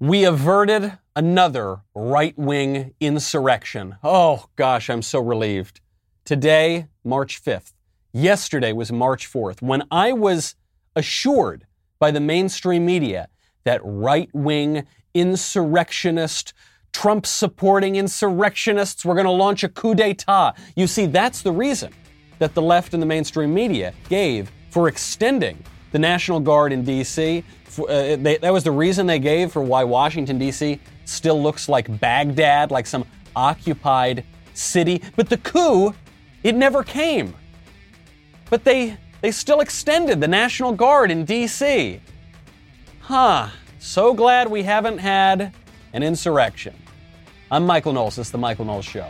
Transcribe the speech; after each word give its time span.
We 0.00 0.24
averted 0.24 0.98
another 1.14 1.82
right 1.94 2.36
wing 2.36 2.94
insurrection. 2.98 3.96
Oh 4.02 4.46
gosh, 4.56 4.90
I'm 4.90 5.02
so 5.02 5.20
relieved. 5.20 5.80
Today, 6.24 6.88
March 7.04 7.40
5th. 7.40 7.74
Yesterday 8.12 8.72
was 8.72 8.90
March 8.90 9.32
4th, 9.32 9.62
when 9.62 9.84
I 9.92 10.12
was 10.12 10.56
assured 10.96 11.66
by 12.00 12.10
the 12.10 12.18
mainstream 12.18 12.84
media 12.84 13.28
that 13.62 13.80
right 13.84 14.28
wing 14.34 14.84
insurrectionist, 15.14 16.54
Trump 16.92 17.24
supporting 17.24 17.94
insurrectionists 17.94 19.04
were 19.04 19.14
going 19.14 19.26
to 19.26 19.30
launch 19.30 19.62
a 19.62 19.68
coup 19.68 19.94
d'etat. 19.94 20.54
You 20.74 20.88
see, 20.88 21.06
that's 21.06 21.40
the 21.40 21.52
reason 21.52 21.92
that 22.40 22.54
the 22.54 22.62
left 22.62 22.94
and 22.94 23.02
the 23.02 23.06
mainstream 23.06 23.54
media 23.54 23.94
gave 24.08 24.50
for 24.70 24.88
extending 24.88 25.64
the 25.94 25.98
National 26.00 26.40
Guard 26.40 26.72
in 26.72 26.82
D.C. 26.82 27.44
Uh, 27.78 27.84
they, 27.86 28.36
that 28.38 28.52
was 28.52 28.64
the 28.64 28.72
reason 28.72 29.06
they 29.06 29.20
gave 29.20 29.52
for 29.52 29.62
why 29.62 29.84
Washington, 29.84 30.38
D.C. 30.38 30.80
still 31.04 31.40
looks 31.40 31.68
like 31.68 32.00
Baghdad, 32.00 32.72
like 32.72 32.84
some 32.84 33.04
occupied 33.36 34.24
city. 34.54 35.00
But 35.14 35.28
the 35.28 35.36
coup, 35.36 35.94
it 36.42 36.56
never 36.56 36.82
came. 36.82 37.32
But 38.50 38.64
they, 38.64 38.98
they 39.20 39.30
still 39.30 39.60
extended 39.60 40.20
the 40.20 40.26
National 40.26 40.72
Guard 40.72 41.12
in 41.12 41.24
D.C. 41.24 42.00
Huh. 42.98 43.50
So 43.78 44.14
glad 44.14 44.50
we 44.50 44.64
haven't 44.64 44.98
had 44.98 45.54
an 45.92 46.02
insurrection. 46.02 46.74
I'm 47.52 47.64
Michael 47.64 47.92
Knowles. 47.92 48.16
This 48.16 48.26
is 48.26 48.32
The 48.32 48.38
Michael 48.38 48.64
Knowles 48.64 48.84
Show. 48.84 49.06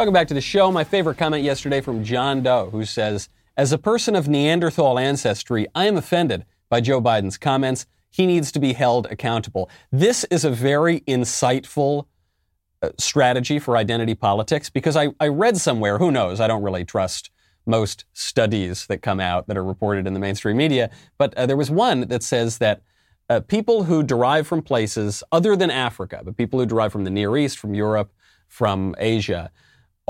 Welcome 0.00 0.14
back 0.14 0.28
to 0.28 0.34
the 0.34 0.40
show. 0.40 0.72
My 0.72 0.82
favorite 0.82 1.18
comment 1.18 1.44
yesterday 1.44 1.82
from 1.82 2.02
John 2.02 2.42
Doe, 2.42 2.70
who 2.70 2.86
says, 2.86 3.28
As 3.58 3.70
a 3.70 3.76
person 3.76 4.16
of 4.16 4.28
Neanderthal 4.28 4.98
ancestry, 4.98 5.66
I 5.74 5.84
am 5.84 5.98
offended 5.98 6.46
by 6.70 6.80
Joe 6.80 7.02
Biden's 7.02 7.36
comments. 7.36 7.84
He 8.08 8.24
needs 8.24 8.50
to 8.52 8.58
be 8.58 8.72
held 8.72 9.08
accountable. 9.10 9.68
This 9.92 10.24
is 10.30 10.42
a 10.42 10.50
very 10.50 11.00
insightful 11.00 12.06
uh, 12.80 12.92
strategy 12.96 13.58
for 13.58 13.76
identity 13.76 14.14
politics 14.14 14.70
because 14.70 14.96
I, 14.96 15.08
I 15.20 15.28
read 15.28 15.58
somewhere, 15.58 15.98
who 15.98 16.10
knows, 16.10 16.40
I 16.40 16.46
don't 16.46 16.62
really 16.62 16.86
trust 16.86 17.30
most 17.66 18.06
studies 18.14 18.86
that 18.86 19.02
come 19.02 19.20
out 19.20 19.48
that 19.48 19.58
are 19.58 19.64
reported 19.64 20.06
in 20.06 20.14
the 20.14 20.20
mainstream 20.20 20.56
media, 20.56 20.88
but 21.18 21.34
uh, 21.34 21.44
there 21.44 21.58
was 21.58 21.70
one 21.70 22.08
that 22.08 22.22
says 22.22 22.56
that 22.56 22.80
uh, 23.28 23.40
people 23.40 23.84
who 23.84 24.02
derive 24.02 24.46
from 24.46 24.62
places 24.62 25.22
other 25.30 25.56
than 25.56 25.70
Africa, 25.70 26.22
but 26.24 26.38
people 26.38 26.58
who 26.58 26.64
derive 26.64 26.90
from 26.90 27.04
the 27.04 27.10
Near 27.10 27.36
East, 27.36 27.58
from 27.58 27.74
Europe, 27.74 28.10
from 28.48 28.94
Asia, 28.96 29.50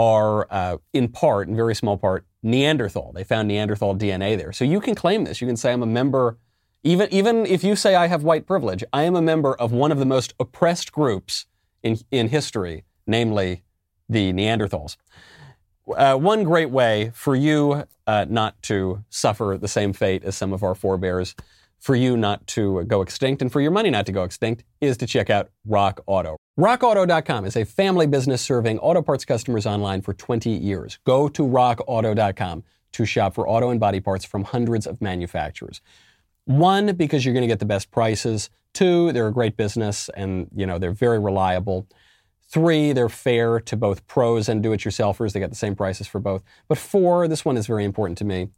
are 0.00 0.46
uh, 0.50 0.78
in 0.94 1.08
part, 1.08 1.46
in 1.46 1.54
very 1.54 1.74
small 1.74 1.98
part, 1.98 2.24
Neanderthal. 2.42 3.12
They 3.12 3.22
found 3.22 3.48
Neanderthal 3.48 3.94
DNA 3.94 4.34
there. 4.38 4.50
So 4.50 4.64
you 4.64 4.80
can 4.80 4.94
claim 4.94 5.24
this. 5.24 5.42
You 5.42 5.46
can 5.46 5.58
say 5.58 5.74
I'm 5.74 5.82
a 5.82 5.86
member, 5.86 6.38
even, 6.82 7.06
even 7.12 7.44
if 7.44 7.62
you 7.62 7.76
say 7.76 7.94
I 7.94 8.06
have 8.06 8.24
white 8.24 8.46
privilege, 8.46 8.82
I 8.94 9.02
am 9.02 9.14
a 9.14 9.20
member 9.20 9.54
of 9.54 9.72
one 9.72 9.92
of 9.92 9.98
the 9.98 10.06
most 10.06 10.32
oppressed 10.40 10.90
groups 10.90 11.44
in, 11.82 11.98
in 12.10 12.28
history, 12.28 12.84
namely 13.06 13.62
the 14.08 14.32
Neanderthals. 14.32 14.96
Uh, 15.94 16.16
one 16.16 16.44
great 16.44 16.70
way 16.70 17.12
for 17.14 17.36
you 17.36 17.84
uh, 18.06 18.24
not 18.26 18.60
to 18.62 19.04
suffer 19.10 19.58
the 19.60 19.68
same 19.68 19.92
fate 19.92 20.24
as 20.24 20.34
some 20.34 20.54
of 20.54 20.62
our 20.62 20.74
forebears, 20.74 21.34
for 21.78 21.94
you 21.94 22.16
not 22.16 22.46
to 22.46 22.84
go 22.84 23.02
extinct, 23.02 23.42
and 23.42 23.52
for 23.52 23.60
your 23.60 23.70
money 23.70 23.90
not 23.90 24.06
to 24.06 24.12
go 24.12 24.24
extinct, 24.24 24.64
is 24.80 24.96
to 24.96 25.06
check 25.06 25.28
out 25.28 25.50
Rock 25.66 26.00
Auto. 26.06 26.38
RockAuto.com 26.60 27.46
is 27.46 27.56
a 27.56 27.64
family 27.64 28.06
business 28.06 28.42
serving 28.42 28.78
auto 28.80 29.00
parts 29.00 29.24
customers 29.24 29.64
online 29.64 30.02
for 30.02 30.12
20 30.12 30.50
years. 30.50 30.98
Go 31.04 31.26
to 31.26 31.42
RockAuto.com 31.42 32.64
to 32.92 33.06
shop 33.06 33.34
for 33.34 33.48
auto 33.48 33.70
and 33.70 33.80
body 33.80 33.98
parts 33.98 34.26
from 34.26 34.44
hundreds 34.44 34.86
of 34.86 35.00
manufacturers. 35.00 35.80
One, 36.44 36.94
because 36.96 37.24
you're 37.24 37.32
going 37.32 37.44
to 37.44 37.48
get 37.48 37.60
the 37.60 37.64
best 37.64 37.90
prices. 37.90 38.50
Two, 38.74 39.10
they're 39.12 39.28
a 39.28 39.32
great 39.32 39.56
business 39.56 40.10
and, 40.14 40.48
you 40.54 40.66
know, 40.66 40.78
they're 40.78 40.92
very 40.92 41.18
reliable. 41.18 41.86
Three, 42.42 42.92
they're 42.92 43.08
fair 43.08 43.58
to 43.60 43.74
both 43.74 44.06
pros 44.06 44.46
and 44.46 44.62
do-it-yourselfers. 44.62 45.32
They 45.32 45.40
get 45.40 45.48
the 45.48 45.56
same 45.56 45.74
prices 45.74 46.08
for 46.08 46.18
both. 46.18 46.42
But 46.68 46.76
four, 46.76 47.26
this 47.26 47.42
one 47.42 47.56
is 47.56 47.66
very 47.66 47.86
important 47.86 48.18
to 48.18 48.24
me. 48.26 48.48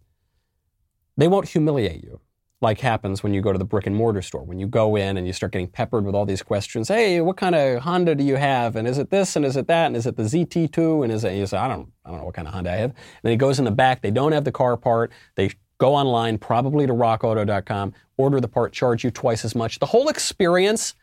They 1.16 1.28
won't 1.28 1.50
humiliate 1.50 2.02
you 2.02 2.18
like 2.62 2.80
happens 2.80 3.22
when 3.22 3.34
you 3.34 3.42
go 3.42 3.52
to 3.52 3.58
the 3.58 3.64
brick 3.64 3.86
and 3.86 3.94
mortar 3.94 4.22
store. 4.22 4.42
When 4.42 4.58
you 4.58 4.66
go 4.66 4.96
in 4.96 5.16
and 5.16 5.26
you 5.26 5.32
start 5.32 5.52
getting 5.52 5.68
peppered 5.68 6.04
with 6.04 6.14
all 6.14 6.24
these 6.24 6.42
questions. 6.42 6.88
Hey, 6.88 7.20
what 7.20 7.36
kind 7.36 7.54
of 7.54 7.82
Honda 7.82 8.14
do 8.14 8.24
you 8.24 8.36
have? 8.36 8.76
And 8.76 8.86
is 8.86 8.98
it 8.98 9.10
this? 9.10 9.36
And 9.36 9.44
is 9.44 9.56
it 9.56 9.66
that? 9.66 9.86
And 9.86 9.96
is 9.96 10.06
it 10.06 10.16
the 10.16 10.22
ZT2? 10.22 11.04
And 11.04 11.12
is 11.12 11.24
it? 11.24 11.34
You 11.34 11.46
say, 11.46 11.58
I 11.58 11.68
don't, 11.68 11.90
I 12.04 12.10
don't 12.10 12.20
know 12.20 12.24
what 12.24 12.34
kind 12.34 12.48
of 12.48 12.54
Honda 12.54 12.72
I 12.72 12.76
have. 12.76 12.90
And 12.90 12.96
then 13.24 13.32
he 13.32 13.36
goes 13.36 13.58
in 13.58 13.64
the 13.64 13.70
back. 13.70 14.00
They 14.00 14.10
don't 14.10 14.32
have 14.32 14.44
the 14.44 14.52
car 14.52 14.76
part. 14.76 15.12
They 15.34 15.50
go 15.78 15.94
online, 15.94 16.38
probably 16.38 16.86
to 16.86 16.92
RockAuto.com, 16.92 17.92
order 18.16 18.40
the 18.40 18.48
part, 18.48 18.72
charge 18.72 19.02
you 19.02 19.10
twice 19.10 19.44
as 19.44 19.54
much. 19.54 19.80
The 19.80 19.86
whole 19.86 20.08
experience 20.08 20.94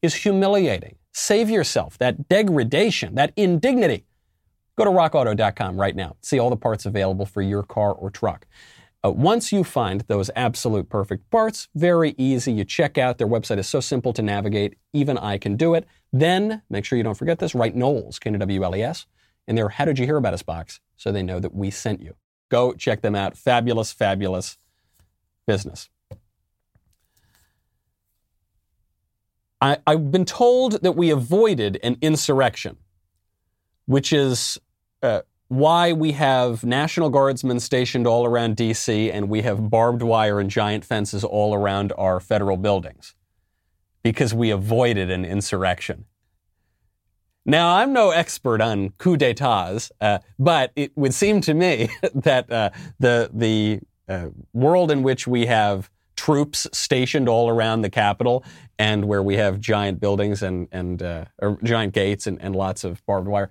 is 0.00 0.14
humiliating. 0.14 0.96
Save 1.12 1.50
yourself 1.50 1.98
that 1.98 2.28
degradation, 2.28 3.16
that 3.16 3.32
indignity. 3.36 4.04
Go 4.76 4.84
to 4.84 4.90
rockauto.com 4.90 5.78
right 5.78 5.94
now. 5.94 6.16
See 6.22 6.38
all 6.38 6.50
the 6.50 6.56
parts 6.56 6.86
available 6.86 7.26
for 7.26 7.42
your 7.42 7.62
car 7.62 7.92
or 7.92 8.10
truck. 8.10 8.46
Uh, 9.04 9.10
once 9.10 9.52
you 9.52 9.64
find 9.64 10.02
those 10.02 10.30
absolute 10.36 10.88
perfect 10.88 11.28
parts, 11.30 11.68
very 11.74 12.14
easy. 12.16 12.52
You 12.52 12.64
check 12.64 12.98
out. 12.98 13.18
Their 13.18 13.26
website 13.26 13.58
is 13.58 13.66
so 13.66 13.80
simple 13.80 14.12
to 14.12 14.22
navigate. 14.22 14.76
Even 14.92 15.18
I 15.18 15.38
can 15.38 15.56
do 15.56 15.74
it. 15.74 15.86
Then, 16.12 16.62
make 16.70 16.84
sure 16.84 16.96
you 16.96 17.02
don't 17.02 17.16
forget 17.16 17.38
this, 17.38 17.54
write 17.54 17.74
Knowles, 17.74 18.18
K-N-W-L-E-S, 18.20 19.06
in 19.48 19.56
their 19.56 19.70
How 19.70 19.86
Did 19.86 19.98
You 19.98 20.06
Hear 20.06 20.18
About 20.18 20.34
Us 20.34 20.42
box 20.42 20.80
so 20.96 21.10
they 21.10 21.22
know 21.22 21.40
that 21.40 21.54
we 21.54 21.70
sent 21.70 22.00
you. 22.00 22.14
Go 22.48 22.74
check 22.74 23.00
them 23.00 23.16
out. 23.16 23.36
Fabulous, 23.36 23.92
fabulous 23.92 24.56
business. 25.46 25.88
I, 29.60 29.78
have 29.86 30.10
been 30.10 30.24
told 30.24 30.82
that 30.82 30.92
we 30.92 31.10
avoided 31.10 31.78
an 31.82 31.96
insurrection, 32.02 32.76
which 33.86 34.12
is 34.12 34.58
uh, 35.02 35.22
why 35.52 35.92
we 35.92 36.12
have 36.12 36.64
National 36.64 37.10
Guardsmen 37.10 37.60
stationed 37.60 38.06
all 38.06 38.24
around 38.24 38.56
D.C. 38.56 39.10
and 39.10 39.28
we 39.28 39.42
have 39.42 39.68
barbed 39.68 40.00
wire 40.00 40.40
and 40.40 40.48
giant 40.48 40.82
fences 40.82 41.24
all 41.24 41.54
around 41.54 41.92
our 41.98 42.20
federal 42.20 42.56
buildings 42.56 43.14
because 44.02 44.32
we 44.32 44.48
avoided 44.48 45.10
an 45.10 45.26
insurrection. 45.26 46.06
Now, 47.44 47.76
I'm 47.76 47.92
no 47.92 48.12
expert 48.12 48.62
on 48.62 48.90
coup 48.96 49.18
d'etats, 49.18 49.92
uh, 50.00 50.20
but 50.38 50.72
it 50.74 50.96
would 50.96 51.12
seem 51.12 51.42
to 51.42 51.52
me 51.52 51.90
that 52.14 52.50
uh, 52.50 52.70
the 52.98 53.28
the 53.34 53.80
uh, 54.08 54.28
world 54.54 54.90
in 54.90 55.02
which 55.02 55.26
we 55.26 55.44
have 55.46 55.90
troops 56.16 56.66
stationed 56.72 57.28
all 57.28 57.50
around 57.50 57.82
the 57.82 57.90
Capitol 57.90 58.42
and 58.78 59.04
where 59.04 59.22
we 59.22 59.36
have 59.36 59.60
giant 59.60 60.00
buildings 60.00 60.42
and 60.42 60.68
and 60.72 61.02
uh, 61.02 61.26
giant 61.62 61.92
gates 61.92 62.26
and, 62.26 62.40
and 62.40 62.56
lots 62.56 62.84
of 62.84 63.04
barbed 63.04 63.28
wire, 63.28 63.50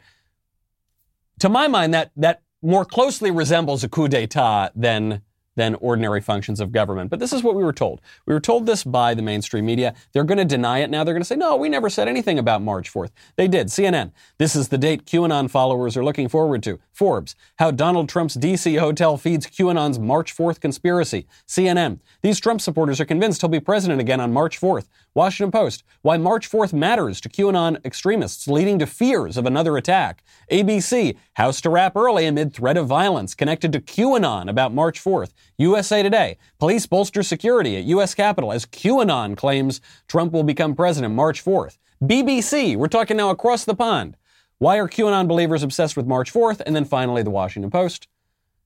to 1.42 1.50
my 1.50 1.68
mind, 1.68 1.94
that 1.94 2.12
that 2.16 2.42
more 2.62 2.86
closely 2.86 3.32
resembles 3.32 3.84
a 3.84 3.90
coup 3.90 4.08
d'état 4.08 4.70
than 4.76 5.22
than 5.56 5.76
ordinary 5.76 6.22
functions 6.22 6.60
of 6.60 6.72
government. 6.72 7.10
But 7.10 7.20
this 7.20 7.34
is 7.34 7.44
what 7.44 7.56
we 7.56 7.64
were 7.64 7.74
told. 7.74 8.02
We 8.26 8.34
were 8.34 8.40
told 8.40 8.66
this 8.66 8.84
by 8.84 9.14
the 9.14 9.22
mainstream 9.22 9.66
media. 9.66 9.94
They're 10.14 10.24
going 10.24 10.38
to 10.38 10.46
deny 10.46 10.80
it 10.80 10.90
now. 10.90 11.04
They're 11.04 11.14
going 11.14 11.22
to 11.22 11.28
say, 11.28 11.36
no, 11.36 11.56
we 11.56 11.70
never 11.70 11.90
said 11.90 12.08
anything 12.08 12.40
about 12.40 12.62
March 12.62 12.92
4th. 12.92 13.12
They 13.36 13.48
did. 13.48 13.68
CNN. 13.68 14.12
This 14.38 14.56
is 14.56 14.70
the 14.70 14.78
date 14.78 15.06
QAnon 15.06 15.50
followers 15.50 15.98
are 15.98 16.04
looking 16.04 16.30
forward 16.30 16.64
to. 16.64 16.80
Forbes. 16.92 17.36
How 17.60 17.72
Donald 17.72 18.08
Trump's 18.10 18.36
D.C. 18.36 18.76
hotel 18.76 19.18
feeds 19.18 19.48
QAnon's 19.48 20.00
March 20.00 20.36
4th 20.36 20.60
conspiracy. 20.60 21.28
CNN. 21.48 22.00
These 22.22 22.40
Trump 22.40 22.62
supporters 22.62 23.00
are 23.02 23.06
convinced 23.06 23.42
he'll 23.42 23.50
be 23.50 23.60
president 23.60 24.00
again 24.00 24.20
on 24.20 24.32
March 24.32 24.60
4th. 24.60 24.88
Washington 25.14 25.52
Post. 25.52 25.84
Why 26.02 26.18
March 26.18 26.50
4th 26.50 26.72
matters 26.72 27.20
to 27.22 27.30
QAnon 27.30 27.84
extremists, 27.86 28.48
leading 28.48 28.80
to 28.80 28.86
fears 28.86 29.36
of 29.36 29.46
another 29.46 29.76
attack. 29.76 30.24
ABC. 30.50 31.18
House 31.34 31.60
to 31.62 31.70
wrap 31.70 31.96
early 31.96 32.26
amid 32.26 32.54
threat 32.54 32.78
of 32.78 32.88
violence 32.88 33.36
connected 33.36 33.74
to 33.74 33.82
QAnon 33.82 34.50
about 34.50 34.74
March 34.74 35.04
4th. 35.04 35.34
USA 35.58 36.02
Today. 36.04 36.38
Police 36.60 36.86
bolster 36.86 37.24
security 37.24 37.78
at 37.78 37.84
U.S. 37.86 38.16
Capitol 38.16 38.52
as 38.52 38.66
QAnon 38.66 39.38
claims 39.38 39.82
Trump 40.08 40.34
will 40.34 40.44
become 40.44 40.76
president 40.76 41.14
March 41.14 41.44
4th. 41.44 41.78
BBC. 42.02 42.76
We're 42.76 42.88
talking 42.88 43.18
now 43.18 43.30
across 43.30 43.66
the 43.66 43.76
pond. 43.76 44.18
Why 44.58 44.78
are 44.78 44.88
QAnon 44.88 45.28
believers 45.28 45.64
obsessed 45.64 45.98
with 45.98 46.08
March 46.08 46.32
4th? 46.34 46.62
And 46.66 46.76
then 46.76 46.86
finally, 46.86 47.24
the 47.24 47.30
Washington 47.30 47.72
Post. 47.72 48.08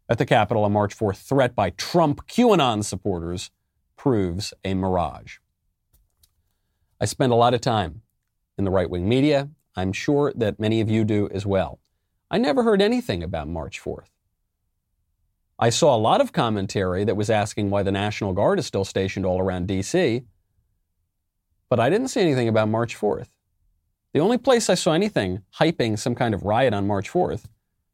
At 0.07 0.17
the 0.17 0.25
Capitol, 0.25 0.65
a 0.65 0.69
March 0.69 0.97
4th 0.97 1.17
threat 1.17 1.55
by 1.55 1.71
Trump 1.71 2.27
QAnon 2.27 2.83
supporters 2.83 3.49
proves 3.97 4.53
a 4.63 4.73
mirage. 4.73 5.37
I 7.01 7.05
spend 7.05 7.31
a 7.31 7.35
lot 7.35 7.53
of 7.53 7.61
time 7.61 8.01
in 8.57 8.63
the 8.63 8.71
right 8.71 8.89
wing 8.89 9.09
media. 9.09 9.49
I'm 9.75 9.91
sure 9.91 10.31
that 10.35 10.59
many 10.59 10.79
of 10.79 10.89
you 10.89 11.03
do 11.03 11.27
as 11.29 11.45
well. 11.45 11.79
I 12.31 12.37
never 12.37 12.63
heard 12.63 12.81
anything 12.81 13.23
about 13.23 13.47
March 13.47 13.81
4th. 13.81 14.09
I 15.57 15.69
saw 15.69 15.95
a 15.95 15.97
lot 15.97 16.19
of 16.19 16.33
commentary 16.33 17.05
that 17.05 17.15
was 17.15 17.29
asking 17.29 17.69
why 17.69 17.83
the 17.83 17.91
National 17.91 18.33
Guard 18.33 18.59
is 18.59 18.65
still 18.65 18.83
stationed 18.83 19.25
all 19.25 19.39
around 19.39 19.67
D.C., 19.67 20.23
but 21.69 21.79
I 21.79 21.89
didn't 21.89 22.09
see 22.09 22.21
anything 22.21 22.47
about 22.47 22.69
March 22.69 22.95
4th. 22.97 23.29
The 24.13 24.19
only 24.19 24.37
place 24.37 24.69
I 24.69 24.75
saw 24.75 24.91
anything 24.91 25.43
hyping 25.59 25.97
some 25.97 26.13
kind 26.13 26.33
of 26.33 26.43
riot 26.43 26.73
on 26.73 26.87
March 26.87 27.09
4th 27.09 27.45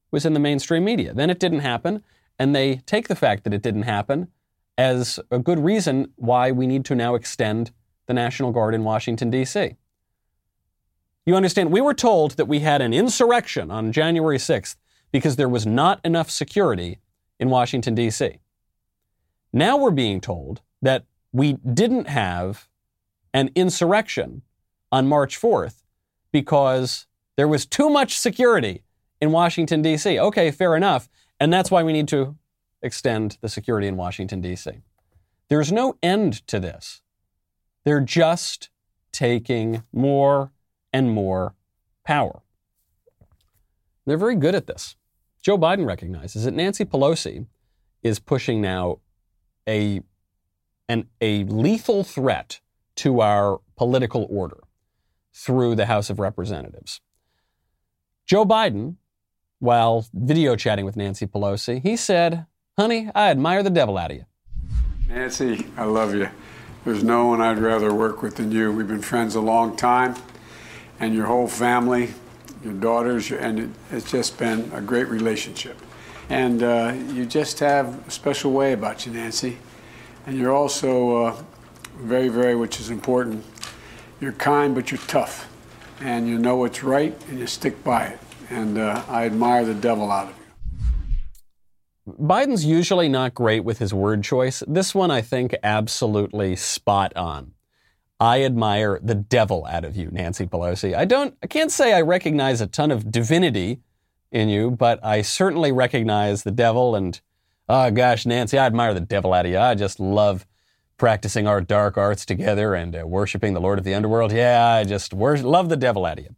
was 0.10 0.26
in 0.26 0.34
the 0.34 0.40
mainstream 0.40 0.84
media. 0.84 1.14
Then 1.14 1.30
it 1.30 1.40
didn't 1.40 1.60
happen, 1.60 2.04
and 2.38 2.56
they 2.56 2.78
take 2.86 3.08
the 3.08 3.16
fact 3.16 3.44
that 3.44 3.54
it 3.54 3.62
didn't 3.62 3.84
happen 3.84 4.28
as 4.78 5.20
a 5.30 5.40
good 5.40 5.60
reason 5.60 6.12
why 6.16 6.52
we 6.52 6.66
need 6.66 6.84
to 6.86 6.96
now 6.96 7.14
extend 7.16 7.72
the 8.08 8.14
National 8.14 8.52
Guard 8.52 8.74
in 8.74 8.84
Washington, 8.84 9.30
D.C. 9.30 9.76
You 11.26 11.36
understand, 11.36 11.72
we 11.72 11.82
were 11.82 11.94
told 11.94 12.32
that 12.32 12.48
we 12.48 12.60
had 12.60 12.82
an 12.82 12.94
insurrection 12.94 13.70
on 13.70 13.92
January 13.92 14.38
6th 14.38 14.76
because 15.12 15.36
there 15.36 15.50
was 15.50 15.68
not 15.68 16.02
enough 16.04 16.32
security 16.32 17.00
in 17.42 17.50
Washington, 17.50 17.96
D.C. 17.96 18.40
Now 19.52 19.76
we're 19.76 19.92
being 19.92 20.22
told 20.22 20.62
that 20.82 21.06
we 21.34 21.54
didn't 21.54 22.08
have 22.08 22.70
an 23.34 23.50
insurrection 23.56 24.44
on 24.92 25.08
March 25.08 25.42
4th 25.42 25.84
because 26.32 27.08
there 27.36 27.48
was 27.48 27.66
too 27.66 27.90
much 27.90 28.18
security 28.18 28.84
in 29.20 29.32
Washington, 29.32 29.82
D.C. 29.82 30.20
Okay, 30.20 30.52
fair 30.52 30.76
enough. 30.76 31.10
And 31.40 31.52
that's 31.52 31.72
why 31.72 31.82
we 31.82 31.92
need 31.92 32.08
to 32.10 32.38
extend 32.84 33.38
the 33.42 33.50
security 33.50 33.88
in 33.88 33.98
Washington, 33.98 34.40
D.C. 34.40 34.72
There's 35.50 35.72
no 35.72 35.98
end 36.04 36.46
to 36.48 36.60
this. 36.60 37.02
They're 37.84 38.02
just 38.02 38.70
taking 39.12 39.84
more 39.92 40.52
and 40.94 41.12
more 41.12 41.56
power. 42.06 42.42
They're 44.06 44.18
very 44.18 44.36
good 44.36 44.56
at 44.56 44.68
this. 44.68 44.96
Joe 45.42 45.58
Biden 45.58 45.86
recognizes 45.86 46.44
that 46.44 46.54
Nancy 46.54 46.86
Pelosi 46.86 47.48
is 48.04 48.20
pushing 48.20 48.62
now 48.62 49.00
a, 49.68 50.02
an, 50.88 51.08
a 51.20 51.44
lethal 51.46 52.04
threat 52.04 52.60
to 52.98 53.22
our 53.22 53.60
political 53.76 54.28
order 54.30 54.60
through 55.34 55.76
the 55.76 55.88
House 55.88 56.10
of 56.10 56.20
Representatives. 56.20 57.02
Joe 58.26 58.46
Biden, 58.46 58.98
while 59.60 60.06
video 60.14 60.56
chatting 60.56 60.86
with 60.86 60.96
Nancy 60.96 61.26
Pelosi, 61.26 61.82
he 61.82 61.96
said, 61.96 62.46
Honey, 62.78 63.10
I 63.16 63.30
admire 63.30 63.64
the 63.64 63.70
devil 63.70 63.98
out 63.98 64.12
of 64.12 64.18
you. 64.18 64.26
Nancy, 65.08 65.68
I 65.76 65.86
love 65.86 66.14
you. 66.14 66.30
There's 66.86 67.04
no 67.04 67.26
one 67.26 67.42
I'd 67.42 67.60
rather 67.60 67.94
work 67.94 68.22
with 68.22 68.38
than 68.38 68.52
you. 68.52 68.72
We've 68.72 68.88
been 68.88 69.02
friends 69.02 69.36
a 69.36 69.42
long 69.42 69.76
time, 69.76 70.16
and 71.00 71.14
your 71.14 71.26
whole 71.26 71.48
family, 71.48 72.14
your 72.64 72.74
daughters, 72.74 73.32
and 73.32 73.60
it, 73.60 73.70
it's 73.92 74.12
just 74.12 74.38
been 74.38 74.72
a 74.74 74.82
great 74.82 75.08
relationship. 75.08 75.78
And 76.30 76.64
uh, 76.64 76.96
you 77.10 77.26
just 77.26 77.60
have 77.60 78.08
a 78.08 78.12
special 78.12 78.52
way 78.52 78.74
about 78.74 79.06
you, 79.06 79.12
Nancy. 79.12 79.58
And 80.26 80.38
you're 80.38 80.54
also 80.54 81.26
uh, 81.26 81.44
very, 81.98 82.30
very, 82.30 82.56
which 82.56 82.80
is 82.80 82.90
important, 82.90 83.44
you're 84.20 84.32
kind, 84.34 84.76
but 84.76 84.92
you're 84.92 85.02
tough. 85.08 85.50
And 86.00 86.28
you 86.28 86.38
know 86.38 86.56
what's 86.56 86.84
right, 86.84 87.16
and 87.30 87.40
you 87.40 87.48
stick 87.48 87.84
by 87.84 88.06
it. 88.06 88.20
And 88.50 88.78
uh, 88.78 89.04
I 89.08 89.26
admire 89.26 89.66
the 89.66 89.74
devil 89.74 90.12
out 90.12 90.30
of 90.30 90.36
you. 90.36 92.14
Biden's 92.20 92.66
usually 92.66 93.10
not 93.10 93.34
great 93.34 93.64
with 93.64 93.78
his 93.78 93.94
word 93.94 94.24
choice. 94.24 94.64
This 94.68 94.96
one, 94.96 95.12
I 95.12 95.22
think, 95.22 95.56
absolutely 95.64 96.56
spot 96.56 97.16
on. 97.16 97.54
I 98.22 98.44
admire 98.44 99.00
the 99.02 99.16
devil 99.16 99.66
out 99.68 99.84
of 99.84 99.96
you, 99.96 100.10
Nancy 100.12 100.46
Pelosi. 100.46 100.96
I 100.96 101.06
don't, 101.06 101.36
I 101.42 101.48
can't 101.48 101.72
say 101.72 101.92
I 101.92 102.02
recognize 102.02 102.62
a 102.62 102.68
ton 102.68 102.92
of 102.92 103.12
divinity 103.12 103.80
in 104.32 104.48
you, 104.48 104.70
but 104.70 105.04
I 105.04 105.24
certainly 105.24 105.72
recognize 105.72 106.44
the 106.44 106.52
devil. 106.52 106.96
And 106.96 107.20
oh 107.68 107.90
gosh, 107.90 108.28
Nancy, 108.28 108.60
I 108.60 108.68
admire 108.68 108.94
the 108.94 109.00
devil 109.00 109.34
out 109.34 109.48
of 109.48 109.52
you. 109.52 109.58
I 109.58 109.74
just 109.74 110.00
love 110.00 110.46
practicing 110.98 111.48
our 111.48 111.62
dark 111.62 111.98
arts 111.98 112.24
together 112.24 112.76
and 112.76 112.96
uh, 112.96 113.08
worshiping 113.08 113.56
the 113.56 113.60
Lord 113.60 113.80
of 113.80 113.86
the 113.86 113.96
underworld. 113.96 114.32
Yeah, 114.32 114.68
I 114.68 114.84
just 114.84 115.14
love 115.14 115.70
the 115.70 115.76
devil 115.76 116.06
out 116.06 116.20
of 116.20 116.26
you. 116.26 116.36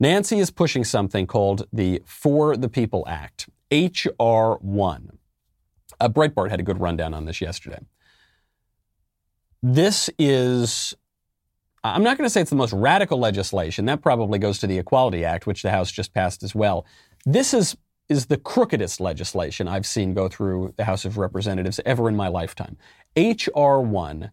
Nancy 0.00 0.38
is 0.38 0.50
pushing 0.50 0.82
something 0.82 1.26
called 1.26 1.66
the 1.70 2.02
For 2.06 2.56
the 2.56 2.70
People 2.70 3.04
Act, 3.06 3.50
H.R. 3.70 4.54
1. 4.62 5.18
Uh, 6.00 6.08
Breitbart 6.08 6.48
had 6.48 6.60
a 6.60 6.62
good 6.62 6.80
rundown 6.80 7.12
on 7.12 7.26
this 7.26 7.42
yesterday. 7.42 7.80
This 9.68 10.08
is, 10.16 10.94
I'm 11.82 12.04
not 12.04 12.16
going 12.16 12.24
to 12.24 12.30
say 12.30 12.40
it's 12.40 12.50
the 12.50 12.56
most 12.56 12.72
radical 12.72 13.18
legislation. 13.18 13.86
That 13.86 14.00
probably 14.00 14.38
goes 14.38 14.60
to 14.60 14.68
the 14.68 14.78
Equality 14.78 15.24
Act, 15.24 15.44
which 15.44 15.62
the 15.62 15.72
House 15.72 15.90
just 15.90 16.14
passed 16.14 16.44
as 16.44 16.54
well. 16.54 16.86
This 17.24 17.52
is 17.52 17.76
is 18.08 18.26
the 18.26 18.36
crookedest 18.36 19.00
legislation 19.00 19.66
I've 19.66 19.84
seen 19.84 20.14
go 20.14 20.28
through 20.28 20.74
the 20.76 20.84
House 20.84 21.04
of 21.04 21.18
Representatives 21.18 21.80
ever 21.84 22.08
in 22.08 22.14
my 22.14 22.28
lifetime. 22.28 22.76
H.R. 23.16 23.80
1 23.80 24.30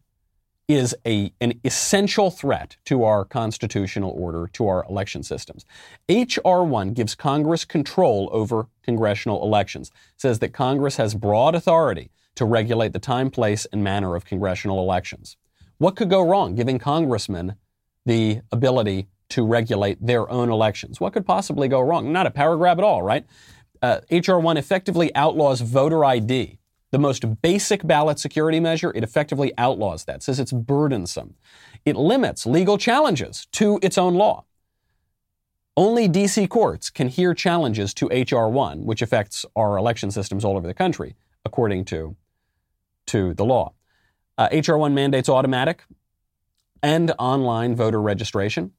is 0.67 0.95
a, 1.03 1.33
an 1.41 1.59
essential 1.65 2.29
threat 2.29 2.77
to 2.85 3.03
our 3.03 3.25
constitutional 3.25 4.11
order, 4.11 4.47
to 4.53 4.67
our 4.67 4.85
election 4.87 5.23
systems. 5.23 5.65
H.R. 6.07 6.63
1 6.63 6.93
gives 6.93 7.15
Congress 7.15 7.65
control 7.65 8.29
over 8.31 8.67
congressional 8.83 9.41
elections, 9.41 9.89
says 10.15 10.37
that 10.37 10.53
Congress 10.53 10.97
has 10.97 11.15
broad 11.15 11.55
authority 11.55 12.11
to 12.35 12.45
regulate 12.45 12.93
the 12.93 12.99
time, 12.99 13.29
place, 13.29 13.65
and 13.71 13.83
manner 13.83 14.15
of 14.15 14.25
congressional 14.25 14.79
elections. 14.79 15.37
What 15.77 15.95
could 15.95 16.09
go 16.09 16.27
wrong 16.27 16.55
giving 16.55 16.79
congressmen 16.79 17.55
the 18.05 18.41
ability 18.51 19.07
to 19.29 19.45
regulate 19.45 20.05
their 20.05 20.29
own 20.29 20.49
elections? 20.49 20.99
What 20.99 21.13
could 21.13 21.25
possibly 21.25 21.67
go 21.67 21.81
wrong? 21.81 22.11
Not 22.11 22.27
a 22.27 22.31
power 22.31 22.57
grab 22.57 22.79
at 22.79 22.83
all, 22.83 23.01
right? 23.01 23.25
Uh, 23.81 23.99
H.R. 24.09 24.39
1 24.39 24.57
effectively 24.57 25.13
outlaws 25.15 25.61
voter 25.61 26.05
ID 26.05 26.59
the 26.93 26.99
most 26.99 27.41
basic 27.41 27.85
ballot 27.87 28.19
security 28.19 28.59
measure, 28.59 28.91
it 28.93 29.03
effectively 29.03 29.51
outlaws 29.57 30.05
that, 30.05 30.21
says 30.21 30.39
it's 30.39 30.51
burdensome. 30.51 31.33
It 31.85 31.95
limits 31.95 32.45
legal 32.45 32.77
challenges 32.77 33.47
to 33.53 33.79
its 33.81 33.97
own 33.97 34.13
law. 34.13 34.45
Only 35.75 36.07
DC 36.07 36.47
courts 36.49 36.91
can 36.91 37.07
hear 37.07 37.33
challenges 37.33 37.95
to 37.95 38.09
H.R. 38.11 38.47
1, 38.47 38.85
which 38.85 39.01
affects 39.01 39.43
our 39.55 39.75
election 39.75 40.11
systems 40.11 40.45
all 40.45 40.55
over 40.55 40.67
the 40.67 40.73
country, 40.75 41.15
according 41.43 41.85
to, 41.85 42.15
to 43.07 43.33
the 43.33 43.45
law. 43.45 43.73
Uh, 44.37 44.47
H.R. 44.51 44.77
1 44.77 44.93
mandates 44.93 45.29
automatic 45.29 45.83
and 46.81 47.13
online 47.19 47.75
voter 47.75 48.01
registration. 48.01 48.71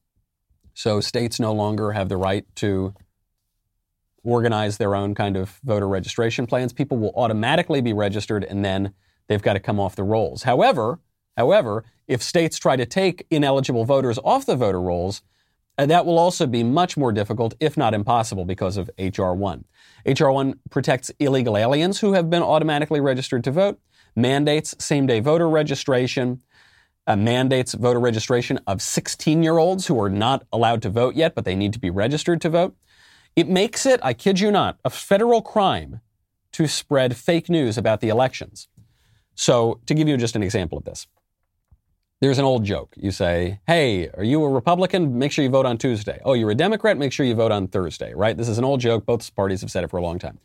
So 0.73 0.99
states 0.99 1.39
no 1.39 1.53
longer 1.53 1.93
have 1.93 2.09
the 2.09 2.17
right 2.17 2.45
to 2.57 2.93
organize 4.23 4.77
their 4.77 4.95
own 4.95 5.15
kind 5.15 5.37
of 5.37 5.59
voter 5.63 5.87
registration 5.87 6.45
plans. 6.47 6.73
People 6.73 6.97
will 6.97 7.13
automatically 7.15 7.81
be 7.81 7.93
registered 7.93 8.43
and 8.43 8.65
then 8.65 8.93
they've 9.27 9.41
got 9.41 9.53
to 9.53 9.59
come 9.59 9.79
off 9.79 9.95
the 9.95 10.03
rolls. 10.03 10.43
However, 10.43 10.99
however, 11.37 11.85
if 12.07 12.21
states 12.21 12.57
try 12.57 12.75
to 12.75 12.85
take 12.85 13.25
ineligible 13.29 13.85
voters 13.85 14.19
off 14.23 14.45
the 14.45 14.55
voter 14.55 14.81
rolls, 14.81 15.21
uh, 15.77 15.85
that 15.85 16.05
will 16.05 16.17
also 16.17 16.47
be 16.47 16.63
much 16.63 16.95
more 16.95 17.11
difficult, 17.11 17.53
if 17.59 17.75
not 17.75 17.93
impossible, 17.93 18.45
because 18.45 18.77
of 18.77 18.89
H.R. 18.97 19.35
1. 19.35 19.65
H.R. 20.05 20.31
1 20.31 20.59
protects 20.69 21.11
illegal 21.19 21.57
aliens 21.57 21.99
who 21.99 22.13
have 22.13 22.29
been 22.29 22.43
automatically 22.43 23.01
registered 23.01 23.43
to 23.43 23.51
vote, 23.51 23.79
mandates 24.15 24.75
same 24.79 25.05
day 25.05 25.19
voter 25.19 25.49
registration, 25.49 26.41
uh, 27.07 27.15
mandates 27.15 27.73
voter 27.73 27.99
registration 27.99 28.59
of 28.67 28.81
16 28.81 29.43
year 29.43 29.57
olds 29.57 29.87
who 29.87 29.99
are 30.01 30.09
not 30.09 30.45
allowed 30.51 30.81
to 30.83 30.89
vote 30.89 31.15
yet, 31.15 31.35
but 31.35 31.45
they 31.45 31.55
need 31.55 31.73
to 31.73 31.79
be 31.79 31.89
registered 31.89 32.41
to 32.41 32.49
vote. 32.49 32.75
It 33.35 33.49
makes 33.49 33.85
it, 33.85 33.99
I 34.01 34.13
kid 34.13 34.39
you 34.39 34.51
not, 34.51 34.79
a 34.85 34.89
federal 34.89 35.41
crime 35.41 35.99
to 36.53 36.67
spread 36.67 37.17
fake 37.17 37.49
news 37.49 37.77
about 37.77 37.99
the 37.99 38.07
elections. 38.09 38.69
So, 39.35 39.81
to 39.87 39.93
give 39.93 40.07
you 40.07 40.15
just 40.15 40.37
an 40.37 40.43
example 40.43 40.77
of 40.77 40.85
this, 40.85 41.07
there's 42.21 42.39
an 42.39 42.45
old 42.45 42.63
joke. 42.63 42.93
You 42.95 43.11
say, 43.11 43.59
Hey, 43.67 44.07
are 44.09 44.23
you 44.23 44.41
a 44.43 44.49
Republican? 44.49 45.19
Make 45.19 45.33
sure 45.33 45.43
you 45.43 45.51
vote 45.51 45.65
on 45.65 45.77
Tuesday. 45.77 46.21
Oh, 46.23 46.31
you're 46.31 46.51
a 46.51 46.55
Democrat? 46.55 46.97
Make 46.97 47.11
sure 47.11 47.25
you 47.25 47.35
vote 47.35 47.51
on 47.51 47.67
Thursday, 47.67 48.13
right? 48.13 48.37
This 48.37 48.47
is 48.47 48.57
an 48.57 48.63
old 48.63 48.79
joke. 48.79 49.05
Both 49.05 49.35
parties 49.35 49.59
have 49.59 49.69
said 49.69 49.83
it 49.83 49.89
for 49.89 49.97
a 49.97 50.01
long 50.01 50.17
time. 50.17 50.39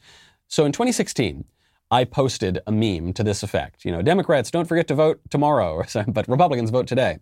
So, 0.49 0.65
in 0.65 0.73
2016, 0.73 1.45
I 1.91 2.05
posted 2.05 2.61
a 2.67 2.73
meme 2.73 3.13
to 3.15 3.25
this 3.25 3.43
effect. 3.43 3.85
You 3.85 3.93
know, 3.93 4.03
Democrats, 4.03 4.51
don't 4.51 4.67
forget 4.67 4.87
to 4.89 4.95
vote 4.95 5.21
tomorrow, 5.29 5.83
but 6.09 6.29
Republicans 6.29 6.71
vote 6.71 6.87
today. 6.87 7.19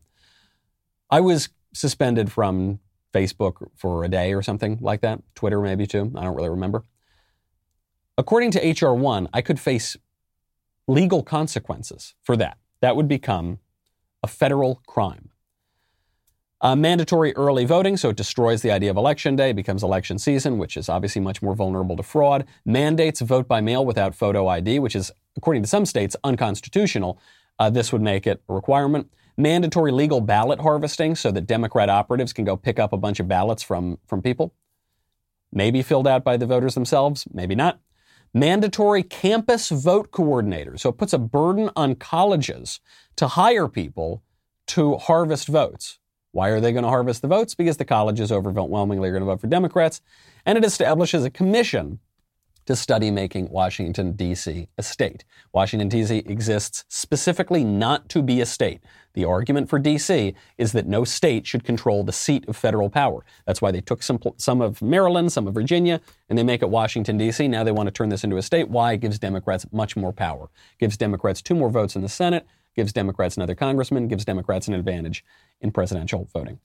I 1.11 1.21
was 1.21 1.49
suspended 1.73 2.31
from 2.31 2.81
Facebook 3.15 3.69
for 3.75 4.05
a 4.05 4.09
day 4.09 4.35
or 4.35 4.43
something 4.43 4.79
like 4.81 5.01
that, 5.01 5.21
Twitter 5.35 5.61
maybe 5.61 5.87
too. 5.87 6.13
I 6.15 6.25
don't 6.25 6.37
really 6.37 6.51
remember. 6.51 6.85
According 8.19 8.51
to 8.53 8.87
HR 8.87 8.95
1, 8.95 9.29
I 9.33 9.41
could 9.41 9.61
face 9.61 9.97
legal 10.87 11.23
consequences 11.23 12.15
for 12.23 12.37
that. 12.37 12.59
That 12.81 12.97
would 12.97 13.09
become 13.09 13.61
a 14.23 14.27
federal 14.27 14.83
crime. 14.87 15.31
Uh, 16.61 16.75
mandatory 16.75 17.35
early 17.37 17.65
voting, 17.65 17.97
so 17.97 18.09
it 18.09 18.17
destroys 18.17 18.63
the 18.63 18.71
idea 18.73 18.91
of 18.91 18.97
election 18.97 19.37
day, 19.37 19.53
becomes 19.53 19.85
election 19.85 20.19
season, 20.19 20.59
which 20.59 20.77
is 20.77 20.89
obviously 20.89 21.21
much 21.21 21.41
more 21.41 21.55
vulnerable 21.55 21.97
to 21.97 22.03
fraud. 22.03 22.45
Mandates 22.65 23.21
vote 23.21 23.47
by 23.47 23.61
mail 23.61 23.87
without 23.87 24.13
photo 24.13 24.49
ID, 24.49 24.81
which 24.81 24.97
is, 24.97 25.13
according 25.37 25.63
to 25.63 25.69
some 25.69 25.87
states, 25.87 26.17
unconstitutional. 26.25 27.21
Uh, 27.61 27.71
this 27.71 27.93
would 27.93 28.03
make 28.03 28.27
it 28.27 28.43
a 28.49 28.55
requirement 28.55 29.09
mandatory 29.37 29.93
legal 29.93 30.21
ballot 30.21 30.61
harvesting 30.61 31.15
so 31.15 31.31
that 31.31 31.47
Democrat 31.47 31.89
operatives 31.89 32.33
can 32.33 32.45
go 32.45 32.57
pick 32.57 32.81
up 32.81 32.93
a 32.93 32.97
bunch 32.97 33.21
of 33.21 33.29
ballots 33.29 33.63
from, 33.63 33.99
from 34.09 34.21
people, 34.21 34.53
maybe 35.53 35.81
filled 35.81 36.09
out 36.09 36.25
by 36.25 36.37
the 36.37 36.47
voters 36.47 36.75
themselves, 36.75 37.27
maybe 37.33 37.55
not. 37.55 37.79
Mandatory 38.35 39.05
campus 39.05 39.69
vote 39.71 40.11
coordinators. 40.11 40.81
So 40.81 40.91
it 40.91 40.99
puts 40.99 41.13
a 41.13 41.19
burden 41.19 41.71
on 41.77 41.95
colleges 41.95 42.81
to 43.15 43.29
hire 43.29 43.69
people 43.69 44.25
to 44.67 44.97
harvest 44.97 45.47
votes. 45.47 46.01
Why 46.33 46.49
are 46.49 46.61
they 46.61 46.73
going 46.73 46.85
to 46.85 46.91
harvest 46.91 47.23
the 47.23 47.29
votes? 47.29 47.55
Because 47.55 47.77
the 47.77 47.85
colleges 47.85 48.31
overwhelmingly 48.31 49.09
are 49.09 49.13
going 49.13 49.23
to 49.23 49.27
vote 49.27 49.41
for 49.41 49.47
Democrats. 49.47 50.01
And 50.45 50.59
it 50.59 50.65
establishes 50.65 51.25
a 51.25 51.31
commission 51.31 52.01
to 52.69 52.77
study 52.77 53.11
making 53.11 53.49
Washington, 53.49 54.13
D.C. 54.13 54.69
a 54.77 54.83
state. 54.83 55.25
Washington, 55.55 55.89
D.C. 55.89 56.19
exists 56.19 56.85
specifically 56.89 57.65
not 57.65 58.11
to 58.11 58.21
be 58.21 58.43
a 58.43 58.47
state. 58.47 58.83
The 59.15 59.25
argument 59.25 59.71
for 59.71 59.79
D.C. 59.79 60.35
is 60.59 60.73
that 60.73 60.87
no 60.87 61.03
state 61.05 61.47
should 61.47 61.65
control 61.65 62.05
the 62.05 62.13
seat 62.13 62.47
of 62.47 62.59
federal 62.59 62.91
power. 62.91 63.25
That's 63.47 63.63
why 63.63 63.71
they 63.71 63.81
took 63.81 64.03
some, 64.03 64.21
some 64.37 64.61
of 64.61 64.83
Maryland, 64.83 65.33
some 65.33 65.49
of 65.49 65.55
Virginia, 65.55 66.03
and 66.29 66.37
they 66.39 66.43
make 66.43 66.61
it 66.61 66.69
Washington, 66.69 67.17
D.C. 67.17 67.49
Now 67.49 67.65
they 67.65 67.73
want 67.73 67.87
to 67.87 67.91
turn 67.91 68.11
this 68.11 68.23
into 68.23 68.37
a 68.37 68.43
state. 68.43 68.69
Why? 68.69 68.93
It 68.93 69.01
gives 69.01 69.19
Democrats 69.19 69.65
much 69.73 69.97
more 69.97 70.13
power. 70.13 70.51
Gives 70.79 70.99
Democrats 70.99 71.41
two 71.41 71.55
more 71.55 71.71
votes 71.71 71.97
in 71.97 72.03
the 72.03 72.09
Senate, 72.11 72.47
gives 72.79 72.93
Democrats 72.93 73.37
another 73.37 73.57
congressman, 73.57 74.07
gives 74.07 74.25
Democrats 74.25 74.69
an 74.69 74.75
advantage 74.75 75.25
in 75.61 75.73
presidential 75.73 76.29
voting. 76.33 76.61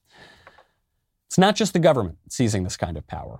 It's 1.25 1.39
not 1.39 1.55
just 1.55 1.73
the 1.73 1.79
government 1.79 2.19
seizing 2.29 2.63
this 2.63 2.77
kind 2.77 2.97
of 2.97 3.07
power. 3.07 3.39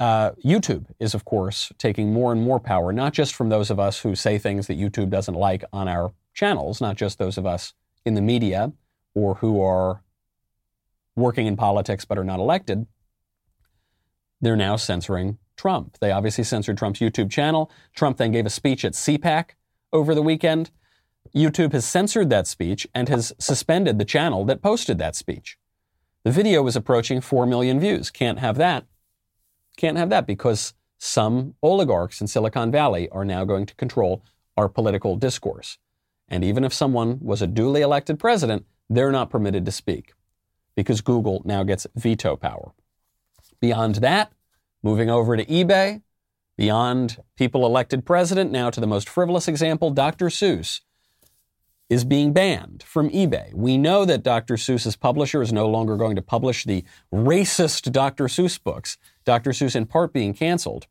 Uh, 0.00 0.30
YouTube 0.42 0.86
is, 0.98 1.12
of 1.12 1.26
course, 1.26 1.70
taking 1.76 2.10
more 2.10 2.32
and 2.32 2.40
more 2.40 2.58
power, 2.58 2.94
not 2.94 3.12
just 3.12 3.34
from 3.34 3.50
those 3.50 3.70
of 3.70 3.78
us 3.78 4.00
who 4.00 4.14
say 4.14 4.38
things 4.38 4.68
that 4.68 4.78
YouTube 4.78 5.10
doesn't 5.10 5.34
like 5.34 5.64
on 5.70 5.86
our 5.86 6.14
channels, 6.32 6.80
not 6.80 6.96
just 6.96 7.18
those 7.18 7.36
of 7.36 7.44
us 7.44 7.74
in 8.06 8.14
the 8.14 8.22
media 8.22 8.72
or 9.14 9.34
who 9.34 9.60
are 9.60 10.02
working 11.14 11.46
in 11.46 11.56
politics 11.56 12.06
but 12.06 12.16
are 12.16 12.24
not 12.24 12.40
elected. 12.40 12.86
They're 14.40 14.56
now 14.56 14.76
censoring 14.76 15.36
Trump. 15.58 15.98
They 16.00 16.10
obviously 16.10 16.44
censored 16.44 16.78
Trump's 16.78 17.00
YouTube 17.00 17.30
channel. 17.30 17.70
Trump 17.94 18.16
then 18.16 18.32
gave 18.32 18.46
a 18.46 18.50
speech 18.50 18.82
at 18.82 18.94
CPAC 18.94 19.50
over 19.92 20.14
the 20.14 20.22
weekend. 20.22 20.70
YouTube 21.34 21.72
has 21.72 21.84
censored 21.84 22.30
that 22.30 22.46
speech 22.46 22.86
and 22.94 23.08
has 23.08 23.32
suspended 23.38 23.98
the 23.98 24.04
channel 24.04 24.44
that 24.44 24.62
posted 24.62 24.98
that 24.98 25.16
speech. 25.16 25.56
The 26.24 26.30
video 26.30 26.62
was 26.62 26.76
approaching 26.76 27.20
4 27.20 27.46
million 27.46 27.80
views. 27.80 28.10
Can't 28.10 28.38
have 28.38 28.56
that. 28.56 28.84
Can't 29.76 29.96
have 29.96 30.10
that 30.10 30.26
because 30.26 30.74
some 30.98 31.54
oligarchs 31.62 32.20
in 32.20 32.26
Silicon 32.26 32.70
Valley 32.70 33.08
are 33.08 33.24
now 33.24 33.44
going 33.44 33.66
to 33.66 33.74
control 33.74 34.22
our 34.56 34.68
political 34.68 35.16
discourse. 35.16 35.78
And 36.28 36.44
even 36.44 36.64
if 36.64 36.72
someone 36.72 37.18
was 37.20 37.42
a 37.42 37.46
duly 37.46 37.80
elected 37.80 38.18
president, 38.18 38.66
they're 38.88 39.10
not 39.10 39.30
permitted 39.30 39.64
to 39.64 39.72
speak 39.72 40.12
because 40.76 41.00
Google 41.00 41.42
now 41.44 41.62
gets 41.62 41.86
veto 41.96 42.36
power. 42.36 42.72
Beyond 43.60 43.96
that, 43.96 44.32
moving 44.82 45.10
over 45.10 45.36
to 45.36 45.44
eBay, 45.46 46.02
beyond 46.56 47.18
people 47.36 47.66
elected 47.66 48.04
president, 48.04 48.52
now 48.52 48.70
to 48.70 48.80
the 48.80 48.86
most 48.86 49.08
frivolous 49.08 49.48
example, 49.48 49.90
Dr. 49.90 50.26
Seuss 50.26 50.80
is 51.92 52.04
being 52.04 52.32
banned 52.32 52.82
from 52.86 53.10
eBay. 53.10 53.52
We 53.52 53.76
know 53.76 54.06
that 54.06 54.22
Dr. 54.22 54.54
Seuss's 54.54 54.96
publisher 54.96 55.42
is 55.42 55.52
no 55.52 55.68
longer 55.68 55.98
going 55.98 56.16
to 56.16 56.22
publish 56.22 56.64
the 56.64 56.84
racist 57.12 57.92
Dr. 57.92 58.28
Seuss 58.28 58.58
books, 58.58 58.96
Dr. 59.26 59.50
Seuss 59.50 59.76
in 59.76 59.84
part 59.84 60.14
being 60.14 60.32
canceled. 60.32 60.86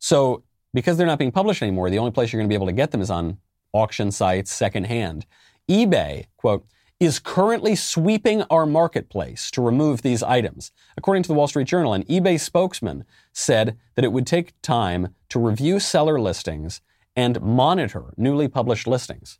So, 0.00 0.42
because 0.74 0.96
they're 0.96 1.06
not 1.06 1.20
being 1.20 1.30
published 1.30 1.62
anymore, 1.62 1.88
the 1.88 2.00
only 2.00 2.10
place 2.10 2.32
you're 2.32 2.40
going 2.40 2.48
to 2.48 2.52
be 2.52 2.56
able 2.56 2.66
to 2.66 2.72
get 2.72 2.90
them 2.90 3.00
is 3.00 3.10
on 3.10 3.38
auction 3.72 4.10
sites 4.10 4.50
secondhand. 4.50 5.24
eBay, 5.70 6.24
quote, 6.36 6.66
is 6.98 7.20
currently 7.20 7.76
sweeping 7.76 8.42
our 8.50 8.66
marketplace 8.66 9.52
to 9.52 9.62
remove 9.62 10.02
these 10.02 10.24
items. 10.24 10.72
According 10.96 11.22
to 11.22 11.28
the 11.28 11.34
Wall 11.34 11.46
Street 11.46 11.68
Journal, 11.68 11.94
an 11.94 12.02
eBay 12.04 12.40
spokesman 12.40 13.04
said 13.32 13.78
that 13.94 14.04
it 14.04 14.10
would 14.10 14.26
take 14.26 14.60
time 14.62 15.14
to 15.28 15.38
review 15.38 15.78
seller 15.78 16.18
listings 16.18 16.80
and 17.14 17.40
monitor 17.40 18.14
newly 18.16 18.48
published 18.48 18.88
listings. 18.88 19.38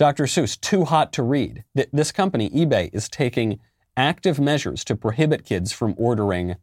Dr. 0.00 0.24
Seuss, 0.24 0.58
too 0.58 0.86
hot 0.86 1.12
to 1.12 1.22
read. 1.22 1.62
This 1.92 2.10
company, 2.10 2.48
eBay, 2.48 2.88
is 2.94 3.06
taking 3.06 3.60
active 3.98 4.40
measures 4.40 4.82
to 4.84 4.96
prohibit 4.96 5.44
kids 5.44 5.72
from 5.72 5.94
ordering. 5.98 6.56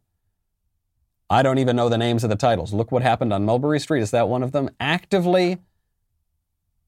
I 1.30 1.44
don't 1.44 1.58
even 1.58 1.76
know 1.76 1.88
the 1.88 1.96
names 1.96 2.24
of 2.24 2.30
the 2.30 2.36
titles. 2.36 2.72
Look 2.72 2.90
what 2.90 3.02
happened 3.02 3.32
on 3.32 3.44
Mulberry 3.44 3.78
Street. 3.78 4.02
Is 4.02 4.10
that 4.10 4.28
one 4.28 4.42
of 4.42 4.50
them? 4.50 4.70
Actively 4.80 5.58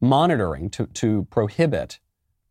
monitoring 0.00 0.70
to, 0.70 0.86
to 0.86 1.28
prohibit 1.30 2.00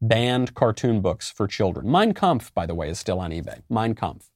banned 0.02 0.56
cartoon 0.56 1.02
books 1.02 1.30
for 1.30 1.46
children. 1.46 1.92
Mein 1.92 2.14
Kampf, 2.14 2.54
by 2.54 2.66
the 2.66 2.76
way, 2.76 2.88
is 2.88 2.98
still 2.98 3.20
on 3.20 3.32
eBay. 3.32 3.64
Mein 3.70 3.96
Kampf, 3.96 4.30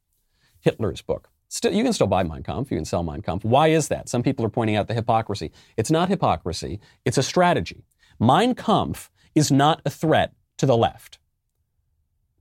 Hitler's 0.60 1.02
book. 1.02 1.30
Still, 1.48 1.72
you 1.72 1.86
can 1.86 1.94
still 1.94 2.08
buy 2.08 2.24
Mein 2.24 2.44
Kampf. 2.44 2.70
You 2.70 2.76
can 2.76 2.84
sell 2.84 3.02
Mein 3.02 3.22
Kampf. 3.22 3.46
Why 3.46 3.70
is 3.70 3.88
that? 3.88 4.10
Some 4.10 4.24
people 4.24 4.46
are 4.46 4.50
pointing 4.50 4.76
out 4.76 4.90
the 4.90 4.94
hypocrisy. 4.94 5.54
It's 5.78 5.90
not 5.90 6.10
hypocrisy. 6.10 6.82
It's 7.06 7.18
a 7.18 7.24
strategy. 7.24 7.86
Mein 8.20 8.56
Kampf 8.56 9.10
is 9.36 9.52
not 9.52 9.82
a 9.86 9.90
threat 9.90 10.34
to 10.58 10.66
the 10.66 10.78
left. 10.78 11.20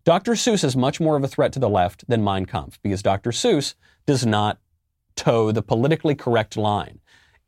Dr. 0.04 0.32
Seuss 0.32 0.64
is 0.64 0.76
much 0.76 1.00
more 1.00 1.16
of 1.16 1.22
a 1.22 1.28
threat 1.28 1.52
to 1.52 1.60
the 1.60 1.68
left 1.68 2.08
than 2.08 2.24
Mein 2.24 2.44
Kampf 2.44 2.80
because 2.82 3.02
Dr. 3.02 3.30
Seuss 3.30 3.74
does 4.04 4.26
not 4.26 4.58
toe 5.14 5.52
the 5.52 5.62
politically 5.62 6.14
correct 6.14 6.56
line. 6.56 6.98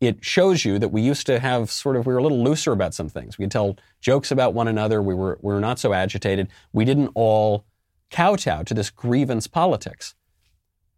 It 0.01 0.25
shows 0.25 0.65
you 0.65 0.79
that 0.79 0.91
we 0.91 1.03
used 1.03 1.27
to 1.27 1.41
have 1.41 1.71
sort 1.71 1.97
of, 1.97 2.07
we 2.07 2.13
were 2.13 2.19
a 2.19 2.23
little 2.23 2.43
looser 2.43 2.73
about 2.73 2.95
some 2.95 3.09
things. 3.09 3.39
We 3.39 3.45
could 3.45 3.53
tell 3.53 3.77
jokes 4.01 4.31
about 4.31 4.55
one 4.55 4.69
another. 4.69 5.03
We 5.03 5.15
were, 5.15 5.39
we 5.43 5.53
were 5.53 5.61
not 5.61 5.79
so 5.79 5.93
agitated. 5.93 6.49
We 6.73 6.85
didn't 6.85 7.11
all 7.15 7.65
kowtow 8.11 8.63
to 8.65 8.75
this 8.75 8.91
grievance 8.91 9.47
politics. 9.47 10.15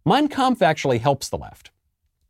Mein 0.05 0.29
Kampf 0.29 0.61
actually 0.61 0.99
helps 0.99 1.29
the 1.29 1.39
left 1.39 1.71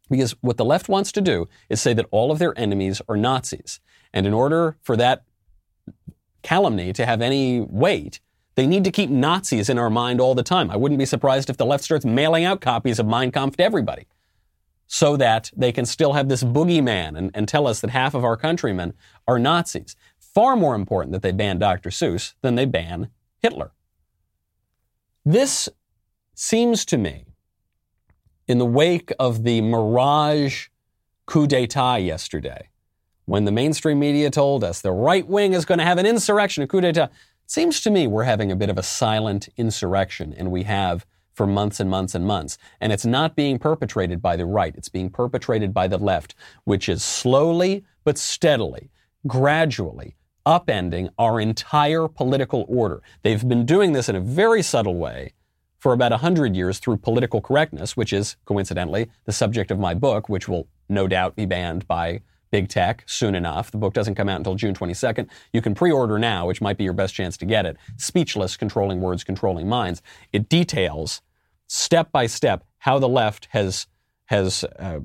because 0.09 0.33
what 0.41 0.57
the 0.57 0.65
left 0.65 0.89
wants 0.89 1.11
to 1.13 1.21
do 1.21 1.49
is 1.69 1.81
say 1.81 1.95
that 1.95 2.07
all 2.11 2.31
of 2.31 2.39
their 2.39 2.57
enemies 2.59 3.03
are 3.09 3.17
Nazis. 3.17 3.81
And 4.13 4.27
in 4.27 4.33
order 4.33 4.77
for 4.83 4.97
that 4.97 5.25
calumny 6.47 6.93
to 6.93 7.05
have 7.05 7.21
any 7.21 7.61
weight, 7.61 8.21
they 8.55 8.67
need 8.67 8.85
to 8.85 8.93
keep 8.93 9.11
Nazis 9.11 9.69
in 9.69 9.79
our 9.79 9.91
mind 9.91 10.21
all 10.21 10.35
the 10.35 10.45
time. 10.45 10.71
I 10.71 10.77
wouldn't 10.77 10.99
be 10.99 11.05
surprised 11.05 11.51
if 11.51 11.57
the 11.57 11.67
left 11.67 11.83
starts 11.83 12.05
mailing 12.05 12.45
out 12.45 12.61
copies 12.61 13.01
of 13.01 13.07
Mein 13.07 13.33
Kampf 13.33 13.57
to 13.57 13.65
everybody 13.65 14.07
so 14.87 15.17
that 15.17 15.51
they 15.57 15.73
can 15.73 15.85
still 15.85 16.13
have 16.13 16.29
this 16.29 16.45
boogeyman 16.45 17.19
and, 17.19 17.33
and 17.35 17.49
tell 17.49 17.67
us 17.67 17.81
that 17.81 17.91
half 17.91 18.15
of 18.15 18.25
our 18.25 18.37
countrymen 18.37 18.95
are 19.27 19.41
Nazis. 19.41 19.97
Far 20.19 20.55
more 20.55 20.77
important 20.77 21.13
that 21.13 21.23
they 21.23 21.33
ban 21.33 21.59
Dr. 21.59 21.91
Seuss 21.91 22.35
than 22.43 22.55
they 22.55 22.65
ban 22.65 23.11
Hitler. 23.41 23.73
This 25.25 25.69
seems 26.35 26.85
to 26.85 26.97
me, 26.97 27.25
in 28.47 28.59
the 28.59 28.67
wake 28.67 29.13
of 29.19 29.43
the 29.43 29.61
Mirage 29.61 30.69
coup 31.27 31.49
d'etat 31.49 31.97
yesterday, 31.97 32.69
when 33.27 33.45
the 33.45 33.53
mainstream 33.53 33.99
media 33.99 34.31
told 34.31 34.65
us 34.65 34.81
the 34.81 34.93
right 34.93 35.27
wing 35.27 35.53
is 35.53 35.65
going 35.65 35.79
to 35.79 35.85
have 35.85 35.99
an 35.99 36.07
insurrection, 36.07 36.63
a 36.63 36.67
coup 36.67 36.81
d'etat. 36.81 37.05
It 37.05 37.11
seems 37.47 37.81
to 37.83 37.91
me 37.91 38.07
we're 38.07 38.25
having 38.25 38.51
a 38.51 38.57
bit 38.57 38.71
of 38.71 38.79
a 38.79 38.83
silent 38.83 39.49
insurrection, 39.57 40.35
and 40.37 40.51
we 40.51 40.63
have 40.63 41.05
for 41.35 41.47
months 41.47 41.81
and 41.81 41.91
months 41.91 42.15
and 42.15 42.27
months. 42.27 42.57
And 42.81 42.93
it's 42.93 43.05
not 43.05 43.37
being 43.37 43.59
perpetrated 43.59 44.23
by 44.23 44.37
the 44.37 44.47
right, 44.47 44.75
it's 44.77 44.89
being 44.89 45.11
perpetrated 45.11 45.75
by 45.75 45.87
the 45.87 45.99
left, 45.99 46.35
which 46.65 46.89
is 46.89 47.05
slowly 47.05 47.85
but 48.05 48.17
steadily, 48.17 48.91
gradually 49.27 50.17
upending 50.47 51.11
our 51.19 51.41
entire 51.41 52.07
political 52.07 52.65
order. 52.69 53.03
They've 53.23 53.47
been 53.47 53.67
doing 53.67 53.93
this 53.93 54.09
in 54.09 54.15
a 54.15 54.21
very 54.21 54.63
subtle 54.63 54.95
way 54.95 55.33
for 55.79 55.93
about 55.93 56.13
100 56.13 56.55
years 56.55 56.79
through 56.79 56.99
political 56.99 57.41
correctness, 57.41 57.97
which 57.97 58.13
is, 58.13 58.37
coincidentally, 58.45 59.11
the 59.25 59.33
subject 59.33 59.71
of 59.71 59.79
my 59.79 59.93
book, 59.93 60.29
which 60.29 60.49
will 60.49 60.69
no 60.89 61.09
doubt 61.09 61.35
be 61.35 61.47
banned 61.47 61.87
by 61.89 62.21
big 62.57 62.69
tech 62.71 63.03
soon 63.05 63.35
enough. 63.35 63.71
The 63.71 63.77
book 63.77 63.93
doesn't 63.93 64.15
come 64.15 64.31
out 64.31 64.39
until 64.39 64.55
June 64.55 64.75
22nd. 64.75 65.29
You 65.53 65.61
can 65.61 65.75
pre-order 65.75 66.19
now, 66.19 66.47
which 66.47 66.63
might 66.63 66.79
be 66.79 66.85
your 66.85 66.95
best 66.95 67.15
chance 67.15 67.37
to 67.37 67.45
get 67.45 67.67
it. 67.67 67.77
Speechless, 67.99 68.57
Controlling 68.57 69.03
Words, 69.03 69.25
Controlling 69.25 69.69
Minds. 69.69 70.01
It 70.33 70.49
details 70.49 71.21
step 71.67 72.11
by 72.13 72.27
step 72.27 72.65
how 72.79 72.99
the 72.99 73.11
left 73.11 73.49
has 73.51 73.89
has 74.27 74.65
uh, 74.79 75.01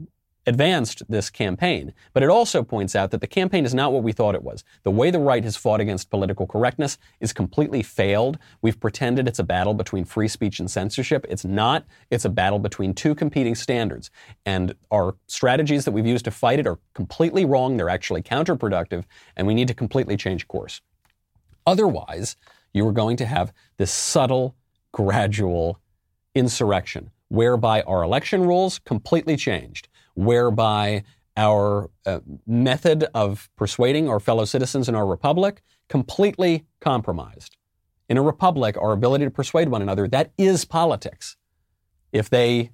advanced 0.51 1.01
this 1.07 1.29
campaign. 1.29 1.93
But 2.13 2.23
it 2.23 2.29
also 2.29 2.61
points 2.61 2.93
out 2.93 3.11
that 3.11 3.21
the 3.21 3.27
campaign 3.39 3.63
is 3.63 3.73
not 3.73 3.93
what 3.93 4.03
we 4.03 4.11
thought 4.11 4.35
it 4.35 4.43
was. 4.43 4.65
The 4.83 4.91
way 4.91 5.09
the 5.09 5.19
right 5.19 5.45
has 5.45 5.55
fought 5.55 5.79
against 5.79 6.09
political 6.09 6.45
correctness 6.45 6.97
is 7.21 7.31
completely 7.31 7.81
failed. 7.81 8.37
We've 8.61 8.79
pretended 8.79 9.29
it's 9.29 9.39
a 9.39 9.45
battle 9.45 9.73
between 9.73 10.03
free 10.03 10.27
speech 10.27 10.59
and 10.59 10.69
censorship. 10.69 11.25
It's 11.29 11.45
not. 11.45 11.85
It's 12.09 12.25
a 12.25 12.29
battle 12.29 12.59
between 12.59 12.93
two 12.93 13.15
competing 13.15 13.55
standards. 13.55 14.11
And 14.45 14.75
our 14.91 15.15
strategies 15.27 15.85
that 15.85 15.93
we've 15.93 16.05
used 16.05 16.25
to 16.25 16.31
fight 16.31 16.59
it 16.59 16.67
are 16.67 16.79
completely 16.93 17.45
wrong. 17.45 17.77
They're 17.77 17.89
actually 17.89 18.21
counterproductive, 18.21 19.05
and 19.37 19.47
we 19.47 19.53
need 19.53 19.69
to 19.69 19.73
completely 19.73 20.17
change 20.17 20.49
course. 20.49 20.81
Otherwise, 21.65 22.35
you 22.73 22.85
are 22.87 22.91
going 22.91 23.15
to 23.17 23.25
have 23.25 23.53
this 23.77 23.91
subtle, 23.91 24.55
gradual 24.91 25.79
insurrection 26.35 27.11
whereby 27.31 27.81
our 27.83 28.03
election 28.03 28.45
rules 28.45 28.79
completely 28.79 29.37
changed 29.37 29.87
whereby 30.25 31.03
our 31.37 31.89
uh, 32.05 32.19
method 32.45 33.05
of 33.13 33.49
persuading 33.55 34.09
our 34.09 34.19
fellow 34.19 34.45
citizens 34.45 34.89
in 34.89 34.95
our 34.95 35.05
republic 35.05 35.61
completely 35.89 36.65
compromised. 36.79 37.57
In 38.09 38.17
a 38.17 38.21
republic, 38.21 38.77
our 38.77 38.91
ability 38.91 39.25
to 39.25 39.31
persuade 39.31 39.69
one 39.69 39.81
another, 39.81 40.07
that 40.09 40.31
is 40.37 40.65
politics. 40.65 41.37
If 42.11 42.29
they, 42.29 42.71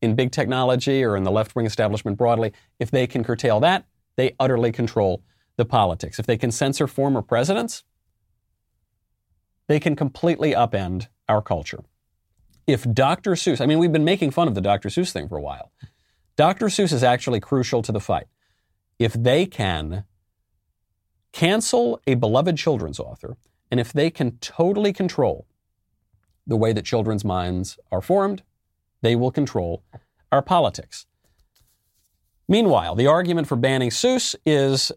in 0.00 0.14
big 0.14 0.32
technology 0.32 1.04
or 1.04 1.16
in 1.16 1.24
the 1.24 1.30
left 1.30 1.54
wing 1.54 1.66
establishment 1.66 2.16
broadly, 2.16 2.52
if 2.78 2.90
they 2.90 3.06
can 3.06 3.22
curtail 3.22 3.60
that, 3.60 3.84
they 4.16 4.34
utterly 4.40 4.72
control 4.72 5.22
the 5.56 5.64
politics. 5.64 6.18
If 6.18 6.26
they 6.26 6.38
can 6.38 6.50
censor 6.50 6.86
former 6.86 7.20
presidents, 7.20 7.84
they 9.66 9.80
can 9.80 9.96
completely 9.96 10.52
upend 10.52 11.08
our 11.28 11.42
culture. 11.42 11.84
If 12.66 12.90
Dr. 12.90 13.32
Seuss, 13.32 13.60
I 13.60 13.66
mean, 13.66 13.78
we've 13.78 13.92
been 13.92 14.04
making 14.04 14.30
fun 14.30 14.48
of 14.48 14.54
the 14.54 14.60
Dr. 14.60 14.88
Seuss 14.88 15.12
thing 15.12 15.28
for 15.28 15.36
a 15.36 15.42
while. 15.42 15.70
Dr. 16.36 16.66
Seuss 16.66 16.92
is 16.92 17.02
actually 17.02 17.40
crucial 17.40 17.82
to 17.82 17.92
the 17.92 18.00
fight. 18.00 18.26
If 18.98 19.12
they 19.12 19.46
can 19.46 20.04
cancel 21.32 22.00
a 22.06 22.14
beloved 22.14 22.56
children's 22.56 22.98
author, 23.00 23.36
and 23.70 23.80
if 23.80 23.92
they 23.92 24.10
can 24.10 24.38
totally 24.38 24.92
control 24.92 25.46
the 26.46 26.56
way 26.56 26.72
that 26.72 26.84
children's 26.84 27.24
minds 27.24 27.78
are 27.90 28.02
formed, 28.02 28.42
they 29.02 29.16
will 29.16 29.30
control 29.30 29.82
our 30.30 30.42
politics. 30.42 31.06
Meanwhile, 32.48 32.94
the 32.94 33.06
argument 33.06 33.48
for 33.48 33.56
banning 33.56 33.90
Seuss 33.90 34.34
is 34.44 34.92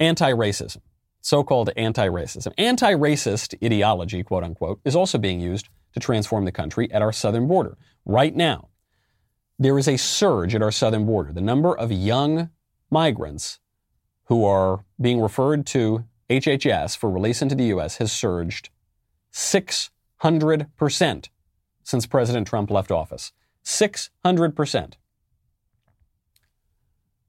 anti 0.00 0.32
racism, 0.32 0.80
so 1.20 1.44
called 1.44 1.70
anti 1.76 2.08
racism. 2.08 2.52
Anti 2.58 2.92
racist 2.92 3.54
ideology, 3.64 4.22
quote 4.22 4.44
unquote, 4.44 4.80
is 4.84 4.96
also 4.96 5.18
being 5.18 5.40
used 5.40 5.68
to 5.94 6.00
transform 6.00 6.44
the 6.44 6.52
country 6.52 6.90
at 6.90 7.02
our 7.02 7.12
southern 7.12 7.46
border. 7.46 7.76
Right 8.04 8.34
now, 8.34 8.68
there 9.58 9.78
is 9.78 9.88
a 9.88 9.96
surge 9.96 10.54
at 10.54 10.62
our 10.62 10.72
southern 10.72 11.06
border. 11.06 11.32
The 11.32 11.40
number 11.40 11.76
of 11.76 11.90
young 11.92 12.50
migrants 12.90 13.58
who 14.24 14.44
are 14.44 14.84
being 15.00 15.20
referred 15.20 15.66
to 15.66 16.04
HHS 16.30 16.96
for 16.96 17.10
release 17.10 17.42
into 17.42 17.54
the 17.54 17.64
U.S. 17.64 17.98
has 17.98 18.10
surged 18.12 18.70
600% 19.32 21.28
since 21.82 22.06
President 22.06 22.46
Trump 22.46 22.70
left 22.70 22.90
office. 22.90 23.32
600%. 23.64 24.94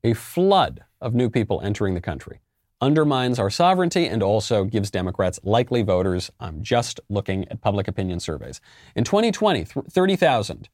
A 0.06 0.14
flood 0.14 0.84
of 1.00 1.14
new 1.14 1.30
people 1.30 1.62
entering 1.62 1.94
the 1.94 2.02
country 2.02 2.40
undermines 2.82 3.40
our 3.40 3.50
sovereignty 3.50 4.08
and 4.08 4.22
also 4.22 4.66
gives 4.66 4.92
Democrats 4.92 5.40
likely 5.44 5.82
voters. 5.84 6.30
I'm 6.40 6.62
just 6.62 7.00
looking 7.08 7.48
at 7.48 7.62
public 7.62 7.88
opinion 7.88 8.20
surveys. 8.20 8.60
In 8.96 9.06
2020, 9.06 9.64
30,000 9.64 10.68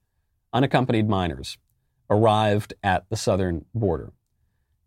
unaccompanied 0.54 1.08
minors 1.08 1.58
arrived 2.10 2.74
at 2.84 3.10
the 3.10 3.16
southern 3.16 3.66
border. 3.74 4.12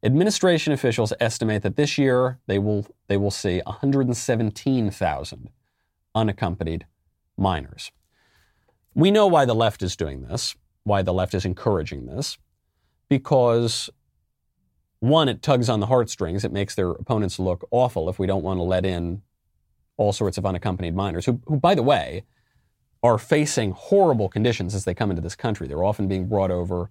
Administration 0.02 0.72
officials 0.72 1.12
estimate 1.20 1.62
that 1.62 1.76
this 1.76 1.96
year 1.96 2.40
they 2.46 2.58
will, 2.58 2.86
they 3.06 3.16
will 3.16 3.30
see 3.30 3.60
117,000 3.64 5.50
unaccompanied 6.14 6.86
minors. 7.36 7.92
We 8.94 9.10
know 9.10 9.26
why 9.26 9.44
the 9.44 9.54
left 9.54 9.82
is 9.82 9.96
doing 9.96 10.22
this, 10.22 10.56
why 10.82 11.02
the 11.02 11.12
left 11.12 11.34
is 11.34 11.44
encouraging 11.44 12.06
this, 12.06 12.36
because 13.08 13.88
one, 15.02 15.28
it 15.28 15.42
tugs 15.42 15.68
on 15.68 15.80
the 15.80 15.86
heartstrings. 15.86 16.44
It 16.44 16.52
makes 16.52 16.74
their 16.74 16.90
opponents 16.90 17.38
look 17.38 17.66
awful 17.70 18.08
if 18.08 18.18
we 18.18 18.26
don't 18.26 18.44
want 18.44 18.58
to 18.58 18.62
let 18.62 18.86
in 18.86 19.22
all 19.96 20.12
sorts 20.12 20.38
of 20.38 20.46
unaccompanied 20.46 20.94
minors, 20.94 21.26
who, 21.26 21.40
who 21.46 21.56
by 21.56 21.74
the 21.74 21.82
way, 21.82 22.24
are 23.02 23.18
facing 23.18 23.72
horrible 23.72 24.28
conditions 24.28 24.74
as 24.74 24.84
they 24.84 24.94
come 24.94 25.10
into 25.10 25.22
this 25.22 25.34
country. 25.34 25.66
They're 25.66 25.84
often 25.84 26.08
being 26.08 26.28
brought 26.28 26.50
over 26.50 26.90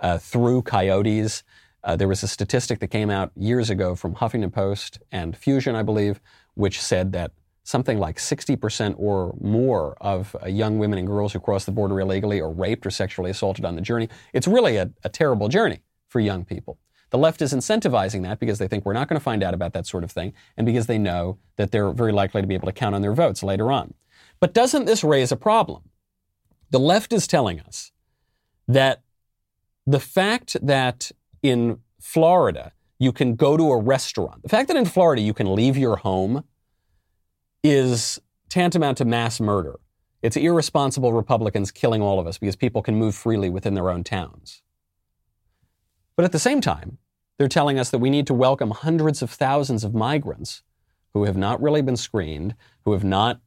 uh, 0.00 0.18
through 0.18 0.62
coyotes. 0.62 1.42
Uh, 1.84 1.96
there 1.96 2.08
was 2.08 2.22
a 2.22 2.28
statistic 2.28 2.78
that 2.80 2.88
came 2.88 3.10
out 3.10 3.30
years 3.36 3.70
ago 3.70 3.94
from 3.94 4.14
Huffington 4.14 4.52
Post 4.52 4.98
and 5.12 5.36
Fusion, 5.36 5.74
I 5.74 5.82
believe, 5.82 6.20
which 6.54 6.80
said 6.80 7.12
that 7.12 7.32
something 7.62 7.98
like 7.98 8.16
60% 8.16 8.94
or 8.98 9.34
more 9.40 9.96
of 10.00 10.34
uh, 10.42 10.48
young 10.48 10.78
women 10.78 10.98
and 10.98 11.06
girls 11.06 11.32
who 11.32 11.40
cross 11.40 11.64
the 11.66 11.72
border 11.72 12.00
illegally 12.00 12.40
are 12.40 12.50
raped 12.50 12.86
or 12.86 12.90
sexually 12.90 13.30
assaulted 13.30 13.64
on 13.64 13.76
the 13.76 13.82
journey. 13.82 14.08
It's 14.32 14.48
really 14.48 14.76
a, 14.76 14.90
a 15.04 15.08
terrible 15.08 15.48
journey 15.48 15.80
for 16.08 16.20
young 16.20 16.44
people. 16.44 16.78
The 17.10 17.18
left 17.18 17.42
is 17.42 17.52
incentivizing 17.52 18.22
that 18.22 18.38
because 18.38 18.58
they 18.58 18.68
think 18.68 18.84
we're 18.84 18.92
not 18.92 19.08
going 19.08 19.18
to 19.18 19.22
find 19.22 19.42
out 19.42 19.52
about 19.52 19.72
that 19.74 19.86
sort 19.86 20.04
of 20.04 20.10
thing 20.10 20.32
and 20.56 20.64
because 20.64 20.86
they 20.86 20.98
know 20.98 21.38
that 21.56 21.70
they're 21.70 21.90
very 21.90 22.12
likely 22.12 22.40
to 22.40 22.46
be 22.46 22.54
able 22.54 22.66
to 22.66 22.72
count 22.72 22.94
on 22.94 23.02
their 23.02 23.12
votes 23.12 23.42
later 23.42 23.70
on. 23.70 23.94
But 24.40 24.54
doesn't 24.54 24.86
this 24.86 25.04
raise 25.04 25.30
a 25.30 25.36
problem? 25.36 25.82
The 26.70 26.80
left 26.80 27.12
is 27.12 27.26
telling 27.26 27.60
us 27.60 27.92
that 28.66 29.02
the 29.86 30.00
fact 30.00 30.56
that 30.62 31.12
in 31.42 31.80
Florida, 32.00 32.72
you 32.98 33.12
can 33.12 33.34
go 33.34 33.56
to 33.56 33.70
a 33.70 33.78
restaurant. 33.78 34.42
The 34.42 34.48
fact 34.48 34.68
that 34.68 34.76
in 34.76 34.84
Florida 34.84 35.22
you 35.22 35.34
can 35.34 35.54
leave 35.54 35.76
your 35.76 35.96
home 35.96 36.44
is 37.62 38.20
tantamount 38.48 38.98
to 38.98 39.04
mass 39.04 39.40
murder. 39.40 39.78
It's 40.22 40.36
irresponsible 40.36 41.12
Republicans 41.12 41.70
killing 41.70 42.02
all 42.02 42.20
of 42.20 42.26
us 42.26 42.38
because 42.38 42.56
people 42.56 42.82
can 42.82 42.94
move 42.96 43.14
freely 43.14 43.48
within 43.48 43.74
their 43.74 43.90
own 43.90 44.04
towns. 44.04 44.62
But 46.14 46.24
at 46.24 46.32
the 46.32 46.38
same 46.38 46.60
time, 46.60 46.98
they're 47.38 47.48
telling 47.48 47.78
us 47.78 47.90
that 47.90 47.98
we 47.98 48.10
need 48.10 48.26
to 48.26 48.34
welcome 48.34 48.70
hundreds 48.70 49.22
of 49.22 49.30
thousands 49.30 49.82
of 49.82 49.94
migrants 49.94 50.62
who 51.14 51.24
have 51.24 51.38
not 51.38 51.60
really 51.62 51.80
been 51.80 51.96
screened, 51.96 52.54
who 52.84 52.92
have 52.92 53.04
not, 53.04 53.40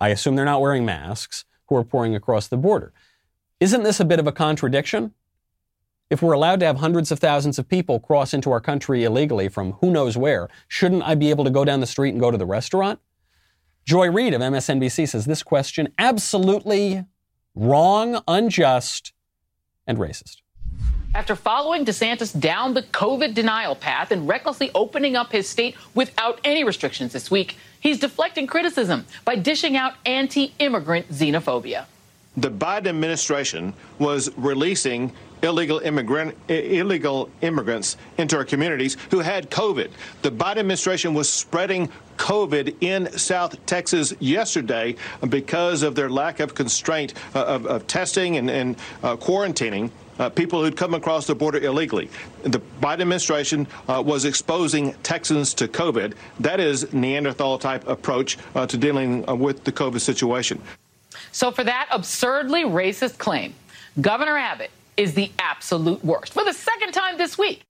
I 0.00 0.08
assume 0.08 0.36
they're 0.36 0.44
not 0.44 0.60
wearing 0.60 0.84
masks, 0.84 1.44
who 1.68 1.76
are 1.76 1.84
pouring 1.84 2.14
across 2.14 2.48
the 2.48 2.56
border. 2.56 2.92
Isn't 3.60 3.84
this 3.84 4.00
a 4.00 4.04
bit 4.04 4.18
of 4.18 4.26
a 4.26 4.32
contradiction? 4.32 5.14
If 6.10 6.22
we're 6.22 6.32
allowed 6.32 6.58
to 6.60 6.66
have 6.66 6.78
hundreds 6.78 7.12
of 7.12 7.20
thousands 7.20 7.58
of 7.58 7.68
people 7.68 8.00
cross 8.00 8.34
into 8.34 8.50
our 8.50 8.60
country 8.60 9.04
illegally 9.04 9.48
from 9.48 9.72
who 9.74 9.90
knows 9.90 10.16
where, 10.16 10.48
shouldn't 10.66 11.04
I 11.04 11.14
be 11.14 11.30
able 11.30 11.44
to 11.44 11.50
go 11.50 11.64
down 11.64 11.80
the 11.80 11.86
street 11.86 12.10
and 12.10 12.20
go 12.20 12.32
to 12.32 12.38
the 12.38 12.46
restaurant? 12.46 12.98
Joy 13.84 14.10
Reid 14.10 14.34
of 14.34 14.40
MSNBC 14.40 15.08
says 15.08 15.24
this 15.24 15.44
question 15.44 15.92
absolutely 15.98 17.04
wrong, 17.54 18.20
unjust, 18.26 19.12
and 19.86 19.98
racist. 19.98 20.38
After 21.12 21.34
following 21.34 21.84
DeSantis 21.84 22.38
down 22.38 22.74
the 22.74 22.82
COVID 22.82 23.34
denial 23.34 23.74
path 23.74 24.12
and 24.12 24.28
recklessly 24.28 24.70
opening 24.74 25.16
up 25.16 25.32
his 25.32 25.48
state 25.48 25.74
without 25.94 26.40
any 26.44 26.62
restrictions 26.62 27.12
this 27.12 27.30
week, 27.30 27.56
he's 27.80 27.98
deflecting 27.98 28.46
criticism 28.46 29.04
by 29.24 29.34
dishing 29.34 29.76
out 29.76 29.94
anti 30.06 30.54
immigrant 30.60 31.08
xenophobia. 31.08 31.86
The 32.36 32.50
Biden 32.50 32.86
administration 32.86 33.74
was 33.98 34.30
releasing 34.36 35.12
illegal 35.42 35.78
immigrant 35.80 36.36
illegal 36.48 37.28
immigrants 37.40 37.96
into 38.18 38.36
our 38.36 38.44
communities 38.44 38.96
who 39.10 39.18
had 39.18 39.50
COVID. 39.50 39.90
The 40.22 40.30
Biden 40.30 40.58
administration 40.58 41.12
was 41.12 41.28
spreading 41.28 41.88
COVID 42.18 42.76
in 42.82 43.10
South 43.18 43.64
Texas 43.66 44.14
yesterday 44.20 44.94
because 45.28 45.82
of 45.82 45.94
their 45.94 46.10
lack 46.10 46.38
of 46.38 46.54
constraint 46.54 47.14
uh, 47.34 47.44
of, 47.44 47.66
of, 47.66 47.86
testing 47.86 48.36
and, 48.36 48.50
and 48.50 48.76
uh, 49.02 49.16
quarantining. 49.16 49.90
Uh, 50.20 50.28
people 50.28 50.62
who'd 50.62 50.76
come 50.76 50.92
across 50.92 51.26
the 51.26 51.34
border 51.34 51.58
illegally. 51.58 52.10
The 52.42 52.60
Biden 52.82 53.00
administration 53.00 53.66
uh, 53.88 54.02
was 54.04 54.26
exposing 54.26 54.92
Texans 55.02 55.54
to 55.54 55.66
COVID. 55.66 56.12
That 56.40 56.60
is 56.60 56.92
Neanderthal 56.92 57.58
type 57.58 57.88
approach 57.88 58.36
uh, 58.54 58.66
to 58.66 58.76
dealing 58.76 59.26
uh, 59.26 59.34
with 59.34 59.64
the 59.64 59.72
COVID 59.72 60.00
situation. 60.00 60.60
So, 61.32 61.50
for 61.50 61.64
that 61.64 61.88
absurdly 61.90 62.64
racist 62.64 63.16
claim, 63.16 63.54
Governor 63.98 64.36
Abbott 64.36 64.70
is 64.98 65.14
the 65.14 65.32
absolute 65.38 66.04
worst 66.04 66.34
for 66.34 66.44
the 66.44 66.52
second 66.52 66.92
time 66.92 67.16
this 67.16 67.38
week. 67.38 67.62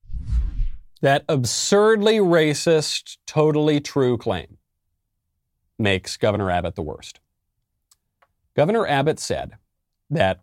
That 1.02 1.24
absurdly 1.28 2.18
racist, 2.18 3.18
totally 3.28 3.80
true 3.80 4.18
claim 4.18 4.58
makes 5.78 6.16
Governor 6.16 6.50
Abbott 6.50 6.74
the 6.74 6.82
worst. 6.82 7.20
Governor 8.56 8.88
Abbott 8.88 9.20
said 9.20 9.52
that 10.10 10.40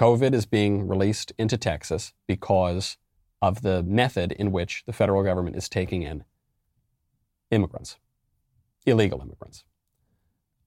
COVID 0.00 0.32
is 0.32 0.46
being 0.46 0.88
released 0.88 1.34
into 1.36 1.58
Texas 1.58 2.14
because 2.26 2.96
of 3.42 3.60
the 3.60 3.82
method 3.82 4.32
in 4.32 4.50
which 4.50 4.82
the 4.86 4.94
federal 4.94 5.22
government 5.22 5.56
is 5.56 5.68
taking 5.68 6.02
in 6.02 6.24
immigrants, 7.50 7.98
illegal 8.86 9.20
immigrants. 9.20 9.62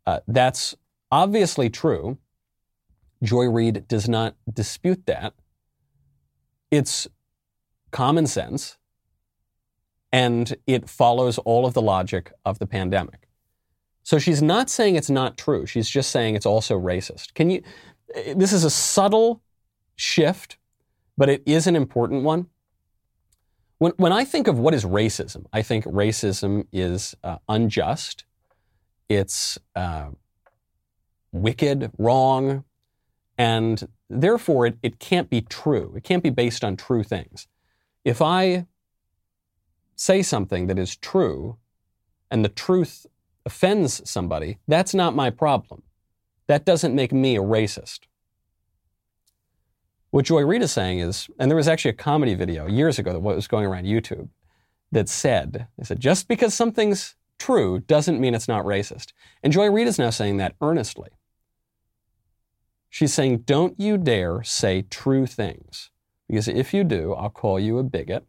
Uh, 0.05 0.19
that's 0.27 0.75
obviously 1.11 1.67
true. 1.67 2.19
Joy 3.23 3.45
Reid 3.45 3.87
does 3.87 4.07
not 4.07 4.35
dispute 4.51 5.07
that. 5.07 5.33
It's 6.69 7.07
common 7.89 8.27
sense 8.27 8.77
and 10.11 10.55
it 10.67 10.87
follows 10.87 11.39
all 11.39 11.65
of 11.65 11.73
the 11.73 11.81
logic 11.81 12.31
of 12.45 12.59
the 12.59 12.67
pandemic. 12.67 13.27
So 14.03 14.19
she's 14.19 14.43
not 14.43 14.69
saying 14.69 14.95
it's 14.95 15.09
not 15.09 15.37
true. 15.37 15.65
She's 15.65 15.89
just 15.89 16.11
saying 16.11 16.35
it's 16.35 16.45
also 16.45 16.79
racist. 16.79 17.33
Can 17.33 17.49
you 17.49 17.63
this 18.35 18.53
is 18.53 18.63
a 18.63 18.69
subtle 18.69 19.41
shift, 19.95 20.57
but 21.17 21.29
it 21.29 21.43
is 21.45 21.67
an 21.67 21.75
important 21.75 22.23
one. 22.23 22.47
When, 23.77 23.91
when 23.97 24.13
I 24.13 24.23
think 24.23 24.47
of 24.47 24.57
what 24.57 24.73
is 24.73 24.85
racism, 24.85 25.45
I 25.51 25.61
think 25.61 25.85
racism 25.85 26.67
is 26.71 27.15
uh, 27.23 27.37
unjust, 27.49 28.25
it's 29.09 29.57
uh, 29.75 30.09
wicked, 31.31 31.91
wrong, 31.97 32.63
and 33.37 33.87
therefore 34.09 34.67
it, 34.67 34.77
it 34.83 34.99
can't 34.99 35.29
be 35.29 35.41
true. 35.41 35.93
It 35.95 36.03
can't 36.03 36.23
be 36.23 36.29
based 36.29 36.63
on 36.63 36.77
true 36.77 37.03
things. 37.03 37.47
If 38.05 38.21
I 38.21 38.67
say 39.95 40.21
something 40.21 40.67
that 40.67 40.79
is 40.79 40.95
true 40.95 41.57
and 42.31 42.43
the 42.43 42.49
truth 42.49 43.05
offends 43.45 44.07
somebody, 44.09 44.59
that's 44.67 44.93
not 44.93 45.15
my 45.15 45.29
problem. 45.29 45.83
That 46.47 46.65
doesn't 46.65 46.95
make 46.95 47.11
me 47.11 47.35
a 47.35 47.41
racist. 47.41 48.01
What 50.11 50.25
Joy 50.25 50.45
Reid 50.45 50.61
is 50.61 50.71
saying 50.71 50.99
is, 50.99 51.27
and 51.39 51.49
there 51.49 51.55
was 51.55 51.67
actually 51.67 51.91
a 51.91 51.95
comedy 51.95 52.35
video 52.35 52.67
years 52.67 52.99
ago 52.99 53.13
that 53.13 53.19
was 53.19 53.47
going 53.47 53.65
around 53.65 53.85
YouTube 53.85 54.29
that 54.91 55.09
said, 55.09 55.67
they 55.77 55.83
said, 55.85 55.99
just 55.99 56.27
because 56.27 56.53
something's 56.53 57.15
true 57.39 57.79
doesn't 57.79 58.19
mean 58.19 58.35
it's 58.35 58.47
not 58.47 58.63
racist. 58.63 59.13
And 59.41 59.51
Joy 59.51 59.71
Reid 59.71 59.87
is 59.87 59.97
now 59.97 60.11
saying 60.11 60.37
that 60.37 60.55
earnestly. 60.61 61.09
She's 62.89 63.13
saying, 63.13 63.39
don't 63.39 63.79
you 63.79 63.97
dare 63.97 64.43
say 64.43 64.83
true 64.83 65.25
things, 65.25 65.89
because 66.27 66.47
if 66.47 66.75
you 66.75 66.83
do, 66.83 67.13
I'll 67.13 67.31
call 67.31 67.59
you 67.59 67.79
a 67.79 67.83
bigot 67.83 68.27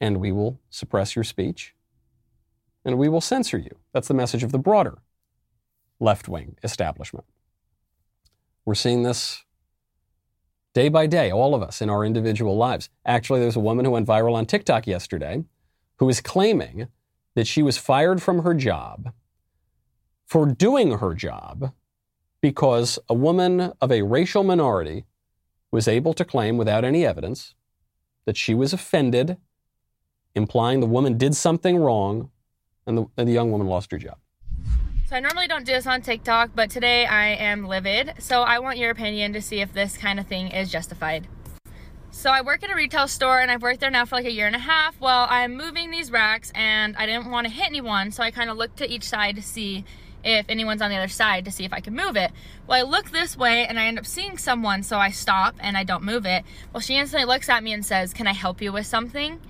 and 0.00 0.16
we 0.16 0.32
will 0.32 0.60
suppress 0.70 1.14
your 1.14 1.24
speech 1.24 1.74
and 2.86 2.96
we 2.96 3.10
will 3.10 3.20
censor 3.20 3.58
you. 3.58 3.76
That's 3.92 4.08
the 4.08 4.14
message 4.14 4.42
of 4.42 4.50
the 4.50 4.58
broader 4.58 5.02
left 6.00 6.26
wing 6.26 6.56
establishment. 6.64 7.26
We're 8.64 8.74
seeing 8.74 9.02
this 9.02 9.44
day 10.74 10.88
by 10.88 11.06
day, 11.06 11.30
all 11.30 11.54
of 11.54 11.62
us 11.62 11.82
in 11.82 11.90
our 11.90 12.04
individual 12.04 12.56
lives. 12.56 12.88
Actually, 13.04 13.40
there's 13.40 13.56
a 13.56 13.60
woman 13.60 13.84
who 13.84 13.90
went 13.90 14.06
viral 14.06 14.34
on 14.34 14.46
TikTok 14.46 14.86
yesterday 14.86 15.44
who 15.96 16.08
is 16.08 16.20
claiming 16.20 16.88
that 17.34 17.46
she 17.46 17.62
was 17.62 17.78
fired 17.78 18.22
from 18.22 18.42
her 18.42 18.54
job 18.54 19.12
for 20.26 20.46
doing 20.46 20.98
her 20.98 21.14
job 21.14 21.72
because 22.40 22.98
a 23.08 23.14
woman 23.14 23.72
of 23.80 23.92
a 23.92 24.02
racial 24.02 24.42
minority 24.42 25.04
was 25.70 25.88
able 25.88 26.14
to 26.14 26.24
claim 26.24 26.56
without 26.56 26.84
any 26.84 27.04
evidence 27.04 27.54
that 28.24 28.36
she 28.36 28.54
was 28.54 28.72
offended, 28.72 29.36
implying 30.34 30.80
the 30.80 30.86
woman 30.86 31.18
did 31.18 31.34
something 31.34 31.76
wrong, 31.76 32.30
and 32.86 32.98
the, 32.98 33.06
and 33.16 33.28
the 33.28 33.32
young 33.32 33.50
woman 33.50 33.66
lost 33.66 33.90
her 33.92 33.98
job. 33.98 34.18
So 35.12 35.16
I 35.16 35.20
normally 35.20 35.46
don't 35.46 35.66
do 35.66 35.72
this 35.72 35.86
on 35.86 36.00
TikTok, 36.00 36.52
but 36.54 36.70
today 36.70 37.04
I 37.04 37.34
am 37.34 37.66
livid. 37.66 38.14
So 38.18 38.40
I 38.40 38.60
want 38.60 38.78
your 38.78 38.90
opinion 38.90 39.34
to 39.34 39.42
see 39.42 39.60
if 39.60 39.70
this 39.70 39.98
kind 39.98 40.18
of 40.18 40.26
thing 40.26 40.48
is 40.48 40.72
justified. 40.72 41.28
So 42.10 42.30
I 42.30 42.40
work 42.40 42.64
at 42.64 42.70
a 42.70 42.74
retail 42.74 43.06
store 43.06 43.38
and 43.38 43.50
I've 43.50 43.60
worked 43.60 43.80
there 43.80 43.90
now 43.90 44.06
for 44.06 44.14
like 44.14 44.24
a 44.24 44.32
year 44.32 44.46
and 44.46 44.56
a 44.56 44.60
half. 44.60 44.98
Well, 45.02 45.26
I'm 45.28 45.54
moving 45.54 45.90
these 45.90 46.10
racks 46.10 46.50
and 46.54 46.96
I 46.96 47.04
didn't 47.04 47.30
want 47.30 47.46
to 47.46 47.52
hit 47.52 47.66
anyone, 47.66 48.10
so 48.10 48.22
I 48.22 48.30
kind 48.30 48.48
of 48.48 48.56
looked 48.56 48.78
to 48.78 48.90
each 48.90 49.04
side 49.04 49.36
to 49.36 49.42
see 49.42 49.84
if 50.24 50.46
anyone's 50.48 50.80
on 50.80 50.88
the 50.88 50.96
other 50.96 51.08
side 51.08 51.44
to 51.44 51.50
see 51.50 51.66
if 51.66 51.74
I 51.74 51.80
can 51.80 51.94
move 51.94 52.16
it. 52.16 52.32
Well, 52.66 52.78
I 52.78 52.88
look 52.88 53.10
this 53.10 53.36
way 53.36 53.66
and 53.66 53.78
I 53.78 53.88
end 53.88 53.98
up 53.98 54.06
seeing 54.06 54.38
someone, 54.38 54.82
so 54.82 54.96
I 54.96 55.10
stop 55.10 55.56
and 55.60 55.76
I 55.76 55.84
don't 55.84 56.04
move 56.04 56.24
it. 56.24 56.42
Well, 56.72 56.80
she 56.80 56.96
instantly 56.96 57.26
looks 57.26 57.50
at 57.50 57.62
me 57.62 57.74
and 57.74 57.84
says, 57.84 58.14
Can 58.14 58.26
I 58.26 58.32
help 58.32 58.62
you 58.62 58.72
with 58.72 58.86
something? 58.86 59.42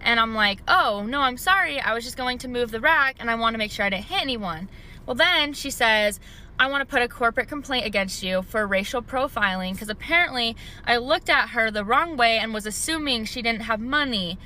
And 0.00 0.20
I'm 0.20 0.36
like, 0.36 0.60
Oh, 0.68 1.04
no, 1.08 1.22
I'm 1.22 1.38
sorry. 1.38 1.80
I 1.80 1.92
was 1.92 2.04
just 2.04 2.16
going 2.16 2.38
to 2.38 2.46
move 2.46 2.70
the 2.70 2.78
rack 2.78 3.16
and 3.18 3.28
I 3.28 3.34
want 3.34 3.54
to 3.54 3.58
make 3.58 3.72
sure 3.72 3.84
I 3.84 3.90
didn't 3.90 4.04
hit 4.04 4.22
anyone. 4.22 4.68
Well, 5.08 5.14
then 5.14 5.54
she 5.54 5.70
says, 5.70 6.20
I 6.58 6.68
want 6.68 6.82
to 6.82 6.84
put 6.86 7.00
a 7.00 7.08
corporate 7.08 7.48
complaint 7.48 7.86
against 7.86 8.22
you 8.22 8.42
for 8.42 8.66
racial 8.66 9.00
profiling 9.00 9.72
because 9.72 9.88
apparently 9.88 10.54
I 10.84 10.98
looked 10.98 11.30
at 11.30 11.48
her 11.48 11.70
the 11.70 11.82
wrong 11.82 12.18
way 12.18 12.36
and 12.36 12.52
was 12.52 12.66
assuming 12.66 13.24
she 13.24 13.40
didn't 13.40 13.62
have 13.62 13.80
money. 13.80 14.38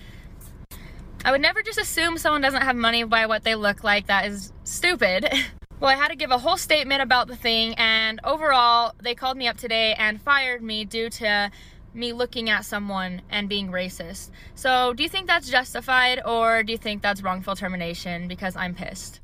I 1.25 1.33
would 1.33 1.41
never 1.41 1.63
just 1.63 1.81
assume 1.81 2.17
someone 2.17 2.43
doesn't 2.43 2.63
have 2.63 2.77
money 2.77 3.03
by 3.03 3.27
what 3.27 3.43
they 3.43 3.57
look 3.57 3.83
like. 3.83 4.07
That 4.07 4.27
is 4.27 4.53
stupid. 4.63 5.29
well, 5.81 5.91
I 5.91 5.97
had 5.97 6.11
to 6.11 6.17
give 6.17 6.31
a 6.31 6.39
whole 6.39 6.57
statement 6.57 7.03
about 7.03 7.27
the 7.27 7.35
thing, 7.35 7.75
and 7.75 8.21
overall, 8.23 8.95
they 9.03 9.17
called 9.17 9.37
me 9.37 9.49
up 9.49 9.57
today 9.57 9.95
and 9.99 10.23
fired 10.23 10.63
me 10.63 10.85
due 10.85 11.11
to 11.11 11.51
me 11.93 12.13
looking 12.13 12.49
at 12.51 12.65
someone 12.65 13.23
and 13.31 13.49
being 13.49 13.73
racist. 13.73 14.31
So, 14.55 14.93
do 14.93 15.03
you 15.03 15.09
think 15.09 15.27
that's 15.27 15.51
justified, 15.51 16.23
or 16.25 16.63
do 16.63 16.71
you 16.71 16.79
think 16.79 17.03
that's 17.03 17.21
wrongful 17.21 17.57
termination 17.57 18.29
because 18.29 18.55
I'm 18.55 18.77
pissed? 18.77 19.22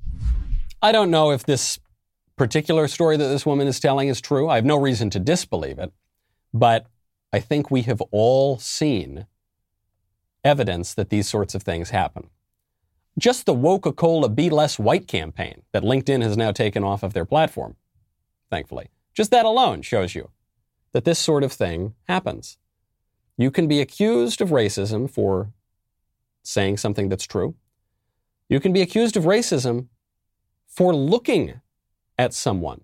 I 0.80 0.92
don't 0.92 1.10
know 1.10 1.32
if 1.32 1.44
this 1.44 1.80
particular 2.36 2.86
story 2.86 3.16
that 3.16 3.26
this 3.26 3.44
woman 3.44 3.66
is 3.66 3.80
telling 3.80 4.08
is 4.08 4.20
true. 4.20 4.48
I 4.48 4.54
have 4.54 4.64
no 4.64 4.78
reason 4.78 5.10
to 5.10 5.18
disbelieve 5.18 5.78
it, 5.78 5.92
but 6.54 6.86
I 7.32 7.40
think 7.40 7.70
we 7.70 7.82
have 7.82 8.00
all 8.12 8.58
seen 8.58 9.26
evidence 10.44 10.94
that 10.94 11.10
these 11.10 11.28
sorts 11.28 11.56
of 11.56 11.64
things 11.64 11.90
happen. 11.90 12.30
Just 13.18 13.44
the 13.44 13.54
Coca 13.54 13.92
Cola 13.92 14.28
Be 14.28 14.48
Less 14.48 14.78
White 14.78 15.08
campaign 15.08 15.62
that 15.72 15.82
LinkedIn 15.82 16.22
has 16.22 16.36
now 16.36 16.52
taken 16.52 16.84
off 16.84 17.02
of 17.02 17.12
their 17.12 17.24
platform, 17.24 17.74
thankfully. 18.48 18.90
Just 19.12 19.32
that 19.32 19.44
alone 19.44 19.82
shows 19.82 20.14
you 20.14 20.30
that 20.92 21.04
this 21.04 21.18
sort 21.18 21.42
of 21.42 21.52
thing 21.52 21.94
happens. 22.06 22.56
You 23.36 23.50
can 23.50 23.66
be 23.66 23.80
accused 23.80 24.40
of 24.40 24.50
racism 24.50 25.10
for 25.10 25.52
saying 26.44 26.76
something 26.76 27.08
that's 27.08 27.26
true. 27.26 27.56
You 28.48 28.60
can 28.60 28.72
be 28.72 28.80
accused 28.80 29.16
of 29.16 29.24
racism 29.24 29.88
for 30.78 30.94
looking 30.94 31.60
at 32.16 32.32
someone. 32.32 32.82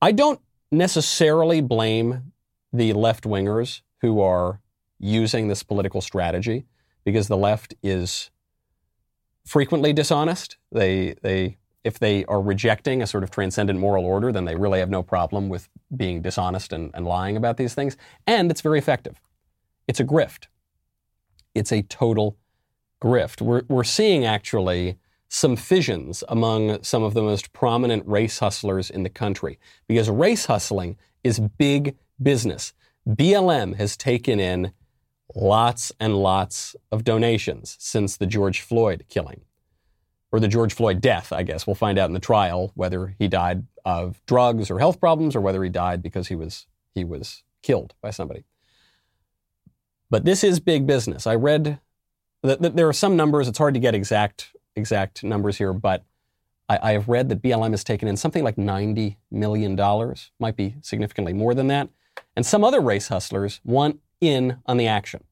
I 0.00 0.12
don't 0.12 0.40
necessarily 0.70 1.60
blame 1.60 2.30
the 2.72 2.92
left 2.92 3.24
wingers 3.24 3.80
who 4.00 4.20
are 4.20 4.60
using 5.00 5.48
this 5.48 5.64
political 5.64 6.00
strategy 6.00 6.66
because 7.04 7.26
the 7.26 7.36
left 7.36 7.74
is 7.82 8.30
frequently 9.44 9.92
dishonest. 9.92 10.56
They, 10.70 11.16
they, 11.20 11.56
if 11.82 11.98
they 11.98 12.24
are 12.26 12.40
rejecting 12.40 13.02
a 13.02 13.06
sort 13.08 13.24
of 13.24 13.32
transcendent 13.32 13.80
moral 13.80 14.04
order, 14.04 14.30
then 14.30 14.44
they 14.44 14.54
really 14.54 14.78
have 14.78 14.88
no 14.88 15.02
problem 15.02 15.48
with 15.48 15.68
being 15.96 16.22
dishonest 16.22 16.72
and, 16.72 16.92
and 16.94 17.04
lying 17.04 17.36
about 17.36 17.56
these 17.56 17.74
things. 17.74 17.96
And 18.28 18.52
it's 18.52 18.60
very 18.60 18.78
effective. 18.78 19.20
It's 19.88 19.98
a 19.98 20.04
grift. 20.04 20.46
It's 21.56 21.72
a 21.72 21.82
total 21.82 22.36
grift. 23.02 23.40
We're, 23.40 23.62
we're 23.66 23.82
seeing 23.82 24.24
actually 24.24 24.96
some 25.28 25.56
fissions 25.56 26.24
among 26.28 26.82
some 26.82 27.02
of 27.02 27.14
the 27.14 27.22
most 27.22 27.52
prominent 27.52 28.06
race 28.06 28.38
hustlers 28.38 28.90
in 28.90 29.02
the 29.02 29.10
country 29.10 29.58
because 29.86 30.08
race 30.08 30.46
hustling 30.46 30.96
is 31.22 31.38
big 31.38 31.96
business. 32.20 32.72
BLM 33.06 33.76
has 33.76 33.96
taken 33.96 34.40
in 34.40 34.72
lots 35.34 35.92
and 36.00 36.16
lots 36.16 36.74
of 36.90 37.04
donations 37.04 37.76
since 37.78 38.16
the 38.16 38.26
George 38.26 38.62
Floyd 38.62 39.04
killing 39.08 39.42
or 40.32 40.40
the 40.40 40.48
George 40.48 40.74
Floyd 40.74 41.00
death, 41.00 41.32
I 41.32 41.42
guess. 41.42 41.66
We'll 41.66 41.74
find 41.74 41.98
out 41.98 42.08
in 42.08 42.14
the 42.14 42.20
trial 42.20 42.72
whether 42.74 43.14
he 43.18 43.28
died 43.28 43.66
of 43.84 44.20
drugs 44.26 44.70
or 44.70 44.78
health 44.78 45.00
problems 45.00 45.36
or 45.36 45.40
whether 45.40 45.62
he 45.62 45.70
died 45.70 46.02
because 46.02 46.28
he 46.28 46.34
was 46.34 46.66
he 46.94 47.04
was 47.04 47.42
killed 47.62 47.94
by 48.00 48.10
somebody. 48.10 48.44
But 50.10 50.24
this 50.24 50.42
is 50.42 50.58
big 50.58 50.86
business. 50.86 51.26
I 51.26 51.34
read 51.34 51.78
that, 52.42 52.76
there 52.76 52.88
are 52.88 52.94
some 52.94 53.16
numbers. 53.16 53.48
It's 53.48 53.58
hard 53.58 53.74
to 53.74 53.80
get 53.80 53.94
exact 53.94 54.54
exact 54.78 55.22
numbers 55.22 55.58
here, 55.58 55.72
but 55.72 56.04
I, 56.68 56.78
I 56.82 56.92
have 56.92 57.08
read 57.08 57.28
that 57.28 57.42
BLM 57.42 57.70
has 57.70 57.84
taken 57.84 58.08
in 58.08 58.16
something 58.16 58.44
like 58.44 58.56
$90 58.56 59.16
million, 59.30 59.76
might 60.38 60.56
be 60.56 60.74
significantly 60.80 61.32
more 61.32 61.54
than 61.54 61.66
that. 61.68 61.88
And 62.36 62.44
some 62.44 62.64
other 62.64 62.80
race 62.80 63.08
hustlers 63.08 63.60
want 63.64 64.00
in 64.20 64.58
on 64.66 64.76
the 64.76 64.86
action. 64.86 65.24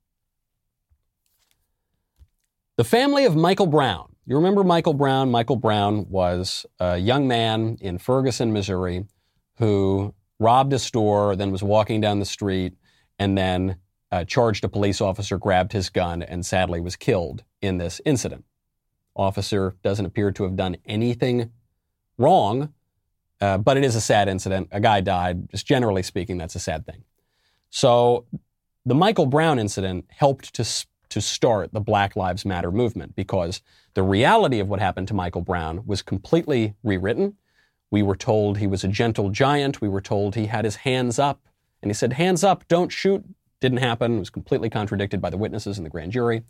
The 2.77 2.85
family 2.85 3.25
of 3.25 3.37
Michael 3.37 3.67
Brown. 3.67 4.13
You 4.27 4.37
remember 4.37 4.65
Michael 4.65 4.95
Brown? 4.95 5.31
Michael 5.31 5.57
Brown 5.57 6.09
was 6.11 6.67
a 6.81 6.99
young 6.99 7.29
man 7.29 7.79
in 7.81 7.99
Ferguson, 7.99 8.53
Missouri, 8.53 9.07
who 9.59 10.15
robbed 10.39 10.73
a 10.73 10.79
store, 10.79 11.37
then 11.37 11.53
was 11.53 11.63
walking 11.63 12.01
down 12.01 12.19
the 12.19 12.27
street, 12.27 12.75
and 13.19 13.39
then 13.39 13.77
uh, 14.11 14.25
charged 14.25 14.65
a 14.65 14.69
police 14.69 15.01
officer, 15.01 15.39
grabbed 15.39 15.73
his 15.73 15.89
gun, 15.89 16.23
and 16.23 16.45
sadly 16.45 16.81
was 16.81 16.97
killed 16.97 17.45
in 17.63 17.79
this 17.79 18.01
incident 18.05 18.45
officer 19.17 19.75
doesn't 19.83 20.07
appear 20.07 20.31
to 20.33 20.45
have 20.45 20.57
done 20.57 20.77
anything 20.87 21.51
wrong, 22.19 22.73
uh, 23.41 23.59
but 23.59 23.77
it 23.77 23.85
is 23.85 23.97
a 23.97 24.01
sad 24.01 24.29
incident. 24.29 24.69
A 24.71 24.81
guy 24.81 25.01
died. 25.01 25.51
Just 25.51 25.67
generally 25.67 26.03
speaking, 26.03 26.39
that's 26.39 26.55
a 26.55 26.61
sad 26.61 26.87
thing. 26.87 27.05
So 27.71 28.27
the 28.85 28.95
Michael 28.95 29.27
Brown 29.27 29.59
incident 29.59 30.07
helped 30.09 30.55
to, 30.55 30.65
to 31.09 31.21
start 31.21 31.73
the 31.73 31.81
Black 31.81 32.17
Lives 32.17 32.45
Matter 32.45 32.71
movement 32.71 33.17
because 33.17 33.61
the 33.95 34.03
reality 34.03 34.61
of 34.61 34.69
what 34.69 34.81
happened 34.81 35.09
to 35.09 35.15
Michael 35.15 35.43
Brown 35.43 35.87
was 35.87 36.03
completely 36.03 36.75
rewritten. 36.83 37.37
We 37.91 38.03
were 38.03 38.17
told 38.17 38.59
he 38.59 38.67
was 38.67 38.85
a 38.85 38.89
gentle 38.89 39.31
giant. 39.31 39.81
We 39.81 39.89
were 39.89 40.01
told 40.01 40.35
he 40.35 40.47
had 40.47 40.65
his 40.65 40.77
hands 40.77 41.19
up. 41.19 41.41
And 41.83 41.91
he 41.91 41.95
said, 41.95 42.15
hands 42.15 42.43
up, 42.43 42.67
don't 42.69 42.91
shoot. 42.91 43.25
Didn't 43.61 43.79
happen. 43.79 44.17
It 44.17 44.21
was 44.21 44.31
completely 44.31 44.71
contradicted 44.71 45.21
by 45.21 45.31
the 45.31 45.37
witnesses 45.37 45.79
and 45.79 45.87
the 45.87 45.91
grand 45.91 46.13
jury. 46.13 46.43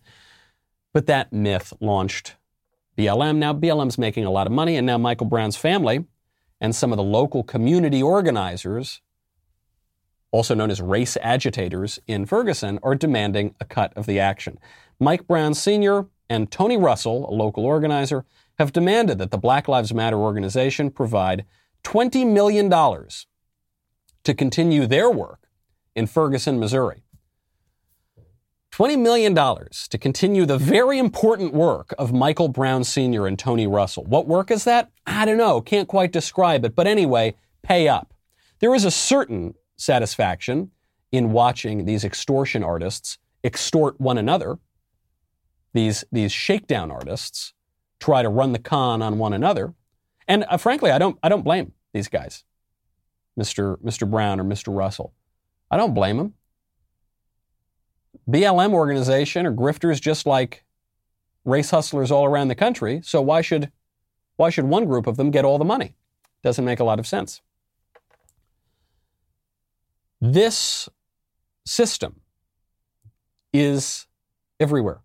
But 0.93 1.07
that 1.07 1.33
myth 1.33 1.73
launched 1.81 2.37
BLM. 2.97 3.37
Now, 3.37 3.53
BLM's 3.53 3.99
making 3.99 4.25
a 4.25 4.31
lot 4.31 4.47
of 4.47 4.53
money, 4.53 4.77
and 4.77 4.87
now 4.87 4.99
Michael 4.99 5.27
Brown's 5.27 5.57
family 5.57 6.05
and 6.61 6.75
some 6.75 6.93
of 6.93 6.97
the 6.97 7.03
local 7.03 7.43
community 7.43 8.03
organizers, 8.03 9.03
also 10.31 10.55
known 10.55 10.71
as 10.71 10.81
race 10.81 11.17
agitators 11.21 11.99
in 12.07 12.27
Ferguson, 12.27 12.79
are 12.83 12.95
demanding 12.95 13.55
a 13.61 13.65
cut 13.65 13.93
of 13.97 14.07
the 14.07 14.19
action. 14.19 14.59
Mike 14.99 15.27
Brown 15.27 15.55
Sr. 15.55 16.07
and 16.31 16.51
Tory 16.51 16.77
Russell, 16.77 17.29
a 17.29 17.35
local 17.35 17.67
organizer, 17.67 18.25
have 18.59 18.73
demanded 18.73 19.19
that 19.19 19.31
the 19.31 19.39
Black 19.39 19.69
Lives 19.69 19.93
Matter 19.93 20.17
organization 20.17 20.91
provide 20.91 21.45
$20 21.85 22.27
million 22.27 22.71
to 24.25 24.35
continue 24.35 24.87
their 24.87 25.11
work 25.11 25.49
in 25.95 26.07
Ferguson, 26.07 26.59
Missouri. 26.59 27.03
$20 28.77 28.99
million 28.99 29.35
to 29.35 29.97
continue 29.99 30.45
the 30.45 30.59
very 30.59 30.99
important 30.99 31.55
work 31.55 31.95
of 31.99 32.13
Michael 32.13 32.49
Brown 32.49 32.85
Sr. 32.85 33.27
and 33.27 33.39
Tory 33.39 33.67
Russell. 33.67 34.05
What 34.05 34.27
work 34.27 34.51
is 34.51 34.65
that? 34.65 34.91
I 35.07 35.25
don't 35.25 35.39
know. 35.39 35.63
Can't 35.63 35.89
quite 35.89 36.13
describe 36.13 36.63
it. 36.63 36.75
But 36.75 36.87
anyway, 36.87 37.37
pay 37.63 37.89
up. 37.89 38.13
There 38.59 38.75
is 38.75 38.85
a 38.85 38.91
certain 38.91 39.55
satisfaction 39.79 40.73
in 41.11 41.33
watching 41.33 41.87
these 41.87 42.05
extortion 42.05 42.63
artists 42.63 43.17
extort 43.43 43.99
one 43.99 44.19
another. 44.19 44.59
These, 45.73 46.05
these 46.13 46.31
shakedown 46.31 46.91
artists 46.91 47.55
try 47.99 48.21
to 48.21 48.29
run 48.29 48.53
the 48.53 48.59
con 48.59 49.01
on 49.01 49.17
one 49.17 49.33
another. 49.33 49.73
And 50.29 50.45
uh, 50.51 50.59
frankly, 50.59 50.91
I 50.91 50.99
don't, 50.99 51.19
I 51.23 51.31
don't 51.31 51.45
blame 51.45 51.73
these 51.95 52.09
guys, 52.09 52.45
Mr. 53.41 53.79
Mr. 53.79 54.11
Brown 54.11 54.39
or 54.39 54.45
Mr. 54.45 54.77
Russell. 54.77 55.15
I 55.71 55.79
don't 55.79 55.95
blame 55.95 56.19
them. 56.19 56.35
BLM 58.29 58.73
organization 58.73 59.47
are 59.47 59.53
grifters 59.53 60.01
just 60.01 60.27
like 60.27 60.65
race 61.45 61.71
hustlers 61.71 62.11
all 62.11 62.25
around 62.25 62.49
the 62.49 62.55
country. 62.55 63.01
So 63.05 63.23
why 63.23 63.41
should, 63.41 63.71
why 64.37 64.51
should 64.51 64.65
one 64.65 64.87
group 64.87 65.07
of 65.07 65.17
them 65.17 65.31
get 65.31 65.45
all 65.45 65.59
the 65.59 65.65
money? 65.65 65.95
Doesn't 66.43 66.65
make 66.65 66.81
a 66.81 66.85
lot 66.85 66.99
of 66.99 67.07
sense. 67.07 67.41
This 70.21 70.89
system 71.65 72.21
is 73.53 74.07
everywhere. 74.59 75.01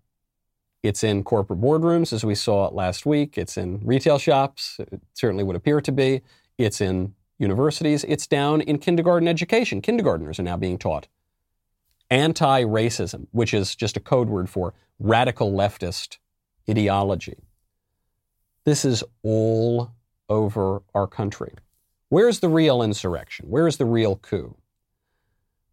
It's 0.84 1.04
in 1.04 1.24
corporate 1.24 1.62
boardrooms, 1.62 2.12
as 2.12 2.26
we 2.26 2.34
saw 2.34 2.68
last 2.70 3.06
week. 3.06 3.38
It's 3.38 3.56
in 3.56 3.82
retail 3.84 4.18
shops. 4.18 4.78
It 4.80 5.00
certainly 5.14 5.44
would 5.44 5.56
appear 5.56 5.80
to 5.80 5.92
be. 5.92 6.22
It's 6.58 6.82
in 6.82 7.14
universities. 7.38 8.04
It's 8.06 8.26
down 8.26 8.62
in 8.62 8.80
kindergarten 8.80 9.28
education. 9.28 9.82
Kindergartners 9.82 10.40
are 10.40 10.44
now 10.44 10.58
being 10.58 10.80
taught 10.80 11.08
anti 12.12 12.64
racism, 12.64 13.28
which 13.32 13.54
is 13.54 13.76
just 13.76 13.98
a 13.98 14.00
code 14.00 14.30
word 14.30 14.50
for 14.50 14.74
radical 15.00 15.52
leftist 15.52 16.18
ideology. 16.70 17.38
This 18.66 18.86
is 18.86 19.04
all 19.24 19.92
over 20.30 20.84
our 20.94 21.08
country. 21.08 21.54
Where's 22.10 22.42
the 22.42 22.50
real 22.50 22.84
insurrection? 22.84 23.48
Where's 23.50 23.78
the 23.78 23.86
real 23.86 24.18
coup? 24.18 24.56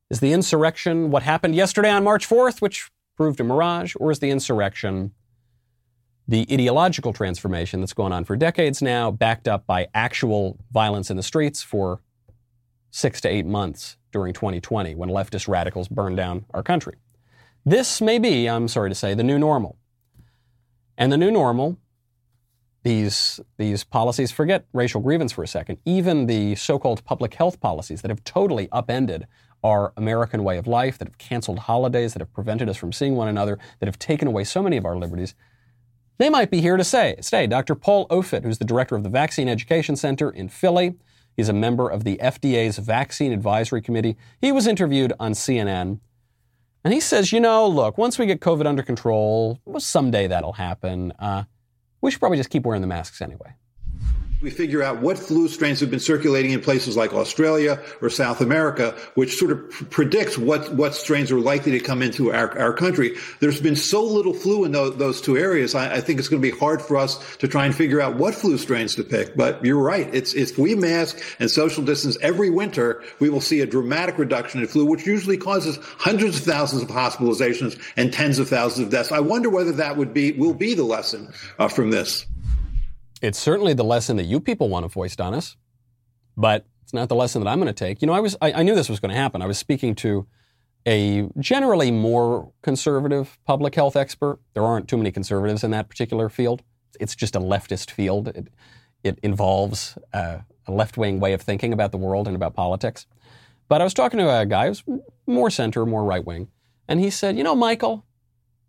Is 0.09 0.20
the 0.20 0.33
insurrection 0.33 1.11
what 1.11 1.22
happened 1.22 1.55
yesterday 1.55 1.90
on 1.90 2.05
March 2.05 2.27
4th, 2.27 2.62
which 2.62 2.90
proved 3.16 3.40
a 3.40 3.44
mirage, 3.44 3.94
or 3.98 4.11
is 4.11 4.20
the 4.20 4.31
insurrection 4.31 5.12
the 6.29 6.46
ideological 6.53 7.14
transformation 7.14 7.81
that's 7.81 7.94
gone 7.94 8.12
on 8.12 8.22
for 8.22 8.37
decades 8.37 8.83
now, 8.83 9.11
backed 9.11 9.48
up 9.48 9.66
by 9.66 9.88
actual 9.94 10.59
violence 10.70 11.11
in 11.11 11.16
the 11.16 11.22
streets 11.22 11.62
for 11.62 12.01
six 12.90 13.20
to 13.22 13.29
eight 13.29 13.46
months 13.46 13.96
during 14.12 14.33
2020 14.33 14.94
when 14.94 15.09
leftist 15.09 15.48
radicals 15.48 15.88
burned 15.88 16.16
down 16.16 16.44
our 16.53 16.62
country? 16.62 16.94
This 17.64 18.01
may 18.01 18.18
be, 18.18 18.48
I'm 18.48 18.68
sorry 18.68 18.90
to 18.90 18.94
say, 18.94 19.14
the 19.14 19.22
new 19.22 19.38
normal. 19.38 19.79
And 20.96 21.12
the 21.12 21.16
new 21.16 21.31
normal, 21.31 21.79
these, 22.83 23.40
these 23.57 23.85
policies, 23.85 24.33
forget 24.33 24.66
racial 24.72 25.01
grievance 25.01 25.33
for 25.33 25.42
a 25.42 25.48
second, 25.48 25.79
even 25.85 26.27
the 26.27 26.55
so 26.55 26.79
called 26.79 27.05
public 27.05 27.35
health 27.35 27.61
policies 27.61 28.03
that 28.03 28.11
have 28.11 28.24
totally 28.24 28.68
upended 28.72 29.27
our 29.62 29.92
American 29.96 30.44
way 30.44 30.57
of 30.57 30.66
life, 30.66 30.98
that 30.98 31.09
have 31.09 31.18
canceled 31.18 31.59
holidays, 31.61 32.12
that 32.14 32.20
have 32.20 32.33
prevented 32.33 32.68
us 32.68 32.77
from 32.77 32.92
seeing 32.92 33.16
one 33.16 33.29
another, 33.29 33.59
that 33.81 33.87
have 33.87 33.98
taken 33.98 34.29
away 34.29 34.44
so 34.44 34.62
many 34.62 34.77
of 34.77 34.85
our 34.85 34.96
liberties, 34.96 35.35
they 36.18 36.29
might 36.29 36.51
be 36.51 36.61
here 36.61 36.77
to 36.77 36.85
say, 36.85 37.16
stay. 37.20 37.46
Dr. 37.46 37.74
Paul 37.74 38.09
Offit, 38.09 38.42
who's 38.42 38.59
the 38.59 38.64
director 38.64 38.96
of 38.96 39.03
the 39.05 39.09
Vaccine 39.09 39.48
Education 39.48 39.94
Center 39.94 40.31
in 40.31 40.48
Philly, 40.48 40.94
he's 41.38 41.48
a 41.48 41.55
member 41.55 41.88
of 41.88 42.05
the 42.05 42.18
FDA's 42.22 42.77
Vaccine 42.77 43.33
Advisory 43.33 43.81
Committee. 43.81 44.18
He 44.42 44.53
was 44.53 44.66
interviewed 44.66 45.14
on 45.18 45.33
CNN, 45.33 46.01
and 46.85 46.92
he 46.92 47.01
says, 47.01 47.33
you 47.33 47.40
know, 47.40 47.66
look, 47.66 47.96
once 47.96 48.18
we 48.18 48.27
get 48.27 48.40
COVID 48.40 48.66
under 48.66 48.83
control, 48.83 49.59
well, 49.64 49.81
someday 49.81 50.27
that'll 50.27 50.53
happen. 50.53 51.12
Uh, 51.18 51.44
we 52.03 52.11
should 52.11 52.20
probably 52.20 52.37
just 52.37 52.51
keep 52.51 52.66
wearing 52.66 52.83
the 52.83 52.87
masks 52.87 53.22
anyway 53.22 53.55
we 54.40 54.51
figure 54.51 54.83
out 54.83 55.01
what 55.01 55.18
flu 55.18 55.48
strains 55.48 55.81
have 55.81 55.90
been 55.90 55.98
circulating 55.98 56.53
in 56.53 56.61
places 56.61 56.96
like 56.96 57.12
Australia 57.12 57.83
or 58.01 58.09
South 58.09 58.40
America, 58.40 58.96
which 59.14 59.35
sort 59.35 59.51
of 59.51 59.70
pr- 59.70 59.85
predicts 59.87 60.38
what, 60.38 60.72
what 60.74 60.94
strains 60.94 61.33
are 61.33 61.40
likely 61.40 61.72
to 61.72 61.81
come 61.81 62.03
into 62.03 62.33
our, 62.33 62.57
our 62.57 62.72
country. 62.72 63.16
There's 63.40 63.61
been 63.61 63.74
so 63.74 64.03
little 64.03 64.33
flu 64.33 64.64
in 64.64 64.70
those, 64.70 64.96
those 64.96 65.20
two 65.20 65.37
areas. 65.37 65.74
I, 65.74 65.96
I, 65.96 66.01
think 66.01 66.20
it's 66.20 66.29
going 66.29 66.40
to 66.40 66.53
be 66.53 66.57
hard 66.57 66.81
for 66.81 66.96
us 66.96 67.37
to 67.38 67.48
try 67.48 67.66
and 67.66 67.74
figure 67.74 68.01
out 68.01 68.16
what 68.16 68.35
flu 68.35 68.59
strains 68.59 68.94
to 68.94 69.03
pick. 69.03 69.37
But 69.37 69.64
you're 69.64 69.83
right. 69.83 70.09
It's, 70.14 70.35
if 70.35 70.57
we 70.57 70.77
mask 70.77 71.18
and 71.40 71.51
social 71.51 71.85
distance 71.85 72.16
every 72.20 72.51
winter, 72.51 73.03
we 73.18 73.31
will 73.31 73.40
see 73.40 73.61
a 73.61 73.66
dramatic 73.66 74.18
reduction 74.18 74.61
in 74.61 74.68
flu, 74.68 74.85
which 74.85 75.05
usually 75.05 75.37
causes 75.37 75.79
hundreds 75.83 76.38
of 76.38 76.44
thousands 76.44 76.83
of 76.83 76.88
hospitalizations 76.88 77.81
and 77.96 78.12
tens 78.12 78.38
of 78.38 78.48
thousands 78.48 78.87
of 78.87 78.92
deaths. 78.92 79.11
I 79.11 79.20
wonder 79.20 79.51
whether 79.51 79.72
that 79.72 79.96
would 79.96 80.14
be, 80.14 80.33
will 80.33 80.55
be 80.55 80.74
the 80.74 80.85
lesson 80.85 81.33
uh, 81.59 81.66
from 81.66 81.90
this. 81.90 82.24
It's 83.20 83.38
certainly 83.38 83.74
the 83.74 83.85
lesson 83.85 84.16
that 84.16 84.24
you 84.24 84.40
people 84.40 84.68
want 84.68 84.85
to 84.85 84.88
foist 84.88 85.20
on 85.20 85.35
us, 85.35 85.57
but 86.37 86.66
it's 86.83 86.94
not 86.94 87.09
the 87.09 87.14
lesson 87.14 87.42
that 87.42 87.50
I'm 87.50 87.59
going 87.59 87.66
to 87.66 87.72
take. 87.72 88.00
You 88.00 88.07
know, 88.07 88.14
I 88.14 88.20
was 88.20 88.37
I, 88.40 88.52
I 88.52 88.62
knew 88.62 88.74
this 88.74 88.88
was 88.88 89.00
going 89.00 89.11
to 89.11 89.16
happen. 89.16 89.42
I 89.42 89.46
was 89.46 89.59
speaking 89.59 89.94
to 89.96 90.26
a 90.87 91.28
generally 91.38 91.90
more 91.90 92.52
conservative 92.62 93.38
public 93.44 93.74
health 93.74 93.96
expert. 93.96 94.40
There 94.54 94.64
aren't 94.64 94.88
too 94.88 94.96
many 94.96 95.11
conservatives 95.11 95.62
in 95.64 95.70
that 95.72 95.88
particular 95.88 96.28
field. 96.28 96.62
It's 96.98 97.14
just 97.14 97.37
a 97.37 97.40
leftist 97.40 97.90
field. 97.90 98.28
It, 98.28 98.48
it 99.04 99.18
involves 99.22 99.98
uh, 100.12 100.38
a 100.66 100.72
left 100.72 100.96
wing 100.96 101.20
way 101.20 101.33
of 101.33 101.42
thinking 101.42 101.72
about 101.72 101.92
the 101.92 101.98
world 101.98 102.26
and 102.26 102.35
about 102.35 102.54
politics. 102.54 103.07
But 103.68 103.81
I 103.81 103.85
was 103.85 103.94
talking 103.94 104.18
to 104.18 104.31
a 104.31 104.46
guy 104.46 104.68
who's 104.68 104.83
more 105.26 105.50
center, 105.50 105.85
more 105.85 106.04
right 106.04 106.24
wing, 106.24 106.48
and 106.88 107.00
he 107.00 107.11
said, 107.11 107.37
You 107.37 107.44
know, 107.44 107.54
Michael, 107.54 108.07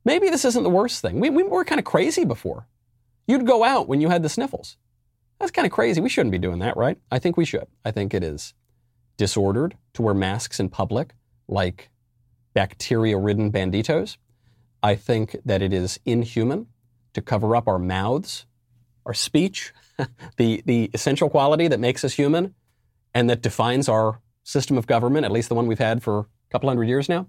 maybe 0.04 0.30
this 0.30 0.44
isn't 0.44 0.64
the 0.64 0.70
worst 0.70 1.02
thing. 1.02 1.20
We, 1.20 1.30
we 1.30 1.44
were 1.44 1.64
kind 1.64 1.80
of 1.80 1.86
crazy 1.86 2.26
before. 2.26 2.68
You'd 3.30 3.46
go 3.46 3.64
out 3.64 3.88
when 3.88 4.02
you 4.02 4.10
had 4.10 4.24
the 4.24 4.28
sniffles. 4.28 4.76
That's 5.40 5.52
kind 5.52 5.68
of 5.68 5.72
crazy. 5.72 6.02
We 6.02 6.10
shouldn't 6.10 6.32
be 6.32 6.40
doing 6.40 6.58
that, 6.60 6.76
right? 6.76 6.98
I 7.12 7.20
think 7.20 7.38
we 7.38 7.46
should. 7.46 7.68
I 7.86 7.92
think 7.92 8.16
it 8.16 8.24
is 8.24 8.56
disordered 9.18 9.78
to 9.94 10.02
wear 10.02 10.16
masks 10.16 10.60
in 10.60 10.70
public 10.70 11.14
like 11.48 11.92
bacteria 12.56 13.20
ridden 13.20 13.52
banditos. 13.52 14.18
I 14.82 14.96
think 14.96 15.36
that 15.46 15.62
it 15.62 15.72
is 15.74 16.00
inhuman 16.08 16.70
to 17.14 17.22
cover 17.22 17.56
up 17.56 17.68
our 17.68 17.78
mouths, 17.78 18.48
our 19.06 19.14
speech, 19.14 19.74
the, 20.38 20.64
the 20.66 20.90
essential 20.96 21.30
quality 21.30 21.68
that 21.68 21.80
makes 21.80 22.04
us 22.04 22.14
human 22.14 22.56
and 23.14 23.30
that 23.30 23.44
defines 23.44 23.88
our 23.88 24.22
system 24.42 24.76
of 24.76 24.88
government, 24.88 25.24
at 25.24 25.32
least 25.32 25.50
the 25.50 25.56
one 25.56 25.68
we've 25.68 25.78
had 25.78 26.02
for 26.02 26.22
a 26.22 26.26
couple 26.50 26.68
hundred 26.68 26.88
years 26.88 27.08
now. 27.08 27.28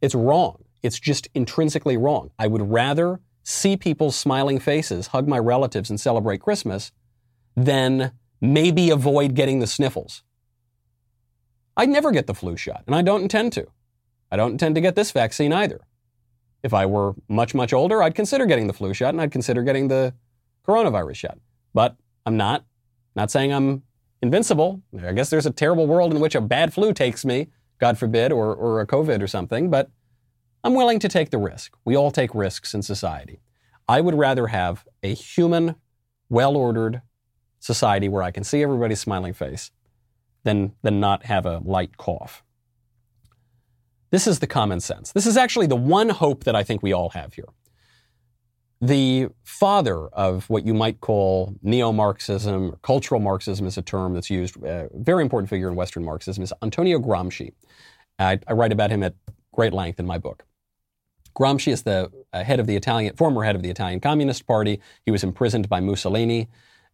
It's 0.00 0.14
wrong. 0.14 0.64
It's 0.82 0.98
just 0.98 1.28
intrinsically 1.34 1.98
wrong. 1.98 2.30
I 2.38 2.46
would 2.46 2.70
rather 2.70 3.20
see 3.48 3.78
people's 3.78 4.14
smiling 4.14 4.58
faces, 4.58 5.08
hug 5.08 5.26
my 5.26 5.38
relatives, 5.38 5.88
and 5.88 5.98
celebrate 5.98 6.38
Christmas 6.38 6.92
than 7.56 8.12
maybe 8.42 8.90
avoid 8.90 9.34
getting 9.34 9.58
the 9.58 9.66
sniffles. 9.66 10.22
I'd 11.74 11.88
never 11.88 12.10
get 12.10 12.26
the 12.26 12.34
flu 12.34 12.58
shot, 12.58 12.84
and 12.86 12.94
I 12.94 13.00
don't 13.00 13.22
intend 13.22 13.54
to. 13.54 13.66
I 14.30 14.36
don't 14.36 14.52
intend 14.52 14.74
to 14.74 14.82
get 14.82 14.96
this 14.96 15.12
vaccine 15.12 15.54
either. 15.54 15.80
If 16.62 16.74
I 16.74 16.84
were 16.84 17.14
much, 17.26 17.54
much 17.54 17.72
older, 17.72 18.02
I'd 18.02 18.14
consider 18.14 18.44
getting 18.44 18.66
the 18.66 18.74
flu 18.74 18.92
shot 18.92 19.14
and 19.14 19.20
I'd 19.20 19.32
consider 19.32 19.62
getting 19.62 19.88
the 19.88 20.12
coronavirus 20.66 21.14
shot. 21.14 21.38
But 21.72 21.96
I'm 22.26 22.36
not. 22.36 22.66
Not 23.16 23.30
saying 23.30 23.52
I'm 23.54 23.82
invincible. 24.20 24.82
I 25.02 25.12
guess 25.12 25.30
there's 25.30 25.46
a 25.46 25.50
terrible 25.50 25.86
world 25.86 26.12
in 26.12 26.20
which 26.20 26.34
a 26.34 26.40
bad 26.42 26.74
flu 26.74 26.92
takes 26.92 27.24
me, 27.24 27.48
God 27.78 27.96
forbid, 27.96 28.32
or, 28.32 28.54
or 28.54 28.80
a 28.80 28.86
COVID 28.86 29.22
or 29.22 29.26
something, 29.26 29.70
but 29.70 29.90
I'm 30.64 30.74
willing 30.74 30.98
to 31.00 31.08
take 31.08 31.30
the 31.30 31.38
risk. 31.38 31.76
We 31.84 31.96
all 31.96 32.10
take 32.10 32.34
risks 32.34 32.74
in 32.74 32.82
society. 32.82 33.40
I 33.88 34.00
would 34.00 34.14
rather 34.14 34.48
have 34.48 34.86
a 35.02 35.14
human, 35.14 35.76
well 36.28 36.56
ordered 36.56 37.02
society 37.58 38.08
where 38.08 38.22
I 38.22 38.30
can 38.30 38.44
see 38.44 38.62
everybody's 38.62 39.00
smiling 39.00 39.32
face 39.32 39.70
than, 40.44 40.72
than 40.82 41.00
not 41.00 41.24
have 41.26 41.46
a 41.46 41.58
light 41.58 41.96
cough. 41.96 42.42
This 44.10 44.26
is 44.26 44.38
the 44.38 44.46
common 44.46 44.80
sense. 44.80 45.12
This 45.12 45.26
is 45.26 45.36
actually 45.36 45.66
the 45.66 45.76
one 45.76 46.08
hope 46.08 46.44
that 46.44 46.56
I 46.56 46.62
think 46.62 46.82
we 46.82 46.92
all 46.92 47.10
have 47.10 47.34
here. 47.34 47.48
The 48.80 49.28
father 49.42 50.06
of 50.08 50.48
what 50.48 50.64
you 50.64 50.72
might 50.72 51.00
call 51.00 51.56
neo 51.62 51.92
Marxism, 51.92 52.76
cultural 52.82 53.20
Marxism 53.20 53.66
is 53.66 53.76
a 53.76 53.82
term 53.82 54.14
that's 54.14 54.30
used, 54.30 54.62
a 54.62 54.84
uh, 54.84 54.88
very 54.94 55.22
important 55.22 55.50
figure 55.50 55.68
in 55.68 55.74
Western 55.74 56.04
Marxism, 56.04 56.44
is 56.44 56.52
Antonio 56.62 56.98
Gramsci. 56.98 57.52
I, 58.18 58.38
I 58.46 58.52
write 58.52 58.72
about 58.72 58.90
him 58.90 59.02
at 59.02 59.14
great 59.52 59.72
length 59.72 59.98
in 59.98 60.06
my 60.06 60.16
book. 60.16 60.44
Gramsci 61.38 61.72
is 61.72 61.84
the 61.84 62.10
uh, 62.32 62.42
head 62.42 62.58
of 62.58 62.66
the 62.66 62.74
Italian, 62.74 63.14
former 63.14 63.44
head 63.44 63.54
of 63.54 63.62
the 63.62 63.70
Italian 63.70 64.00
Communist 64.00 64.46
Party. 64.46 64.80
He 65.04 65.10
was 65.12 65.22
imprisoned 65.22 65.68
by 65.68 65.80
Mussolini. 65.80 66.48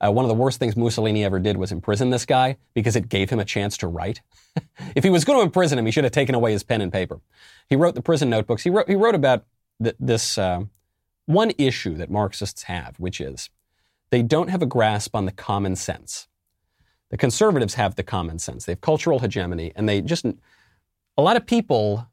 Uh, 0.05 0.11
one 0.11 0.25
of 0.25 0.29
the 0.29 0.35
worst 0.35 0.59
things 0.59 0.77
Mussolini 0.77 1.25
ever 1.25 1.39
did 1.39 1.57
was 1.57 1.73
imprison 1.73 2.11
this 2.11 2.27
guy 2.27 2.57
because 2.75 2.95
it 2.95 3.09
gave 3.09 3.31
him 3.31 3.39
a 3.39 3.45
chance 3.45 3.79
to 3.79 3.87
write. 3.87 4.21
if 4.95 5.03
he 5.03 5.09
was 5.09 5.25
going 5.25 5.39
to 5.39 5.45
imprison 5.45 5.79
him, 5.79 5.87
he 5.87 5.93
should 5.93 6.05
have 6.05 6.13
taken 6.13 6.35
away 6.35 6.53
his 6.53 6.63
pen 6.63 6.83
and 6.83 6.93
paper. 6.93 7.21
He 7.69 7.77
wrote 7.77 7.95
the 7.95 8.03
prison 8.03 8.29
notebooks. 8.29 8.63
He 8.63 8.71
wrote, 8.71 8.89
he 8.89 8.97
wrote 8.97 9.15
about 9.15 9.47
th- 9.83 9.97
this 9.99 10.37
uh, 10.37 10.65
one 11.25 11.53
issue 11.57 11.95
that 11.95 12.11
Marxists 12.11 12.65
have, 12.65 13.01
which 13.01 13.21
is 13.21 13.49
they 14.11 14.23
don't 14.23 14.51
have 14.51 14.63
a 14.63 14.67
grasp 14.67 15.17
on 15.17 15.25
the 15.25 15.33
common 15.33 15.75
sense. 15.75 16.29
The 17.11 17.17
conservatives 17.17 17.75
have 17.75 17.95
the 17.95 18.03
common 18.03 18.39
sense. 18.39 18.67
They 18.67 18.73
have 18.73 18.81
cultural 18.81 19.21
hegemony, 19.21 19.73
and 19.75 19.89
they 19.89 20.03
just, 20.03 20.27
a 21.17 21.23
lot 21.23 21.37
of 21.37 21.47
people 21.47 22.09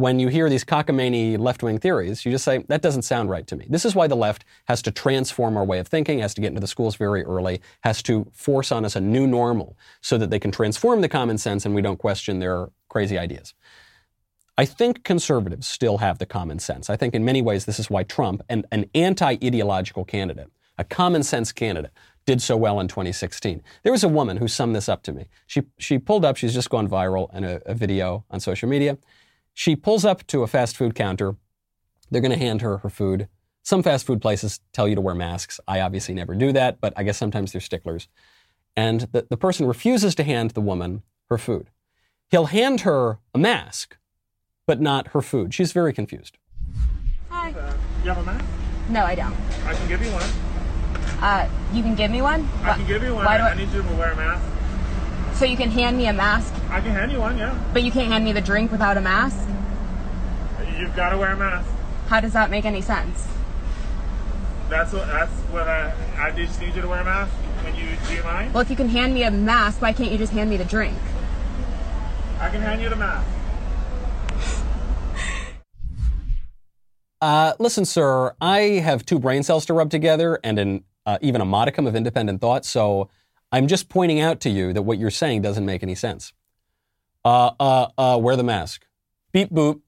when 0.00 0.18
you 0.18 0.28
hear 0.28 0.48
these 0.48 0.64
cockamamie 0.64 1.38
left 1.38 1.62
wing 1.62 1.78
theories, 1.78 2.24
you 2.24 2.32
just 2.32 2.44
say, 2.44 2.64
that 2.68 2.80
doesn't 2.80 3.02
sound 3.02 3.28
right 3.28 3.46
to 3.46 3.54
me. 3.54 3.66
This 3.68 3.84
is 3.84 3.94
why 3.94 4.06
the 4.06 4.16
left 4.16 4.46
has 4.64 4.80
to 4.82 4.90
transform 4.90 5.58
our 5.58 5.64
way 5.64 5.78
of 5.78 5.88
thinking, 5.88 6.20
has 6.20 6.32
to 6.34 6.40
get 6.40 6.48
into 6.48 6.60
the 6.60 6.66
schools 6.66 6.96
very 6.96 7.22
early, 7.22 7.60
has 7.82 8.02
to 8.04 8.26
force 8.32 8.72
on 8.72 8.86
us 8.86 8.96
a 8.96 9.00
new 9.00 9.26
normal 9.26 9.76
so 10.00 10.16
that 10.16 10.30
they 10.30 10.38
can 10.38 10.50
transform 10.50 11.02
the 11.02 11.08
common 11.08 11.36
sense 11.36 11.66
and 11.66 11.74
we 11.74 11.82
don't 11.82 11.98
question 11.98 12.38
their 12.38 12.70
crazy 12.88 13.18
ideas. 13.18 13.52
I 14.56 14.64
think 14.64 15.04
conservatives 15.04 15.66
still 15.66 15.98
have 15.98 16.18
the 16.18 16.26
common 16.26 16.58
sense. 16.60 16.88
I 16.88 16.96
think 16.96 17.14
in 17.14 17.24
many 17.24 17.42
ways 17.42 17.66
this 17.66 17.78
is 17.78 17.90
why 17.90 18.02
Trump, 18.02 18.42
and 18.48 18.66
an 18.72 18.86
anti 18.94 19.32
ideological 19.32 20.06
candidate, 20.06 20.50
a 20.78 20.84
common 20.84 21.22
sense 21.22 21.52
candidate, 21.52 21.92
did 22.26 22.40
so 22.40 22.56
well 22.56 22.80
in 22.80 22.88
2016. 22.88 23.62
There 23.82 23.92
was 23.92 24.04
a 24.04 24.08
woman 24.08 24.38
who 24.38 24.48
summed 24.48 24.74
this 24.74 24.88
up 24.88 25.02
to 25.04 25.12
me. 25.12 25.26
She, 25.46 25.62
she 25.78 25.98
pulled 25.98 26.24
up, 26.24 26.36
she's 26.36 26.54
just 26.54 26.70
gone 26.70 26.88
viral 26.88 27.34
in 27.34 27.44
a, 27.44 27.60
a 27.66 27.74
video 27.74 28.24
on 28.30 28.40
social 28.40 28.68
media. 28.68 28.98
She 29.60 29.76
pulls 29.76 30.06
up 30.06 30.26
to 30.28 30.42
a 30.42 30.46
fast 30.46 30.74
food 30.74 30.94
counter. 30.94 31.36
They're 32.10 32.22
going 32.22 32.32
to 32.32 32.38
hand 32.38 32.62
her 32.62 32.78
her 32.78 32.88
food. 32.88 33.28
Some 33.62 33.82
fast 33.82 34.06
food 34.06 34.22
places 34.22 34.58
tell 34.72 34.88
you 34.88 34.94
to 34.94 35.02
wear 35.02 35.14
masks. 35.14 35.60
I 35.68 35.80
obviously 35.80 36.14
never 36.14 36.34
do 36.34 36.50
that, 36.52 36.80
but 36.80 36.94
I 36.96 37.02
guess 37.02 37.18
sometimes 37.18 37.52
they're 37.52 37.60
sticklers. 37.60 38.08
And 38.74 39.02
the, 39.12 39.26
the 39.28 39.36
person 39.36 39.66
refuses 39.66 40.14
to 40.14 40.24
hand 40.24 40.52
the 40.52 40.62
woman 40.62 41.02
her 41.28 41.36
food. 41.36 41.68
He'll 42.30 42.46
hand 42.46 42.80
her 42.88 43.18
a 43.34 43.38
mask, 43.38 43.98
but 44.66 44.80
not 44.80 45.08
her 45.08 45.20
food. 45.20 45.52
She's 45.52 45.72
very 45.72 45.92
confused. 45.92 46.38
Hi. 47.28 47.48
You 48.02 48.08
have 48.14 48.16
a 48.16 48.22
mask? 48.22 48.44
No, 48.88 49.04
I 49.04 49.14
don't. 49.14 49.36
I 49.66 49.74
can 49.74 49.88
give 49.88 50.02
you 50.02 50.10
one. 50.12 50.30
Uh, 51.22 51.50
you 51.74 51.82
can 51.82 51.94
give 51.94 52.10
me 52.10 52.22
one? 52.22 52.48
I 52.62 52.76
can 52.76 52.86
give 52.86 53.02
you 53.02 53.14
one. 53.14 53.26
Why 53.26 53.36
do 53.36 53.44
I, 53.44 53.50
I, 53.50 53.54
need 53.56 53.68
you 53.74 53.82
to 53.82 53.88
wear 53.96 54.12
a 54.12 54.16
mask. 54.16 54.59
So 55.40 55.46
you 55.46 55.56
can 55.56 55.70
hand 55.70 55.96
me 55.96 56.06
a 56.06 56.12
mask, 56.12 56.52
I 56.68 56.82
can 56.82 56.90
hand 56.90 57.10
you 57.10 57.18
one, 57.18 57.38
yeah. 57.38 57.58
but 57.72 57.82
you 57.82 57.90
can't 57.90 58.08
hand 58.08 58.26
me 58.26 58.32
the 58.32 58.42
drink 58.42 58.70
without 58.70 58.98
a 58.98 59.00
mask? 59.00 59.48
You've 60.78 60.94
got 60.94 61.10
to 61.10 61.16
wear 61.16 61.32
a 61.32 61.36
mask. 61.36 61.66
How 62.08 62.20
does 62.20 62.34
that 62.34 62.50
make 62.50 62.66
any 62.66 62.82
sense? 62.82 63.26
That's 64.68 64.92
what. 64.92 65.06
That's 65.06 65.32
what 65.50 65.66
I. 65.66 65.94
I 66.18 66.30
just 66.32 66.60
need 66.60 66.74
you 66.74 66.82
to 66.82 66.88
wear 66.88 67.00
a 67.00 67.04
mask. 67.04 67.32
When 67.64 67.74
you 67.74 67.86
do 68.06 68.14
you 68.14 68.22
mind? 68.22 68.52
Well, 68.52 68.60
if 68.60 68.68
you 68.68 68.76
can 68.76 68.90
hand 68.90 69.14
me 69.14 69.22
a 69.22 69.30
mask, 69.30 69.80
why 69.80 69.94
can't 69.94 70.12
you 70.12 70.18
just 70.18 70.34
hand 70.34 70.50
me 70.50 70.58
the 70.58 70.64
drink? 70.66 70.94
I 72.38 72.50
can 72.50 72.60
hand 72.60 72.82
you 72.82 72.90
the 72.90 72.96
mask. 72.96 73.26
Uh, 77.22 77.54
listen, 77.58 77.86
sir, 77.86 78.34
I 78.42 78.60
have 78.60 79.06
two 79.06 79.18
brain 79.18 79.42
cells 79.42 79.64
to 79.66 79.72
rub 79.72 79.90
together 79.90 80.38
and 80.44 80.58
an, 80.58 80.84
uh, 81.06 81.16
even 81.22 81.40
a 81.40 81.46
modicum 81.46 81.86
of 81.86 81.96
independent 81.96 82.42
thought, 82.42 82.66
so 82.66 83.08
I'm 83.52 83.66
just 83.66 83.88
pointing 83.88 84.20
out 84.20 84.40
to 84.40 84.50
you 84.50 84.72
that 84.72 84.82
what 84.82 84.98
you're 84.98 85.10
saying 85.10 85.42
doesn't 85.42 85.64
make 85.66 85.82
any 85.82 85.94
sense. 85.94 86.32
Uh, 87.24 87.50
uh, 87.58 87.88
uh, 87.98 88.18
wear 88.18 88.36
the 88.36 88.44
mask. 88.44 88.86
Beep 89.32 89.50
boop. 89.50 89.80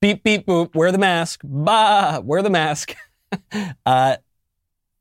Beep 0.00 0.22
beep 0.22 0.46
boop. 0.46 0.74
Wear 0.74 0.92
the 0.92 0.98
mask. 0.98 1.40
Bah. 1.44 2.20
Wear 2.22 2.42
the 2.42 2.50
mask. 2.50 2.94
uh, 3.86 4.16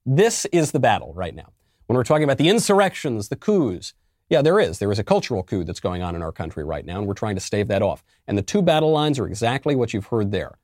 this 0.05 0.45
is 0.45 0.71
the 0.71 0.79
battle 0.79 1.13
right 1.13 1.35
now. 1.35 1.51
When 1.85 1.95
we're 1.95 2.03
talking 2.03 2.23
about 2.23 2.37
the 2.37 2.49
insurrections, 2.49 3.29
the 3.29 3.35
coups, 3.35 3.93
yeah, 4.29 4.41
there 4.41 4.59
is. 4.59 4.79
There 4.79 4.91
is 4.91 4.99
a 4.99 5.03
cultural 5.03 5.43
coup 5.43 5.63
that's 5.63 5.79
going 5.79 6.01
on 6.01 6.15
in 6.15 6.21
our 6.21 6.31
country 6.31 6.63
right 6.63 6.85
now, 6.85 6.97
and 6.97 7.07
we're 7.07 7.13
trying 7.13 7.35
to 7.35 7.41
stave 7.41 7.67
that 7.69 7.81
off. 7.81 8.03
And 8.27 8.37
the 8.37 8.41
two 8.41 8.61
battle 8.61 8.91
lines 8.91 9.19
are 9.19 9.27
exactly 9.27 9.75
what 9.75 9.93
you've 9.93 10.07
heard 10.07 10.31
there. 10.31 10.57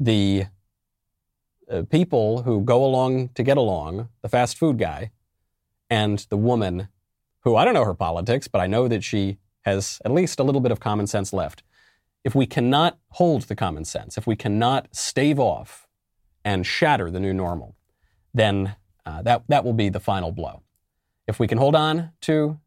The 0.00 0.46
uh, 1.70 1.82
people 1.90 2.42
who 2.42 2.62
go 2.62 2.84
along 2.84 3.28
to 3.30 3.42
get 3.42 3.56
along, 3.56 4.08
the 4.22 4.28
fast 4.28 4.58
food 4.58 4.78
guy, 4.78 5.10
and 5.90 6.26
the 6.28 6.36
woman 6.36 6.88
who 7.40 7.56
I 7.56 7.64
don't 7.64 7.74
know 7.74 7.84
her 7.84 7.94
politics, 7.94 8.48
but 8.48 8.60
I 8.60 8.66
know 8.66 8.88
that 8.88 9.04
she 9.04 9.38
has 9.62 10.00
at 10.04 10.12
least 10.12 10.40
a 10.40 10.42
little 10.42 10.60
bit 10.60 10.72
of 10.72 10.80
common 10.80 11.06
sense 11.06 11.32
left. 11.32 11.62
If 12.24 12.34
we 12.34 12.46
cannot 12.46 12.98
hold 13.10 13.42
the 13.42 13.56
common 13.56 13.84
sense, 13.84 14.18
if 14.18 14.26
we 14.26 14.36
cannot 14.36 14.94
stave 14.94 15.38
off 15.38 15.86
and 16.44 16.66
shatter 16.66 17.10
the 17.10 17.20
new 17.20 17.32
normal, 17.32 17.76
then 18.34 18.76
uh, 19.06 19.22
that, 19.22 19.44
that 19.48 19.64
will 19.64 19.72
be 19.72 19.88
the 19.88 20.00
final 20.00 20.32
blow. 20.32 20.62
If 21.26 21.38
we 21.38 21.46
can 21.46 21.58
hold 21.58 21.74
on 21.74 22.12
to 22.22 22.58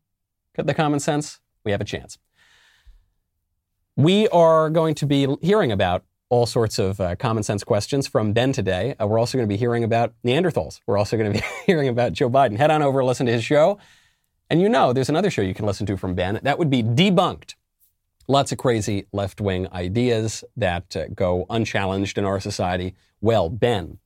the 0.55 0.73
common 0.73 0.99
sense, 0.99 1.39
we 1.63 1.71
have 1.71 1.81
a 1.81 1.85
chance. 1.85 2.17
We 3.95 4.27
are 4.29 4.69
going 4.69 4.95
to 4.95 5.05
be 5.05 5.27
hearing 5.41 5.71
about 5.71 6.03
all 6.31 6.45
sorts 6.45 6.79
of 6.79 6.99
uh, 7.01 7.13
common 7.17 7.43
sense 7.43 7.61
questions 7.61 8.07
from 8.07 8.31
Ben 8.31 8.53
today. 8.53 8.95
Uh, 8.99 9.05
we're 9.05 9.19
also 9.19 9.37
going 9.37 9.47
to 9.47 9.53
be 9.53 9.57
hearing 9.57 9.83
about 9.83 10.13
Neanderthals. 10.25 10.79
We're 10.87 10.97
also 10.97 11.17
going 11.17 11.33
to 11.33 11.39
be 11.39 11.45
hearing 11.65 11.89
about 11.89 12.13
Joe 12.13 12.29
Biden. 12.29 12.57
Head 12.57 12.71
on 12.71 12.81
over 12.81 13.01
and 13.01 13.07
listen 13.07 13.25
to 13.25 13.33
his 13.33 13.43
show. 13.43 13.77
And 14.49 14.61
you 14.61 14.69
know, 14.69 14.93
there's 14.93 15.09
another 15.09 15.29
show 15.29 15.41
you 15.41 15.53
can 15.53 15.65
listen 15.65 15.85
to 15.87 15.97
from 15.97 16.15
Ben. 16.15 16.39
That 16.41 16.57
would 16.57 16.69
be 16.69 16.83
Debunked. 16.83 17.55
Lots 18.29 18.53
of 18.53 18.57
crazy 18.57 19.07
left 19.11 19.41
wing 19.41 19.67
ideas 19.73 20.45
that 20.55 20.95
uh, 20.95 21.07
go 21.13 21.45
unchallenged 21.49 22.17
in 22.17 22.23
our 22.23 22.39
society. 22.39 22.95
Well, 23.19 23.49
Ben, 23.49 23.97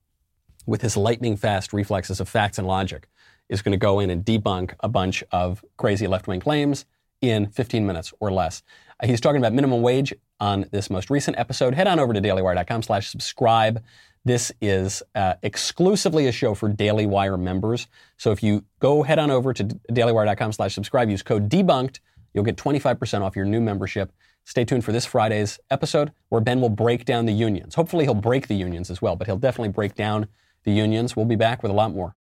with 0.66 0.82
his 0.82 0.98
lightning 0.98 1.38
fast 1.38 1.74
reflexes 1.74 2.20
of 2.20 2.28
facts 2.28 2.58
and 2.58 2.68
logic, 2.68 3.08
is 3.50 3.62
going 3.62 3.74
to 3.74 3.78
go 3.78 4.00
in 4.00 4.10
and 4.10 4.26
debunk 4.26 4.74
a 4.80 4.90
bunch 4.90 5.24
of 5.32 5.64
crazy 5.78 6.08
left 6.08 6.28
wing 6.28 6.40
claims 6.40 6.86
in 7.22 7.48
15 7.50 7.86
minutes 7.86 8.14
or 8.20 8.32
less. 8.32 8.64
Uh, 9.00 9.06
he's 9.06 9.22
talking 9.22 9.40
about 9.40 9.54
minimum 9.54 9.84
wage 9.84 10.12
on 10.40 10.66
this 10.72 10.90
most 10.90 11.10
recent 11.10 11.38
episode. 11.38 11.74
Head 11.74 11.88
on 11.88 12.00
over 12.00 12.14
to 12.14 12.22
dailywire.com 12.22 12.84
slash 12.84 13.10
subscribe. 13.10 13.84
This 14.26 14.52
is 14.60 15.04
uh, 15.14 15.36
exclusively 15.44 16.28
a 16.28 16.32
show 16.32 16.56
for 16.56 16.68
Daily 16.68 17.06
Wire 17.06 17.38
members. 17.38 17.88
So 18.18 18.32
if 18.32 18.42
you 18.42 18.66
go 18.80 19.04
head 19.04 19.20
on 19.20 19.30
over 19.30 19.54
to 19.54 19.64
dailywire.com 19.64 20.52
slash 20.52 20.74
subscribe, 20.74 21.10
use 21.10 21.22
code 21.22 21.50
debunked, 21.50 22.00
you'll 22.34 22.44
get 22.44 22.58
25% 22.58 23.22
off 23.22 23.36
your 23.36 23.46
new 23.46 23.62
membership. 23.62 24.12
Stay 24.44 24.66
tuned 24.66 24.84
for 24.84 24.92
this 24.92 25.06
Friday's 25.06 25.60
episode 25.70 26.12
where 26.30 26.42
Ben 26.42 26.60
will 26.60 26.70
break 26.70 27.06
down 27.06 27.26
the 27.26 27.34
unions. 27.34 27.76
Hopefully 27.76 28.06
he'll 28.06 28.14
break 28.14 28.48
the 28.48 28.56
unions 28.56 28.90
as 28.90 29.02
well, 29.02 29.16
but 29.16 29.28
he'll 29.28 29.38
definitely 29.38 29.72
break 29.72 29.96
down 29.96 30.28
the 30.64 30.72
unions. 30.72 31.16
We'll 31.16 31.26
be 31.26 31.36
back 31.36 31.62
with 31.64 31.72
a 31.72 31.76
lot 31.76 31.94
more. 31.94 32.16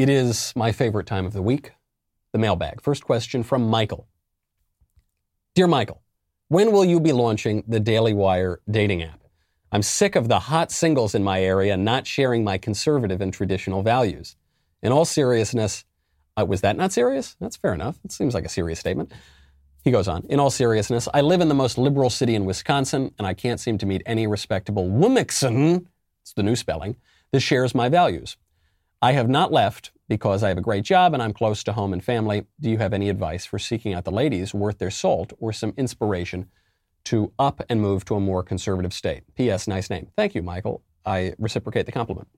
It 0.00 0.08
is 0.08 0.54
my 0.56 0.72
favorite 0.72 1.06
time 1.06 1.26
of 1.26 1.34
the 1.34 1.42
week, 1.42 1.72
the 2.32 2.38
mailbag. 2.38 2.80
First 2.80 3.04
question 3.04 3.42
from 3.42 3.68
Michael. 3.68 4.08
Dear 5.54 5.66
Michael, 5.66 6.00
when 6.48 6.72
will 6.72 6.86
you 6.86 7.00
be 7.00 7.12
launching 7.12 7.64
the 7.68 7.80
Daily 7.80 8.14
Wire 8.14 8.60
dating 8.70 9.02
app? 9.02 9.20
I'm 9.70 9.82
sick 9.82 10.16
of 10.16 10.28
the 10.28 10.38
hot 10.38 10.72
singles 10.72 11.14
in 11.14 11.22
my 11.22 11.42
area 11.42 11.76
not 11.76 12.06
sharing 12.06 12.42
my 12.42 12.56
conservative 12.56 13.20
and 13.20 13.30
traditional 13.30 13.82
values. 13.82 14.36
In 14.82 14.90
all 14.90 15.04
seriousness, 15.04 15.84
uh, 16.34 16.46
was 16.46 16.62
that 16.62 16.78
not 16.78 16.92
serious? 16.92 17.36
That's 17.38 17.56
fair 17.56 17.74
enough. 17.74 17.98
It 18.02 18.10
seems 18.10 18.32
like 18.32 18.46
a 18.46 18.48
serious 18.48 18.80
statement. 18.80 19.12
He 19.84 19.90
goes 19.90 20.08
on, 20.08 20.24
in 20.30 20.40
all 20.40 20.48
seriousness, 20.48 21.08
I 21.12 21.20
live 21.20 21.42
in 21.42 21.48
the 21.48 21.54
most 21.54 21.76
liberal 21.76 22.08
city 22.08 22.34
in 22.34 22.46
Wisconsin, 22.46 23.12
and 23.18 23.26
I 23.26 23.34
can't 23.34 23.60
seem 23.60 23.76
to 23.76 23.84
meet 23.84 24.00
any 24.06 24.26
respectable 24.26 24.88
woman, 24.88 25.24
it's 25.24 25.42
the 25.42 26.42
new 26.42 26.56
spelling, 26.56 26.96
that 27.32 27.40
shares 27.40 27.74
my 27.74 27.90
values. 27.90 28.38
I 29.02 29.12
have 29.12 29.28
not 29.28 29.50
left 29.52 29.92
because 30.08 30.42
I 30.42 30.48
have 30.48 30.58
a 30.58 30.62
great 30.62 30.84
job 30.84 31.14
and 31.14 31.22
I'm 31.22 31.32
close 31.32 31.64
to 31.64 31.72
home 31.72 31.92
and 31.92 32.04
family. 32.04 32.44
Do 32.60 32.68
you 32.68 32.78
have 32.78 32.92
any 32.92 33.08
advice 33.08 33.46
for 33.46 33.58
seeking 33.58 33.94
out 33.94 34.04
the 34.04 34.10
ladies 34.10 34.52
worth 34.52 34.78
their 34.78 34.90
salt 34.90 35.32
or 35.38 35.52
some 35.52 35.72
inspiration 35.76 36.48
to 37.04 37.32
up 37.38 37.62
and 37.70 37.80
move 37.80 38.04
to 38.06 38.16
a 38.16 38.20
more 38.20 38.42
conservative 38.42 38.92
state? 38.92 39.22
P.S. 39.36 39.66
Nice 39.66 39.88
name. 39.88 40.08
Thank 40.16 40.34
you, 40.34 40.42
Michael. 40.42 40.82
I 41.06 41.34
reciprocate 41.38 41.86
the 41.86 41.92
compliment. 41.92 42.28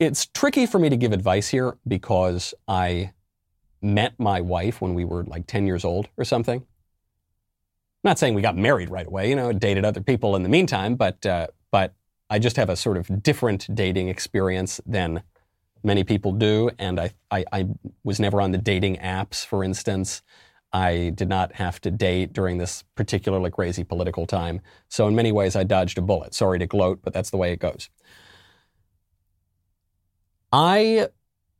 It's 0.00 0.26
tricky 0.26 0.66
for 0.66 0.78
me 0.78 0.88
to 0.88 0.96
give 0.96 1.12
advice 1.12 1.48
here 1.48 1.76
because 1.86 2.54
I 2.66 3.12
met 3.82 4.18
my 4.18 4.40
wife 4.40 4.80
when 4.80 4.94
we 4.94 5.04
were 5.04 5.24
like 5.24 5.46
10 5.46 5.66
years 5.66 5.84
old 5.84 6.08
or 6.16 6.24
something. 6.24 6.58
I'm 6.58 8.08
not 8.08 8.18
saying 8.18 8.34
we 8.34 8.42
got 8.42 8.56
married 8.56 8.90
right 8.90 9.06
away, 9.06 9.28
you 9.28 9.36
know, 9.36 9.52
dated 9.52 9.84
other 9.84 10.00
people 10.00 10.34
in 10.36 10.42
the 10.42 10.48
meantime, 10.48 10.96
but, 10.96 11.24
uh, 11.26 11.48
but 11.70 11.94
I 12.30 12.38
just 12.38 12.56
have 12.56 12.70
a 12.70 12.76
sort 12.76 12.96
of 12.96 13.22
different 13.22 13.74
dating 13.74 14.08
experience 14.08 14.80
than 14.86 15.22
many 15.82 16.04
people 16.04 16.32
do. 16.32 16.70
And 16.78 17.00
I, 17.00 17.10
I, 17.30 17.44
I, 17.52 17.66
was 18.04 18.20
never 18.20 18.40
on 18.40 18.52
the 18.52 18.58
dating 18.58 18.96
apps, 18.96 19.44
for 19.44 19.64
instance. 19.64 20.22
I 20.72 21.10
did 21.16 21.28
not 21.28 21.54
have 21.54 21.80
to 21.80 21.90
date 21.90 22.32
during 22.32 22.58
this 22.58 22.84
particularly 22.94 23.50
crazy 23.50 23.82
political 23.82 24.26
time. 24.26 24.60
So, 24.88 25.08
in 25.08 25.16
many 25.16 25.32
ways, 25.32 25.56
I 25.56 25.64
dodged 25.64 25.98
a 25.98 26.02
bullet. 26.02 26.32
Sorry 26.32 26.60
to 26.60 26.66
gloat, 26.66 27.00
but 27.02 27.12
that's 27.12 27.30
the 27.30 27.36
way 27.36 27.52
it 27.52 27.58
goes. 27.58 27.90
I 30.52 31.08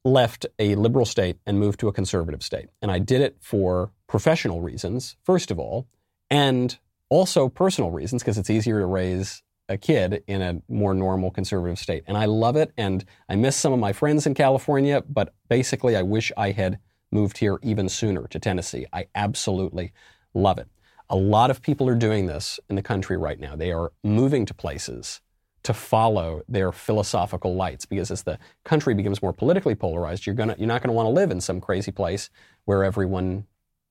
left 0.04 0.46
a 0.60 0.76
liberal 0.76 1.04
state 1.04 1.38
and 1.44 1.58
moved 1.58 1.80
to 1.80 1.88
a 1.88 1.92
conservative 1.92 2.42
state. 2.42 2.68
And 2.80 2.90
I 2.90 3.00
did 3.00 3.20
it 3.20 3.36
for 3.40 3.90
professional 4.06 4.60
reasons, 4.60 5.16
first 5.24 5.50
of 5.50 5.58
all, 5.58 5.88
and 6.30 6.78
also 7.08 7.48
personal 7.48 7.90
reasons, 7.90 8.22
because 8.22 8.38
it's 8.38 8.50
easier 8.50 8.78
to 8.78 8.86
raise 8.86 9.42
a 9.70 9.78
kid 9.78 10.22
in 10.26 10.42
a 10.42 10.60
more 10.68 10.92
normal 10.92 11.30
conservative 11.30 11.78
state. 11.78 12.02
And 12.06 12.18
I 12.18 12.26
love 12.26 12.56
it. 12.56 12.72
And 12.76 13.04
I 13.28 13.36
miss 13.36 13.56
some 13.56 13.72
of 13.72 13.78
my 13.78 13.92
friends 13.92 14.26
in 14.26 14.34
California, 14.34 15.02
but 15.08 15.32
basically, 15.48 15.96
I 15.96 16.02
wish 16.02 16.32
I 16.36 16.50
had 16.50 16.80
moved 17.12 17.38
here 17.38 17.58
even 17.62 17.88
sooner 17.88 18.26
to 18.26 18.38
Tennessee. 18.38 18.84
I 18.92 19.06
absolutely 19.14 19.92
love 20.34 20.58
it. 20.58 20.68
A 21.08 21.16
lot 21.16 21.50
of 21.50 21.62
people 21.62 21.88
are 21.88 21.94
doing 21.94 22.26
this 22.26 22.60
in 22.68 22.76
the 22.76 22.82
country 22.82 23.16
right 23.16 23.38
now. 23.40 23.56
They 23.56 23.72
are 23.72 23.92
moving 24.04 24.44
to 24.46 24.54
places 24.54 25.20
to 25.62 25.72
follow 25.74 26.42
their 26.48 26.72
philosophical 26.72 27.54
lights 27.54 27.86
because 27.86 28.10
as 28.10 28.22
the 28.22 28.38
country 28.64 28.94
becomes 28.94 29.22
more 29.22 29.32
politically 29.32 29.74
polarized, 29.74 30.26
you're 30.26 30.34
gonna 30.34 30.56
you're 30.58 30.68
not 30.68 30.82
going 30.82 30.88
to 30.88 30.94
want 30.94 31.06
to 31.06 31.10
live 31.10 31.30
in 31.30 31.40
some 31.40 31.60
crazy 31.60 31.92
place 31.92 32.30
where 32.64 32.82
everyone 32.82 33.46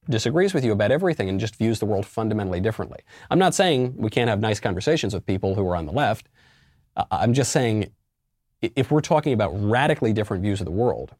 disagrees 0.08 0.54
with 0.54 0.64
you 0.64 0.72
about 0.72 0.92
everything 0.92 1.30
and 1.30 1.40
just 1.40 1.56
views 1.56 1.80
the 1.80 1.86
world 1.86 2.06
fundamentally 2.06 2.60
differently. 2.60 3.00
I'm 3.30 3.40
not 3.40 3.54
saying 3.54 3.96
we 3.98 4.10
can't 4.10 4.30
have 4.30 4.40
nice 4.40 4.60
conversations 4.60 5.14
with 5.14 5.26
people 5.26 5.56
who 5.56 5.68
are 5.68 5.76
on 5.76 5.86
the 5.86 5.92
left. 5.92 6.30
I'm 7.12 7.34
just 7.34 7.52
saying 7.52 7.92
if 8.62 8.92
we're 8.92 9.02
talking 9.02 9.34
about 9.34 9.52
radically 9.54 10.14
different 10.14 10.44
views 10.44 10.60
of 10.62 10.66
the 10.66 10.72
world, 10.72 11.16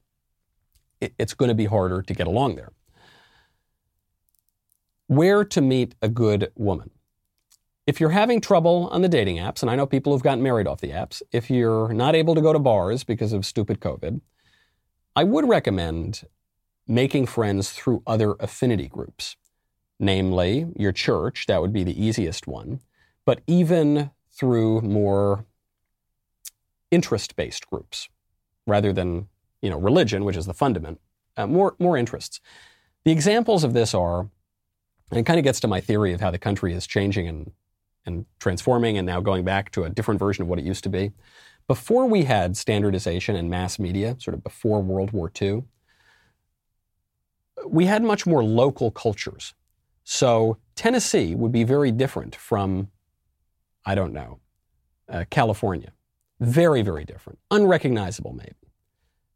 it, 1.00 1.14
it's 1.18 1.34
going 1.34 1.50
to 1.50 1.56
be 1.56 1.66
harder 1.66 2.02
to 2.02 2.14
get 2.14 2.28
along 2.28 2.56
there. 2.56 2.72
Where 5.08 5.46
to 5.46 5.62
meet 5.62 5.96
a 6.02 6.10
good 6.10 6.52
woman? 6.56 6.92
If 7.88 8.00
you're 8.00 8.10
having 8.12 8.42
trouble 8.42 8.88
on 8.92 9.02
the 9.02 9.08
dating 9.08 9.38
apps, 9.38 9.62
and 9.62 9.72
I 9.72 9.76
know 9.76 9.88
people 9.88 10.14
who've 10.14 10.22
gotten 10.22 10.44
married 10.44 10.68
off 10.68 10.82
the 10.82 10.92
apps, 10.92 11.24
if 11.32 11.50
you're 11.50 11.94
not 11.94 12.14
able 12.14 12.36
to 12.36 12.42
go 12.42 12.54
to 12.54 12.60
bars 12.60 13.04
because 13.04 13.34
of 13.34 13.46
stupid 13.46 13.80
COVID, 13.80 14.22
I 15.16 15.24
would 15.24 15.48
recommend 15.48 16.24
making 16.90 17.28
friends 17.28 17.72
through 17.72 18.02
other 18.08 18.36
affinity 18.40 18.88
groups, 18.88 19.38
namely 20.00 20.68
your 20.76 20.92
church, 20.92 21.46
that 21.48 21.62
would 21.62 21.72
be 21.72 21.84
the 21.84 22.04
easiest 22.04 22.48
one, 22.48 22.82
but 23.26 23.42
even 23.46 24.10
through 24.32 24.82
more 24.82 25.46
interest 26.92 27.36
based 27.36 27.70
groups 27.70 28.10
rather 28.66 28.92
than 28.92 29.28
you 29.62 29.70
know, 29.70 29.78
religion, 29.78 30.26
which 30.26 30.38
is 30.38 30.46
the 30.46 30.54
fundament, 30.54 31.00
uh, 31.38 31.46
more, 31.46 31.76
more 31.80 31.98
interests. 31.98 32.40
The 33.04 33.12
examples 33.12 33.64
of 33.64 33.74
this 33.74 33.94
are, 33.94 34.22
and 35.12 35.20
it 35.20 35.26
kind 35.26 35.40
of 35.40 35.44
gets 35.44 35.60
to 35.62 35.68
my 35.68 35.82
theory 35.82 36.14
of 36.14 36.22
how 36.22 36.32
the 36.32 36.38
country 36.38 36.74
is 36.74 36.88
changing 36.88 37.28
and, 37.28 37.52
and 38.06 38.26
transforming 38.40 38.98
and 38.98 39.06
now 39.06 39.20
going 39.22 39.44
back 39.44 39.72
to 39.72 39.84
a 39.84 39.90
different 39.90 40.20
version 40.20 40.44
of 40.44 40.48
what 40.48 40.60
it 40.60 40.66
used 40.66 40.84
to 40.84 40.90
be. 40.90 41.12
Before 41.68 42.08
we 42.08 42.24
had 42.24 42.58
standardization 42.58 43.36
and 43.36 43.50
mass 43.50 43.78
media, 43.78 44.16
sort 44.20 44.34
of 44.34 44.44
before 44.44 44.82
World 44.82 45.12
War 45.12 45.32
II, 45.40 45.64
we 47.68 47.86
had 47.86 48.04
much 48.04 48.26
more 48.26 48.44
local 48.44 48.92
cultures. 48.92 49.54
So 50.04 50.58
Tennessee 50.76 51.36
would 51.36 51.52
be 51.52 51.64
very 51.64 51.92
different 51.92 52.36
from, 52.36 52.90
I 53.86 53.96
don't 53.96 54.14
know, 54.14 54.40
uh, 55.08 55.26
California. 55.30 55.92
Very, 56.40 56.82
very 56.82 57.06
different. 57.06 57.40
Unrecognizable, 57.52 58.34
maybe. 58.34 58.56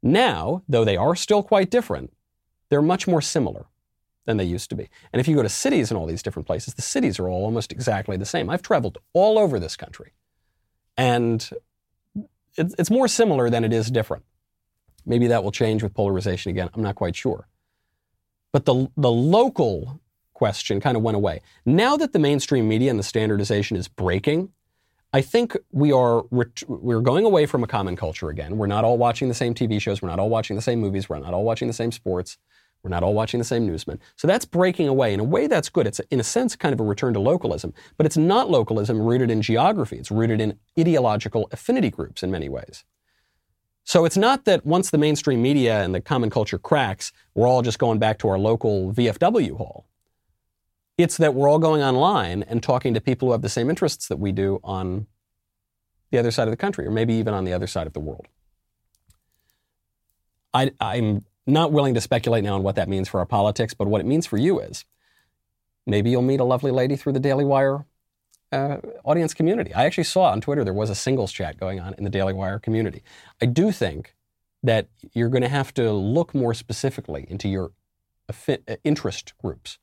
Now, 0.02 0.64
though 0.68 0.86
they 0.86 0.98
are 0.98 1.16
still 1.16 1.44
quite 1.44 1.70
different, 1.70 2.14
they're 2.70 2.82
much 2.82 3.08
more 3.08 3.22
similar 3.22 3.66
than 4.26 4.38
they 4.38 4.44
used 4.46 4.70
to 4.70 4.76
be. 4.76 4.90
And 5.12 5.20
if 5.20 5.28
you 5.28 5.36
go 5.36 5.44
to 5.44 5.50
cities 5.50 5.92
in 5.92 5.98
all 5.98 6.06
these 6.06 6.24
different 6.24 6.48
places, 6.48 6.74
the 6.74 6.82
cities 6.82 7.20
are 7.20 7.30
all 7.30 7.44
almost 7.44 7.72
exactly 7.72 8.18
the 8.18 8.26
same. 8.26 8.50
I've 8.50 8.62
traveled 8.62 8.98
all 9.14 9.38
over 9.38 9.60
this 9.60 9.76
country, 9.76 10.14
and 10.98 11.50
it's 12.58 12.90
more 12.90 13.08
similar 13.08 13.50
than 13.50 13.64
it 13.64 13.74
is 13.74 13.92
different. 13.92 14.24
Maybe 15.06 15.28
that 15.28 15.44
will 15.44 15.52
change 15.52 15.84
with 15.84 15.94
polarization 15.94 16.52
again. 16.52 16.70
I'm 16.74 16.84
not 16.84 16.96
quite 16.96 17.16
sure. 17.16 17.48
But 18.54 18.66
the, 18.66 18.88
the 18.96 19.12
local 19.12 20.00
question 20.34 20.80
kind 20.80 20.96
of 20.96 21.04
went 21.04 21.18
away. 21.18 21.42
Now 21.66 21.98
that 21.98 22.14
the 22.14 22.20
mainstream 22.20 22.68
media 22.68 22.90
and 22.90 23.00
the 23.00 23.04
standardization 23.04 23.76
is 23.76 23.88
breaking, 23.88 24.50
I 25.12 25.22
think 25.22 25.58
we 25.72 25.92
are 25.92 26.24
we're 26.32 27.02
going 27.02 27.26
away 27.26 27.46
from 27.46 27.64
a 27.64 27.68
common 27.68 27.96
culture 27.96 28.30
again. 28.30 28.58
We're 28.58 28.68
not 28.68 28.84
all 28.84 28.98
watching 28.98 29.28
the 29.28 29.36
same 29.36 29.54
TV 29.54 29.80
shows. 29.80 30.02
We're 30.02 30.10
not 30.10 30.20
all 30.20 30.30
watching 30.30 30.56
the 30.56 30.62
same 30.62 30.80
movies. 30.80 31.10
We're 31.10 31.20
not 31.20 31.34
all 31.34 31.44
watching 31.44 31.68
the 31.68 31.74
same 31.74 31.92
sports. 31.92 32.38
We're 32.84 32.90
not 32.90 33.04
all 33.04 33.14
watching 33.14 33.38
the 33.38 33.46
same 33.46 33.66
newsmen. 33.66 34.00
So 34.18 34.28
that's 34.28 34.44
breaking 34.44 34.88
away. 34.88 35.14
In 35.14 35.20
a 35.20 35.24
way, 35.24 35.48
that's 35.48 35.70
good. 35.70 35.88
It's, 35.88 36.00
in 36.12 36.20
a 36.20 36.24
sense, 36.24 36.56
kind 36.56 36.74
of 36.74 36.80
a 36.80 36.84
return 36.84 37.14
to 37.14 37.20
localism. 37.20 37.74
But 37.96 38.06
it's 38.06 38.18
not 38.18 38.50
localism 38.50 39.00
rooted 39.00 39.32
in 39.32 39.42
geography. 39.42 39.98
It's 39.98 40.12
rooted 40.12 40.42
in 40.42 40.60
ideological 40.78 41.48
affinity 41.52 41.90
groups 41.90 42.24
in 42.24 42.30
many 42.30 42.50
ways. 42.50 42.84
So 43.84 44.06
it's 44.06 44.18
not 44.18 44.46
that 44.46 44.66
once 44.66 44.90
the 44.90 44.98
mainstream 44.98 45.42
media 45.42 45.84
and 45.84 45.94
the 45.94 46.02
common 46.02 46.30
culture 46.30 46.58
cracks, 46.58 47.12
we're 47.36 47.48
all 47.48 47.62
just 47.62 47.80
going 47.80 48.00
back 48.00 48.20
to 48.20 48.30
our 48.30 48.40
local 48.40 48.94
VFW 48.94 49.58
hall. 49.58 49.86
It's 50.98 51.18
that 51.18 51.34
we're 51.34 51.50
all 51.50 51.60
going 51.60 51.82
online 51.82 52.44
and 52.44 52.64
talking 52.64 52.94
to 52.94 53.02
people 53.02 53.28
who 53.28 53.32
have 53.34 53.42
the 53.42 53.50
same 53.50 53.70
interests 53.70 54.08
that 54.08 54.18
we 54.18 54.32
do 54.32 54.60
on 54.64 55.08
the 56.12 56.20
other 56.20 56.32
side 56.32 56.48
of 56.48 56.52
the 56.52 56.58
country, 56.58 56.86
or 56.86 56.92
maybe 56.92 57.16
even 57.16 57.34
on 57.34 57.44
the 57.44 57.54
other 57.54 57.68
side 57.68 57.88
of 57.88 57.94
the 57.94 58.00
world. 58.00 58.28
I, 60.54 60.72
am 60.80 61.26
not 61.48 61.72
willing 61.72 61.96
to 61.96 62.02
speculate 62.02 62.44
now 62.44 62.54
on 62.54 62.64
what 62.64 62.76
that 62.76 62.88
means 62.88 63.10
for 63.10 63.20
our 63.20 63.26
politics, 63.26 63.74
but 63.74 63.88
what 63.88 64.00
it 64.00 64.06
means 64.06 64.28
for 64.28 64.38
you 64.38 64.60
is 64.60 64.86
maybe 65.88 66.12
you'll 66.12 66.22
meet 66.22 66.40
a 66.40 66.44
lovely 66.44 66.70
lady 66.72 66.96
through 66.96 67.14
the 67.14 67.20
Daily 67.20 67.44
Wire 67.44 67.86
uh, 68.54 68.78
audience 69.04 69.34
community. 69.34 69.74
I 69.74 69.86
actually 69.86 70.06
saw 70.06 70.32
on 70.32 70.42
Twitter 70.42 70.64
there 70.64 70.74
was 70.74 70.90
a 70.90 70.96
singles 70.96 71.32
chat 71.32 71.60
going 71.60 71.80
on 71.80 71.94
in 71.98 72.04
the 72.04 72.10
Daily 72.10 72.34
Wire 72.34 72.60
community. 72.60 73.04
I 73.42 73.48
do 73.48 73.72
think 73.72 74.16
that 74.62 74.88
you're 75.14 75.30
going 75.30 75.42
to 75.44 75.50
have 75.50 75.74
to 75.74 75.92
look 75.92 76.34
more 76.34 76.54
specifically 76.54 77.26
into 77.30 77.50
your 77.50 77.72
affi- 78.32 78.78
interest 78.84 79.34
groups 79.42 79.80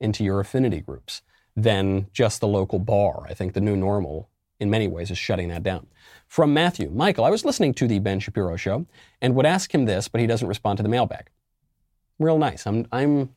into 0.00 0.24
your 0.24 0.40
affinity 0.40 0.80
groups 0.80 1.22
than 1.54 2.06
just 2.12 2.40
the 2.40 2.48
local 2.48 2.78
bar. 2.78 3.26
I 3.28 3.34
think 3.34 3.52
the 3.52 3.60
new 3.60 3.76
normal, 3.76 4.30
in 4.58 4.70
many 4.70 4.88
ways, 4.88 5.10
is 5.10 5.18
shutting 5.18 5.48
that 5.48 5.62
down. 5.62 5.86
From 6.26 6.54
Matthew 6.54 6.90
Michael, 6.90 7.24
I 7.24 7.30
was 7.30 7.44
listening 7.44 7.74
to 7.74 7.86
the 7.86 7.98
Ben 7.98 8.20
Shapiro 8.20 8.56
show 8.56 8.86
and 9.20 9.34
would 9.34 9.46
ask 9.46 9.74
him 9.74 9.84
this, 9.84 10.08
but 10.08 10.20
he 10.20 10.26
doesn't 10.26 10.48
respond 10.48 10.78
to 10.78 10.82
the 10.82 10.88
mailbag. 10.88 11.28
Real 12.18 12.38
nice. 12.38 12.66
I'm, 12.66 12.86
I'm 12.92 13.30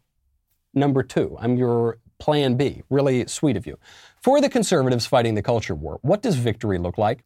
number 0.74 1.04
two. 1.04 1.38
I'm 1.40 1.58
your 1.58 1.98
plan 2.20 2.56
B. 2.56 2.84
Really 2.90 3.28
sweet 3.28 3.58
of 3.58 3.66
you. 3.66 3.78
For 4.22 4.42
the 4.42 4.50
conservatives 4.50 5.06
fighting 5.06 5.36
the 5.36 5.42
culture 5.42 5.76
war, 5.76 6.00
what 6.02 6.22
does 6.22 6.36
victory 6.36 6.78
look 6.78 6.98
like? 6.98 7.24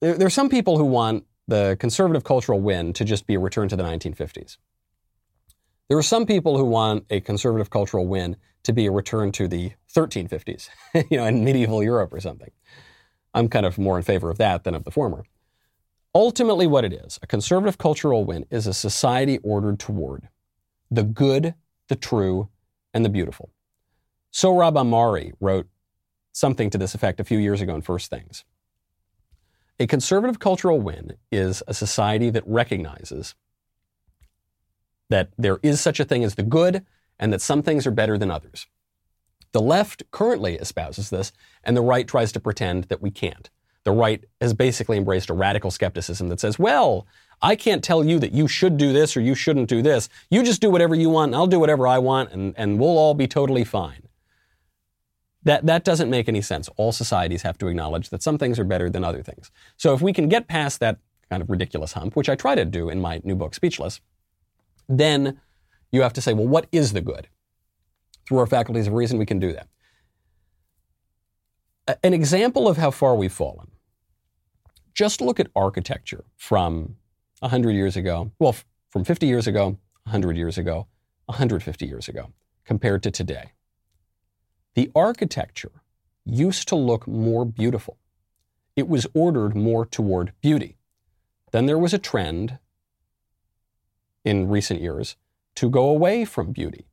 There, 0.00 0.16
there 0.16 0.26
are 0.26 0.30
some 0.30 0.48
people 0.48 0.78
who 0.78 0.84
want 0.84 1.24
the 1.48 1.76
conservative 1.80 2.24
cultural 2.24 2.60
win 2.60 2.92
to 2.94 3.04
just 3.04 3.26
be 3.26 3.34
a 3.34 3.38
return 3.38 3.68
to 3.68 3.76
the 3.76 3.82
1950s. 3.82 4.56
There 5.88 5.98
are 5.98 6.02
some 6.02 6.26
people 6.26 6.56
who 6.56 6.64
want 6.64 7.04
a 7.10 7.20
conservative 7.20 7.70
cultural 7.70 8.06
win 8.06 8.36
to 8.62 8.72
be 8.72 8.86
a 8.86 8.90
return 8.90 9.32
to 9.32 9.48
the 9.48 9.72
1350s, 9.94 10.68
you 11.10 11.18
know, 11.18 11.26
in 11.26 11.44
medieval 11.44 11.82
Europe 11.82 12.12
or 12.12 12.20
something. 12.20 12.50
I'm 13.34 13.48
kind 13.48 13.66
of 13.66 13.78
more 13.78 13.96
in 13.96 14.02
favor 14.02 14.30
of 14.30 14.38
that 14.38 14.64
than 14.64 14.74
of 14.74 14.84
the 14.84 14.90
former. 14.90 15.24
Ultimately, 16.14 16.66
what 16.66 16.84
it 16.84 16.92
is, 16.92 17.18
a 17.22 17.26
conservative 17.26 17.78
cultural 17.78 18.24
win 18.24 18.44
is 18.50 18.66
a 18.66 18.74
society 18.74 19.38
ordered 19.38 19.78
toward 19.78 20.28
the 20.90 21.02
good, 21.02 21.54
the 21.88 21.96
true, 21.96 22.50
and 22.92 23.04
the 23.04 23.08
beautiful. 23.08 23.50
Sohrab 24.32 24.74
Ahmari 24.74 25.32
wrote 25.40 25.68
something 26.32 26.70
to 26.70 26.78
this 26.78 26.94
effect 26.94 27.20
a 27.20 27.24
few 27.24 27.38
years 27.38 27.60
ago 27.60 27.74
in 27.74 27.82
First 27.82 28.10
Things. 28.10 28.44
A 29.78 29.86
conservative 29.86 30.38
cultural 30.38 30.80
win 30.80 31.16
is 31.30 31.62
a 31.66 31.74
society 31.74 32.30
that 32.30 32.46
recognizes 32.46 33.34
that 35.10 35.30
there 35.36 35.58
is 35.62 35.80
such 35.80 36.00
a 36.00 36.04
thing 36.04 36.24
as 36.24 36.36
the 36.36 36.42
good 36.42 36.86
and 37.18 37.32
that 37.32 37.42
some 37.42 37.62
things 37.62 37.86
are 37.86 37.90
better 37.90 38.16
than 38.16 38.30
others. 38.30 38.66
The 39.52 39.60
left 39.60 40.10
currently 40.10 40.56
espouses 40.56 41.10
this, 41.10 41.30
and 41.62 41.76
the 41.76 41.82
right 41.82 42.08
tries 42.08 42.32
to 42.32 42.40
pretend 42.40 42.84
that 42.84 43.02
we 43.02 43.10
can't. 43.10 43.50
The 43.84 43.92
right 43.92 44.24
has 44.40 44.54
basically 44.54 44.96
embraced 44.96 45.28
a 45.28 45.34
radical 45.34 45.70
skepticism 45.70 46.28
that 46.28 46.40
says, 46.40 46.58
well, 46.58 47.06
I 47.42 47.56
can't 47.56 47.84
tell 47.84 48.02
you 48.04 48.18
that 48.20 48.32
you 48.32 48.48
should 48.48 48.78
do 48.78 48.92
this 48.92 49.14
or 49.16 49.20
you 49.20 49.34
shouldn't 49.34 49.68
do 49.68 49.82
this. 49.82 50.08
You 50.30 50.42
just 50.42 50.62
do 50.62 50.70
whatever 50.70 50.94
you 50.94 51.10
want, 51.10 51.30
and 51.30 51.36
I'll 51.36 51.46
do 51.46 51.60
whatever 51.60 51.86
I 51.86 51.98
want, 51.98 52.32
and, 52.32 52.54
and 52.56 52.78
we'll 52.78 52.96
all 52.96 53.14
be 53.14 53.26
totally 53.26 53.64
fine. 53.64 54.08
That, 55.44 55.66
that 55.66 55.84
doesn't 55.84 56.08
make 56.10 56.28
any 56.28 56.40
sense. 56.40 56.68
All 56.76 56.92
societies 56.92 57.42
have 57.42 57.58
to 57.58 57.68
acknowledge 57.68 58.10
that 58.10 58.22
some 58.22 58.38
things 58.38 58.58
are 58.58 58.64
better 58.64 58.88
than 58.88 59.04
other 59.04 59.22
things. 59.22 59.50
So 59.76 59.92
if 59.94 60.00
we 60.00 60.12
can 60.12 60.28
get 60.28 60.46
past 60.46 60.80
that 60.80 60.98
kind 61.30 61.42
of 61.42 61.50
ridiculous 61.50 61.92
hump, 61.94 62.14
which 62.14 62.28
I 62.28 62.36
try 62.36 62.54
to 62.54 62.64
do 62.64 62.88
in 62.88 63.00
my 63.00 63.20
new 63.24 63.34
book, 63.34 63.54
Speechless, 63.54 64.00
then 64.88 65.40
you 65.90 66.02
have 66.02 66.12
to 66.14 66.22
say, 66.22 66.32
well, 66.32 66.46
what 66.46 66.66
is 66.72 66.92
the 66.92 67.00
good? 67.00 67.28
Through 68.28 68.38
our 68.38 68.46
faculties 68.46 68.86
of 68.86 68.92
reason, 68.92 69.18
we 69.18 69.26
can 69.26 69.38
do 69.38 69.52
that. 69.52 69.68
An 72.04 72.14
example 72.14 72.68
of 72.68 72.76
how 72.76 72.90
far 72.90 73.16
we've 73.16 73.32
fallen. 73.32 73.72
Just 74.94 75.20
look 75.20 75.40
at 75.40 75.48
architecture 75.56 76.24
from 76.36 76.96
100 77.40 77.72
years 77.72 77.96
ago, 77.96 78.30
well, 78.38 78.54
from 78.90 79.04
50 79.04 79.26
years 79.26 79.46
ago, 79.46 79.78
100 80.04 80.36
years 80.36 80.58
ago, 80.58 80.86
150 81.26 81.86
years 81.86 82.08
ago, 82.08 82.28
compared 82.64 83.02
to 83.02 83.10
today. 83.10 83.52
The 84.74 84.90
architecture 84.94 85.82
used 86.24 86.68
to 86.68 86.76
look 86.76 87.06
more 87.06 87.44
beautiful. 87.44 87.98
It 88.74 88.88
was 88.88 89.06
ordered 89.14 89.54
more 89.54 89.84
toward 89.84 90.32
beauty. 90.40 90.78
Then 91.52 91.66
there 91.66 91.78
was 91.78 91.92
a 91.92 91.98
trend 91.98 92.58
in 94.24 94.48
recent 94.48 94.80
years 94.80 95.16
to 95.56 95.68
go 95.68 95.88
away 95.88 96.24
from 96.24 96.52
beauty, 96.52 96.86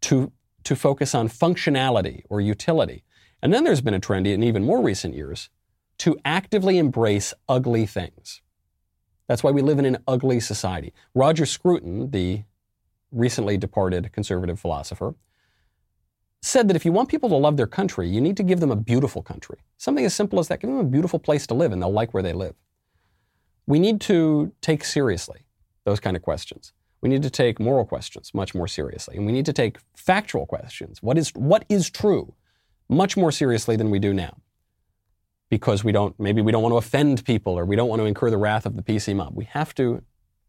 to, 0.00 0.32
to 0.64 0.74
focus 0.74 1.14
on 1.14 1.28
functionality 1.28 2.22
or 2.28 2.40
utility. 2.40 3.04
And 3.40 3.52
then 3.52 3.62
there's 3.62 3.80
been 3.80 3.94
a 3.94 4.00
trend 4.00 4.26
in 4.26 4.42
even 4.42 4.64
more 4.64 4.82
recent 4.82 5.14
years 5.14 5.50
to 5.98 6.18
actively 6.24 6.78
embrace 6.78 7.32
ugly 7.48 7.86
things. 7.86 8.42
That's 9.28 9.42
why 9.42 9.50
we 9.50 9.62
live 9.62 9.78
in 9.78 9.84
an 9.84 9.98
ugly 10.08 10.40
society. 10.40 10.92
Roger 11.14 11.46
Scruton, 11.46 12.10
the 12.10 12.42
recently 13.12 13.56
departed 13.56 14.12
conservative 14.12 14.58
philosopher, 14.58 15.14
said 16.42 16.68
that 16.68 16.76
if 16.76 16.84
you 16.84 16.92
want 16.92 17.08
people 17.08 17.28
to 17.28 17.36
love 17.36 17.56
their 17.56 17.66
country, 17.66 18.08
you 18.08 18.20
need 18.20 18.36
to 18.36 18.42
give 18.42 18.60
them 18.60 18.70
a 18.70 18.76
beautiful 18.76 19.22
country. 19.22 19.58
Something 19.78 20.04
as 20.04 20.14
simple 20.14 20.38
as 20.38 20.48
that. 20.48 20.60
Give 20.60 20.70
them 20.70 20.78
a 20.78 20.84
beautiful 20.84 21.18
place 21.18 21.46
to 21.48 21.54
live 21.54 21.72
and 21.72 21.82
they'll 21.82 21.92
like 21.92 22.14
where 22.14 22.22
they 22.22 22.32
live. 22.32 22.54
We 23.66 23.78
need 23.78 24.00
to 24.02 24.52
take 24.60 24.84
seriously 24.84 25.46
those 25.84 26.00
kind 26.00 26.16
of 26.16 26.22
questions. 26.22 26.72
We 27.00 27.08
need 27.08 27.22
to 27.22 27.30
take 27.30 27.60
moral 27.60 27.84
questions 27.84 28.32
much 28.32 28.54
more 28.54 28.68
seriously. 28.68 29.16
And 29.16 29.26
we 29.26 29.32
need 29.32 29.46
to 29.46 29.52
take 29.52 29.78
factual 29.94 30.46
questions. 30.46 31.02
What 31.02 31.18
is, 31.18 31.30
what 31.30 31.64
is 31.68 31.90
true? 31.90 32.34
Much 32.88 33.16
more 33.16 33.32
seriously 33.32 33.76
than 33.76 33.90
we 33.90 33.98
do 33.98 34.14
now. 34.14 34.36
Because 35.48 35.84
we 35.84 35.92
don't, 35.92 36.18
maybe 36.18 36.42
we 36.42 36.52
don't 36.52 36.62
want 36.62 36.72
to 36.72 36.78
offend 36.78 37.24
people 37.24 37.58
or 37.58 37.64
we 37.64 37.76
don't 37.76 37.88
want 37.88 38.00
to 38.00 38.06
incur 38.06 38.30
the 38.30 38.38
wrath 38.38 38.66
of 38.66 38.76
the 38.76 38.82
PC 38.82 39.14
mob. 39.14 39.36
We 39.36 39.44
have 39.46 39.74
to 39.76 40.02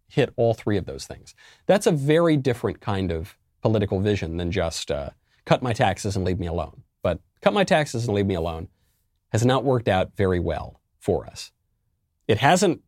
hit 0.07 0.31
all 0.35 0.53
three 0.53 0.77
of 0.77 0.85
those 0.85 1.05
things. 1.05 1.35
That's 1.65 1.85
a 1.85 1.91
very 1.91 2.38
different 2.38 2.81
kind 2.81 3.11
of 3.11 3.38
political 3.61 3.99
vision 3.99 4.38
than 4.38 4.51
just 4.51 4.89
uh, 4.89 5.09
cut 5.48 5.64
my 5.64 5.72
taxes 5.72 6.16
and 6.16 6.26
leave 6.26 6.39
me 6.39 6.45
alone. 6.45 6.84
But 7.02 7.22
cut 7.41 7.54
my 7.54 7.64
taxes 7.64 8.06
and 8.06 8.14
leave 8.14 8.26
me 8.26 8.36
alone 8.36 8.68
has 9.30 9.45
not 9.45 9.64
worked 9.64 9.88
out 9.88 10.12
very 10.16 10.39
well 10.39 10.82
for 11.00 11.26
us. 11.26 11.52
It 12.28 12.38
hasn't 12.38 12.82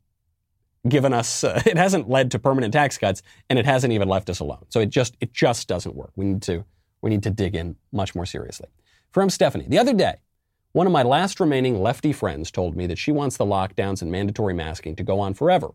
given 0.88 1.14
us 1.14 1.44
uh, 1.44 1.62
it 1.66 1.78
hasn't 1.78 2.10
led 2.10 2.32
to 2.32 2.40
permanent 2.40 2.74
tax 2.74 2.98
cuts 2.98 3.24
and 3.50 3.58
it 3.58 3.66
hasn't 3.66 3.94
even 3.94 4.10
left 4.10 4.30
us 4.30 4.42
alone. 4.42 4.66
So 4.70 4.82
it 4.82 4.90
just 4.90 5.16
it 5.22 5.34
just 5.34 5.68
doesn't 5.68 5.96
work. 5.96 6.12
We 6.16 6.26
need 6.26 6.42
to 6.44 6.66
we 7.02 7.10
need 7.10 7.24
to 7.24 7.30
dig 7.30 7.56
in 7.56 7.78
much 7.94 8.14
more 8.14 8.26
seriously. 8.26 8.68
From 9.12 9.30
Stephanie, 9.30 9.66
the 9.68 9.80
other 9.80 9.94
day, 9.94 10.16
one 10.74 10.86
of 10.86 10.94
my 10.94 11.02
last 11.02 11.40
remaining 11.40 11.82
lefty 11.82 12.12
friends 12.12 12.52
told 12.52 12.76
me 12.76 12.86
that 12.88 12.98
she 12.98 13.12
wants 13.12 13.38
the 13.38 13.46
lockdowns 13.46 14.02
and 14.02 14.12
mandatory 14.12 14.54
masking 14.54 14.96
to 14.98 15.04
go 15.04 15.20
on 15.20 15.34
forever. 15.34 15.72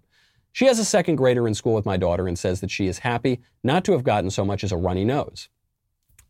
She 0.53 0.67
has 0.67 0.79
a 0.79 0.85
second 0.85 1.17
grader 1.17 1.49
in 1.49 1.55
school 1.55 1.75
with 1.75 1.87
my 1.87 1.97
daughter 1.97 2.29
and 2.29 2.39
says 2.39 2.61
that 2.61 2.71
she 2.71 2.87
is 2.87 2.99
happy 2.99 3.41
not 3.65 3.85
to 3.85 3.93
have 3.93 4.05
gotten 4.05 4.31
so 4.31 4.45
much 4.45 4.63
as 4.63 4.71
a 4.71 4.77
runny 4.77 5.05
nose. 5.05 5.49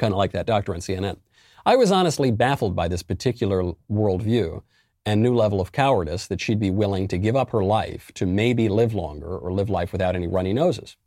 Kind 0.05 0.13
of 0.13 0.19
like 0.19 0.33
that 0.33 0.45
doctor 0.45 0.75
on 0.75 0.81
CNN. 0.81 1.17
I 1.65 1.77
was 1.77 1.91
honestly 1.91 2.31
baffled 2.31 2.77
by 2.77 2.89
this 2.89 3.03
particular 3.03 3.73
worldview 3.91 4.61
and 5.07 5.23
new 5.23 5.35
level 5.35 5.63
of 5.63 5.73
cowardice 5.73 6.27
that 6.27 6.43
she'd 6.43 6.61
be 6.61 6.71
willing 6.71 7.09
to 7.09 7.17
give 7.17 7.35
up 7.35 7.49
her 7.53 7.65
life 7.65 8.13
to 8.17 8.27
maybe 8.27 8.69
live 8.69 8.93
longer 8.93 9.39
or 9.39 9.51
live 9.51 9.71
life 9.71 9.93
without 9.93 10.15
any 10.15 10.27
runny 10.27 10.53
noses. 10.53 10.99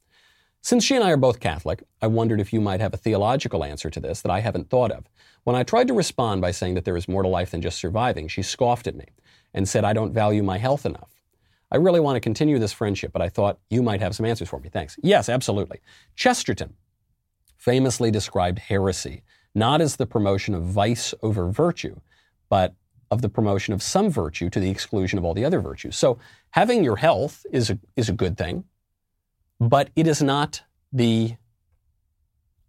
Since 0.63 0.83
she 0.83 0.95
and 0.95 1.03
I 1.03 1.11
are 1.11 1.17
both 1.17 1.39
Catholic, 1.39 1.83
I 2.01 2.07
wondered 2.07 2.41
if 2.41 2.51
you 2.51 2.59
might 2.59 2.79
have 2.79 2.91
a 2.91 2.97
theological 2.97 3.63
answer 3.63 3.91
to 3.91 3.99
this 3.99 4.23
that 4.23 4.31
I 4.31 4.39
haven't 4.39 4.71
thought 4.71 4.91
of. 4.91 5.03
When 5.43 5.55
I 5.55 5.61
tried 5.61 5.89
to 5.89 5.93
respond 5.93 6.41
by 6.41 6.49
saying 6.49 6.73
that 6.73 6.83
there 6.83 6.97
is 6.97 7.07
more 7.07 7.21
to 7.21 7.29
life 7.29 7.51
than 7.51 7.61
just 7.61 7.77
surviving, 7.77 8.27
she 8.27 8.41
scoffed 8.41 8.87
at 8.87 8.95
me 8.95 9.05
and 9.53 9.69
said 9.69 9.85
I 9.85 9.93
don't 9.93 10.11
value 10.11 10.41
my 10.41 10.57
health 10.57 10.87
enough. 10.87 11.21
I 11.71 11.77
really 11.77 11.99
want 11.99 12.15
to 12.15 12.19
continue 12.19 12.57
this 12.57 12.73
friendship, 12.73 13.13
but 13.13 13.21
I 13.21 13.29
thought 13.29 13.59
you 13.69 13.83
might 13.83 14.01
have 14.01 14.15
some 14.15 14.25
answers 14.25 14.49
for 14.49 14.59
me. 14.59 14.69
Thanks. 14.69 14.97
Yes, 15.03 15.29
absolutely. 15.29 15.81
Chesterton 16.15 16.73
famously 17.67 18.09
described 18.09 18.59
heresy 18.59 19.23
not 19.53 19.81
as 19.81 19.97
the 19.97 20.05
promotion 20.05 20.53
of 20.53 20.63
vice 20.63 21.13
over 21.21 21.49
virtue, 21.49 21.99
but 22.47 22.75
of 23.09 23.21
the 23.21 23.27
promotion 23.27 23.73
of 23.73 23.81
some 23.81 24.09
virtue 24.09 24.49
to 24.49 24.59
the 24.59 24.69
exclusion 24.69 25.17
of 25.17 25.25
all 25.25 25.33
the 25.33 25.43
other 25.43 25.59
virtues. 25.59 25.97
So 25.97 26.17
having 26.51 26.83
your 26.83 26.97
health 26.97 27.45
is 27.51 27.69
a, 27.69 27.79
is 27.95 28.07
a 28.07 28.13
good 28.13 28.37
thing, 28.37 28.65
but 29.59 29.89
it 29.95 30.07
is 30.07 30.21
not 30.21 30.61
the 30.93 31.35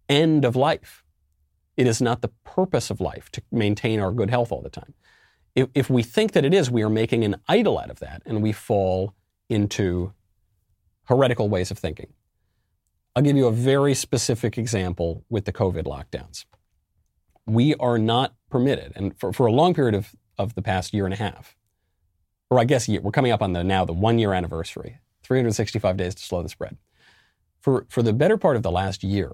end 0.08 0.44
of 0.44 0.56
life. 0.56 1.04
It 1.76 1.86
is 1.86 2.00
not 2.00 2.22
the 2.22 2.32
purpose 2.42 2.90
of 2.90 3.00
life 3.00 3.30
to 3.32 3.42
maintain 3.52 4.00
our 4.00 4.10
good 4.10 4.30
health 4.30 4.50
all 4.50 4.62
the 4.62 4.70
time. 4.70 4.94
If, 5.54 5.68
if 5.74 5.90
we 5.90 6.02
think 6.02 6.32
that 6.32 6.44
it 6.44 6.54
is, 6.54 6.70
we 6.70 6.82
are 6.82 6.90
making 6.90 7.24
an 7.24 7.36
idol 7.46 7.78
out 7.78 7.90
of 7.90 8.00
that 8.00 8.22
and 8.24 8.42
we 8.42 8.52
fall 8.52 9.14
into 9.48 10.12
heretical 11.04 11.48
ways 11.48 11.70
of 11.70 11.78
thinking. 11.78 12.14
I'll 13.18 13.24
give 13.24 13.36
you 13.36 13.48
a 13.48 13.52
very 13.52 13.94
specific 13.94 14.56
example 14.56 15.24
with 15.28 15.44
the 15.44 15.52
COVID 15.52 15.82
lockdowns. 15.82 16.44
We 17.46 17.74
are 17.74 17.98
not 17.98 18.34
permitted, 18.48 18.92
and 18.94 19.18
for, 19.18 19.32
for 19.32 19.46
a 19.46 19.50
long 19.50 19.74
period 19.74 19.96
of 19.96 20.14
of 20.38 20.54
the 20.54 20.62
past 20.62 20.94
year 20.94 21.04
and 21.04 21.12
a 21.12 21.16
half. 21.16 21.56
Or 22.48 22.60
I 22.60 22.64
guess 22.64 22.86
we're 22.86 23.10
coming 23.10 23.32
up 23.32 23.42
on 23.42 23.54
the 23.54 23.64
now 23.64 23.84
the 23.84 23.92
one 23.92 24.20
year 24.20 24.32
anniversary, 24.32 25.00
365 25.24 25.96
days 25.96 26.14
to 26.14 26.22
slow 26.22 26.44
the 26.44 26.48
spread. 26.48 26.76
For, 27.58 27.86
for 27.88 28.04
the 28.04 28.12
better 28.12 28.36
part 28.36 28.54
of 28.54 28.62
the 28.62 28.70
last 28.70 29.02
year, 29.02 29.32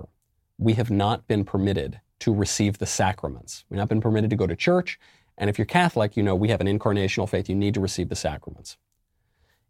we 0.56 0.72
have 0.72 0.90
not 0.90 1.26
been 1.28 1.44
permitted 1.44 2.00
to 2.20 2.32
receive 2.32 2.78
the 2.78 2.86
sacraments. 2.86 3.66
We've 3.68 3.76
not 3.76 3.90
been 3.90 4.00
permitted 4.00 4.30
to 4.30 4.36
go 4.36 4.46
to 4.46 4.56
church. 4.56 4.98
And 5.36 5.50
if 5.50 5.58
you're 5.58 5.66
Catholic, 5.66 6.16
you 6.16 6.22
know 6.22 6.34
we 6.34 6.48
have 6.48 6.62
an 6.62 6.78
incarnational 6.78 7.28
faith. 7.28 7.50
You 7.50 7.54
need 7.54 7.74
to 7.74 7.80
receive 7.80 8.08
the 8.08 8.16
sacraments. 8.16 8.78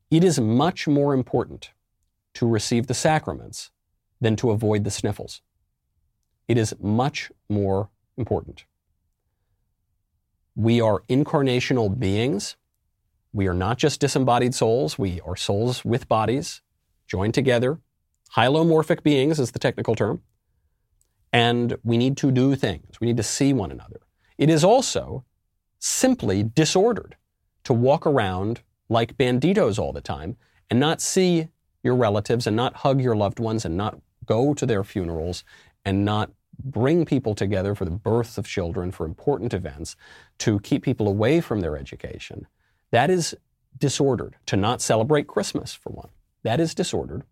It 0.09 0.23
is 0.23 0.39
much 0.39 0.87
more 0.87 1.15
important 1.15 1.73
to 2.35 2.47
receive 2.47 2.87
the 2.87 2.95
sacraments 2.95 3.73
than 4.25 4.37
to 4.37 4.51
avoid 4.51 4.85
the 4.85 4.91
sniffles. 4.91 5.43
It 6.49 6.57
is 6.57 6.75
much 6.81 7.31
more 7.49 7.91
important. 8.17 8.65
We 10.57 10.81
are 10.81 11.03
incarnational 11.11 11.99
beings. 11.99 12.57
We 13.33 13.47
are 13.49 13.55
not 13.55 13.77
just 13.77 14.01
disembodied 14.01 14.55
souls. 14.55 14.99
We 14.99 15.21
are 15.21 15.37
souls 15.37 15.85
with 15.85 16.09
bodies 16.09 16.63
joined 17.07 17.35
together. 17.35 17.81
Hylomorphic 18.35 19.03
beings 19.03 19.39
is 19.39 19.51
the 19.51 19.59
technical 19.59 19.95
term. 19.95 20.23
And 21.31 21.77
we 21.83 21.99
need 21.99 22.17
to 22.19 22.31
do 22.31 22.57
things. 22.57 23.01
We 23.01 23.07
need 23.09 23.19
to 23.19 23.23
see 23.23 23.53
one 23.53 23.71
another. 23.71 24.01
It 24.39 24.49
is 24.49 24.65
also 24.65 25.25
simply 25.81 26.43
disordered 26.43 27.17
to 27.65 27.75
walk 27.75 28.07
around 28.07 28.63
like 28.89 29.19
banditos 29.19 29.79
all 29.79 29.93
the 29.93 30.01
time 30.01 30.37
and 30.71 30.81
not 30.81 31.03
see 31.03 31.49
your 31.83 31.95
relatives 31.95 32.47
and 32.47 32.57
not 32.57 32.77
hug 32.77 33.01
your 33.01 33.15
loved 33.15 33.39
ones 33.39 33.65
and 33.65 33.77
not 33.77 34.01
go 34.27 34.55
to 34.55 34.67
their 34.67 34.85
funerals 34.85 35.45
and 35.85 36.05
not 36.05 36.31
bring 36.63 37.05
people 37.05 37.35
together 37.35 37.75
for 37.75 37.85
the 37.85 37.91
births 37.91 38.39
of 38.39 38.47
children, 38.47 38.91
for 38.91 39.05
important 39.05 39.53
events, 39.53 39.97
to 40.39 40.61
keep 40.61 40.83
people 40.83 41.09
away 41.09 41.41
from 41.41 41.61
their 41.61 41.77
education. 41.77 42.47
That 42.91 43.11
is 43.11 43.37
disordered. 43.79 44.37
To 44.47 44.57
not 44.57 44.81
celebrate 44.81 45.27
Christmas, 45.27 45.75
for 45.75 45.91
one. 45.91 46.11
That 46.43 46.61
is 46.61 46.75
disordered. 46.75 47.25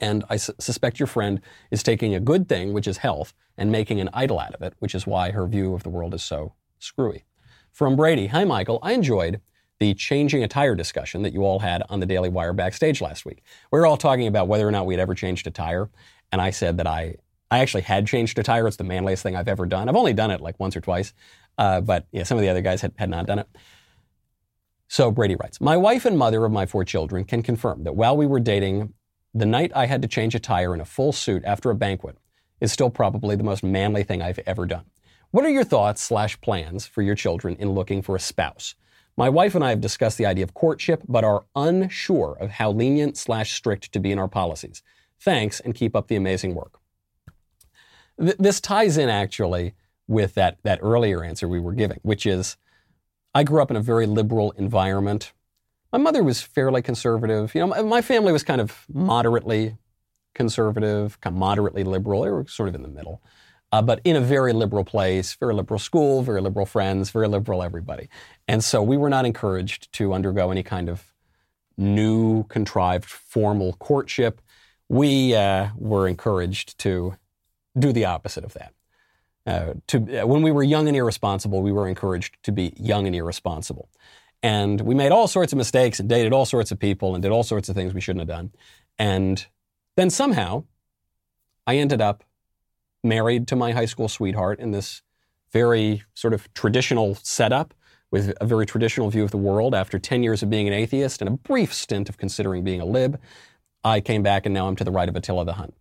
And 0.00 0.24
I 0.28 0.36
su- 0.36 0.54
suspect 0.58 0.98
your 0.98 1.06
friend 1.06 1.40
is 1.70 1.82
taking 1.82 2.14
a 2.14 2.20
good 2.20 2.48
thing, 2.48 2.72
which 2.72 2.88
is 2.88 2.98
health, 2.98 3.32
and 3.56 3.70
making 3.70 4.00
an 4.00 4.10
idol 4.12 4.38
out 4.38 4.54
of 4.54 4.62
it, 4.62 4.74
which 4.78 4.94
is 4.94 5.06
why 5.06 5.30
her 5.30 5.46
view 5.46 5.74
of 5.74 5.82
the 5.82 5.88
world 5.88 6.14
is 6.14 6.22
so 6.22 6.52
screwy. 6.78 7.24
From 7.72 7.96
Brady 7.96 8.26
Hi, 8.28 8.44
Michael. 8.44 8.78
I 8.82 8.92
enjoyed 8.92 9.40
the 9.84 9.92
changing 9.92 10.42
a 10.42 10.48
tire 10.48 10.74
discussion 10.74 11.20
that 11.20 11.34
you 11.34 11.44
all 11.44 11.58
had 11.58 11.82
on 11.90 12.00
the 12.00 12.06
Daily 12.06 12.30
Wire 12.30 12.54
backstage 12.54 13.02
last 13.02 13.26
week. 13.26 13.42
We 13.70 13.78
were 13.78 13.86
all 13.86 13.98
talking 13.98 14.26
about 14.26 14.48
whether 14.48 14.66
or 14.66 14.70
not 14.70 14.86
we 14.86 14.94
had 14.94 15.00
ever 15.00 15.14
changed 15.14 15.46
a 15.46 15.50
tire. 15.50 15.90
And 16.32 16.40
I 16.40 16.50
said 16.50 16.78
that 16.78 16.86
I 16.86 17.16
I 17.50 17.58
actually 17.58 17.82
had 17.82 18.06
changed 18.06 18.38
a 18.38 18.42
tire. 18.42 18.66
It's 18.66 18.78
the 18.78 18.84
manliest 18.84 19.22
thing 19.22 19.36
I've 19.36 19.46
ever 19.46 19.66
done. 19.66 19.90
I've 19.90 19.94
only 19.94 20.14
done 20.14 20.30
it 20.30 20.40
like 20.40 20.58
once 20.58 20.74
or 20.74 20.80
twice, 20.80 21.12
uh, 21.58 21.82
but 21.82 22.06
yeah, 22.12 22.22
some 22.22 22.38
of 22.38 22.42
the 22.42 22.48
other 22.48 22.62
guys 22.62 22.80
had, 22.80 22.94
had 22.96 23.10
not 23.10 23.26
done 23.26 23.38
it. 23.40 23.46
So 24.88 25.10
Brady 25.10 25.36
writes 25.36 25.60
My 25.60 25.76
wife 25.76 26.06
and 26.06 26.16
mother 26.16 26.42
of 26.46 26.50
my 26.50 26.64
four 26.64 26.86
children 26.86 27.24
can 27.24 27.42
confirm 27.42 27.84
that 27.84 27.94
while 27.94 28.16
we 28.16 28.26
were 28.26 28.40
dating, 28.40 28.94
the 29.34 29.44
night 29.44 29.70
I 29.74 29.84
had 29.84 30.00
to 30.00 30.08
change 30.08 30.34
a 30.34 30.40
tire 30.40 30.72
in 30.72 30.80
a 30.80 30.86
full 30.86 31.12
suit 31.12 31.44
after 31.44 31.70
a 31.70 31.74
banquet 31.74 32.16
is 32.58 32.72
still 32.72 32.88
probably 32.88 33.36
the 33.36 33.44
most 33.44 33.62
manly 33.62 34.02
thing 34.02 34.22
I've 34.22 34.40
ever 34.46 34.64
done. 34.64 34.86
What 35.30 35.44
are 35.44 35.50
your 35.50 35.64
thoughts 35.64 36.02
slash 36.02 36.40
plans 36.40 36.86
for 36.86 37.02
your 37.02 37.14
children 37.14 37.56
in 37.56 37.72
looking 37.72 38.00
for 38.00 38.16
a 38.16 38.20
spouse? 38.20 38.74
My 39.16 39.28
wife 39.28 39.54
and 39.54 39.64
I 39.64 39.70
have 39.70 39.80
discussed 39.80 40.18
the 40.18 40.26
idea 40.26 40.44
of 40.44 40.54
courtship, 40.54 41.02
but 41.08 41.24
are 41.24 41.44
unsure 41.54 42.36
of 42.40 42.50
how 42.50 42.72
lenient 42.72 43.16
slash 43.16 43.52
strict 43.52 43.92
to 43.92 44.00
be 44.00 44.10
in 44.10 44.18
our 44.18 44.28
policies. 44.28 44.82
Thanks 45.20 45.60
and 45.60 45.74
keep 45.74 45.94
up 45.94 46.08
the 46.08 46.16
amazing 46.16 46.54
work. 46.54 46.80
Th- 48.20 48.36
this 48.38 48.60
ties 48.60 48.98
in 48.98 49.08
actually 49.08 49.74
with 50.08 50.34
that, 50.34 50.58
that 50.64 50.80
earlier 50.82 51.22
answer 51.22 51.48
we 51.48 51.60
were 51.60 51.72
giving, 51.72 52.00
which 52.02 52.26
is 52.26 52.56
I 53.34 53.42
grew 53.42 53.62
up 53.62 53.70
in 53.70 53.76
a 53.76 53.80
very 53.80 54.06
liberal 54.06 54.52
environment. 54.52 55.32
My 55.92 55.98
mother 55.98 56.22
was 56.22 56.42
fairly 56.42 56.82
conservative. 56.82 57.54
You 57.54 57.62
know, 57.62 57.66
my, 57.68 57.82
my 57.82 58.02
family 58.02 58.32
was 58.32 58.42
kind 58.42 58.60
of 58.60 58.84
moderately 58.92 59.76
conservative, 60.34 61.20
kind 61.20 61.34
of 61.34 61.38
moderately 61.38 61.84
liberal. 61.84 62.22
They 62.22 62.30
were 62.30 62.46
sort 62.46 62.68
of 62.68 62.74
in 62.74 62.82
the 62.82 62.88
middle. 62.88 63.22
Uh, 63.74 63.82
but 63.82 64.00
in 64.04 64.14
a 64.14 64.20
very 64.20 64.52
liberal 64.52 64.84
place, 64.84 65.34
very 65.34 65.52
liberal 65.52 65.80
school, 65.80 66.22
very 66.22 66.40
liberal 66.40 66.64
friends, 66.64 67.10
very 67.10 67.26
liberal 67.26 67.60
everybody. 67.60 68.08
And 68.46 68.62
so 68.62 68.80
we 68.80 68.96
were 68.96 69.08
not 69.08 69.26
encouraged 69.26 69.92
to 69.94 70.14
undergo 70.14 70.52
any 70.52 70.62
kind 70.62 70.88
of 70.88 71.12
new, 71.76 72.44
contrived, 72.44 73.06
formal 73.06 73.72
courtship. 73.72 74.40
We 74.88 75.34
uh, 75.34 75.70
were 75.76 76.06
encouraged 76.06 76.78
to 76.78 77.16
do 77.76 77.92
the 77.92 78.04
opposite 78.04 78.44
of 78.44 78.54
that. 78.54 78.74
Uh, 79.44 79.74
to, 79.88 80.20
uh, 80.20 80.24
when 80.24 80.42
we 80.42 80.52
were 80.52 80.62
young 80.62 80.86
and 80.86 80.96
irresponsible, 80.96 81.60
we 81.60 81.72
were 81.72 81.88
encouraged 81.88 82.40
to 82.44 82.52
be 82.52 82.74
young 82.76 83.08
and 83.08 83.16
irresponsible. 83.16 83.88
And 84.40 84.82
we 84.82 84.94
made 84.94 85.10
all 85.10 85.26
sorts 85.26 85.52
of 85.52 85.56
mistakes 85.56 85.98
and 85.98 86.08
dated 86.08 86.32
all 86.32 86.46
sorts 86.46 86.70
of 86.70 86.78
people 86.78 87.16
and 87.16 87.22
did 87.22 87.32
all 87.32 87.42
sorts 87.42 87.68
of 87.68 87.74
things 87.74 87.92
we 87.92 88.00
shouldn't 88.00 88.20
have 88.20 88.38
done. 88.38 88.52
And 89.00 89.44
then 89.96 90.10
somehow 90.10 90.62
I 91.66 91.78
ended 91.78 92.00
up 92.00 92.22
married 93.04 93.46
to 93.48 93.56
my 93.56 93.72
high 93.72 93.84
school 93.84 94.08
sweetheart 94.08 94.58
in 94.58 94.70
this 94.70 95.02
very 95.52 96.02
sort 96.14 96.34
of 96.34 96.52
traditional 96.54 97.14
setup 97.22 97.74
with 98.10 98.32
a 98.40 98.46
very 98.46 98.66
traditional 98.66 99.10
view 99.10 99.24
of 99.24 99.30
the 99.30 99.36
world. 99.36 99.74
After 99.74 99.98
10 99.98 100.22
years 100.22 100.42
of 100.42 100.50
being 100.50 100.66
an 100.66 100.72
atheist 100.72 101.20
and 101.20 101.28
a 101.28 101.32
brief 101.32 101.72
stint 101.74 102.08
of 102.08 102.16
considering 102.16 102.64
being 102.64 102.80
a 102.80 102.84
lib, 102.84 103.20
I 103.82 104.00
came 104.00 104.22
back 104.22 104.46
and 104.46 104.54
now 104.54 104.66
I'm 104.66 104.76
to 104.76 104.84
the 104.84 104.90
right 104.90 105.08
of 105.08 105.16
Attila 105.16 105.44
the 105.44 105.54
Hun. 105.54 105.72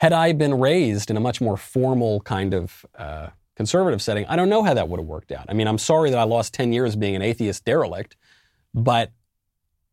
Had 0.00 0.12
I 0.12 0.32
been 0.32 0.58
raised 0.58 1.10
in 1.10 1.16
a 1.16 1.20
much 1.20 1.40
more 1.40 1.56
formal 1.56 2.20
kind 2.20 2.52
of 2.52 2.84
uh, 2.98 3.28
conservative 3.56 4.02
setting, 4.02 4.26
I 4.26 4.36
don't 4.36 4.50
know 4.50 4.62
how 4.62 4.74
that 4.74 4.88
would 4.88 5.00
have 5.00 5.06
worked 5.06 5.32
out. 5.32 5.46
I 5.48 5.54
mean, 5.54 5.66
I'm 5.66 5.78
sorry 5.78 6.10
that 6.10 6.18
I 6.18 6.24
lost 6.24 6.52
10 6.52 6.72
years 6.72 6.96
being 6.96 7.16
an 7.16 7.22
atheist 7.22 7.64
derelict, 7.64 8.16
but 8.74 9.12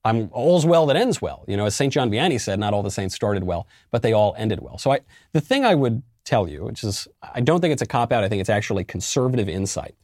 I'm 0.05 0.29
all's 0.33 0.65
well 0.65 0.85
that 0.87 0.95
ends 0.95 1.21
well. 1.21 1.45
You 1.47 1.55
know, 1.55 1.65
as 1.65 1.75
St. 1.75 1.91
John 1.91 2.09
Vianney 2.09 2.39
said, 2.39 2.59
not 2.59 2.73
all 2.73 2.83
the 2.83 2.91
saints 2.91 3.15
started 3.15 3.43
well, 3.43 3.67
but 3.91 4.01
they 4.01 4.13
all 4.13 4.35
ended 4.37 4.59
well. 4.61 4.77
So 4.77 4.91
I, 4.91 4.99
the 5.31 5.41
thing 5.41 5.63
I 5.65 5.75
would 5.75 6.03
tell 6.25 6.47
you, 6.47 6.65
which 6.65 6.83
is, 6.83 7.07
I 7.21 7.41
don't 7.41 7.61
think 7.61 7.71
it's 7.71 7.81
a 7.81 7.87
cop 7.87 8.11
out. 8.11 8.23
I 8.23 8.29
think 8.29 8.41
it's 8.41 8.49
actually 8.49 8.83
conservative 8.83 9.47
insight, 9.47 9.95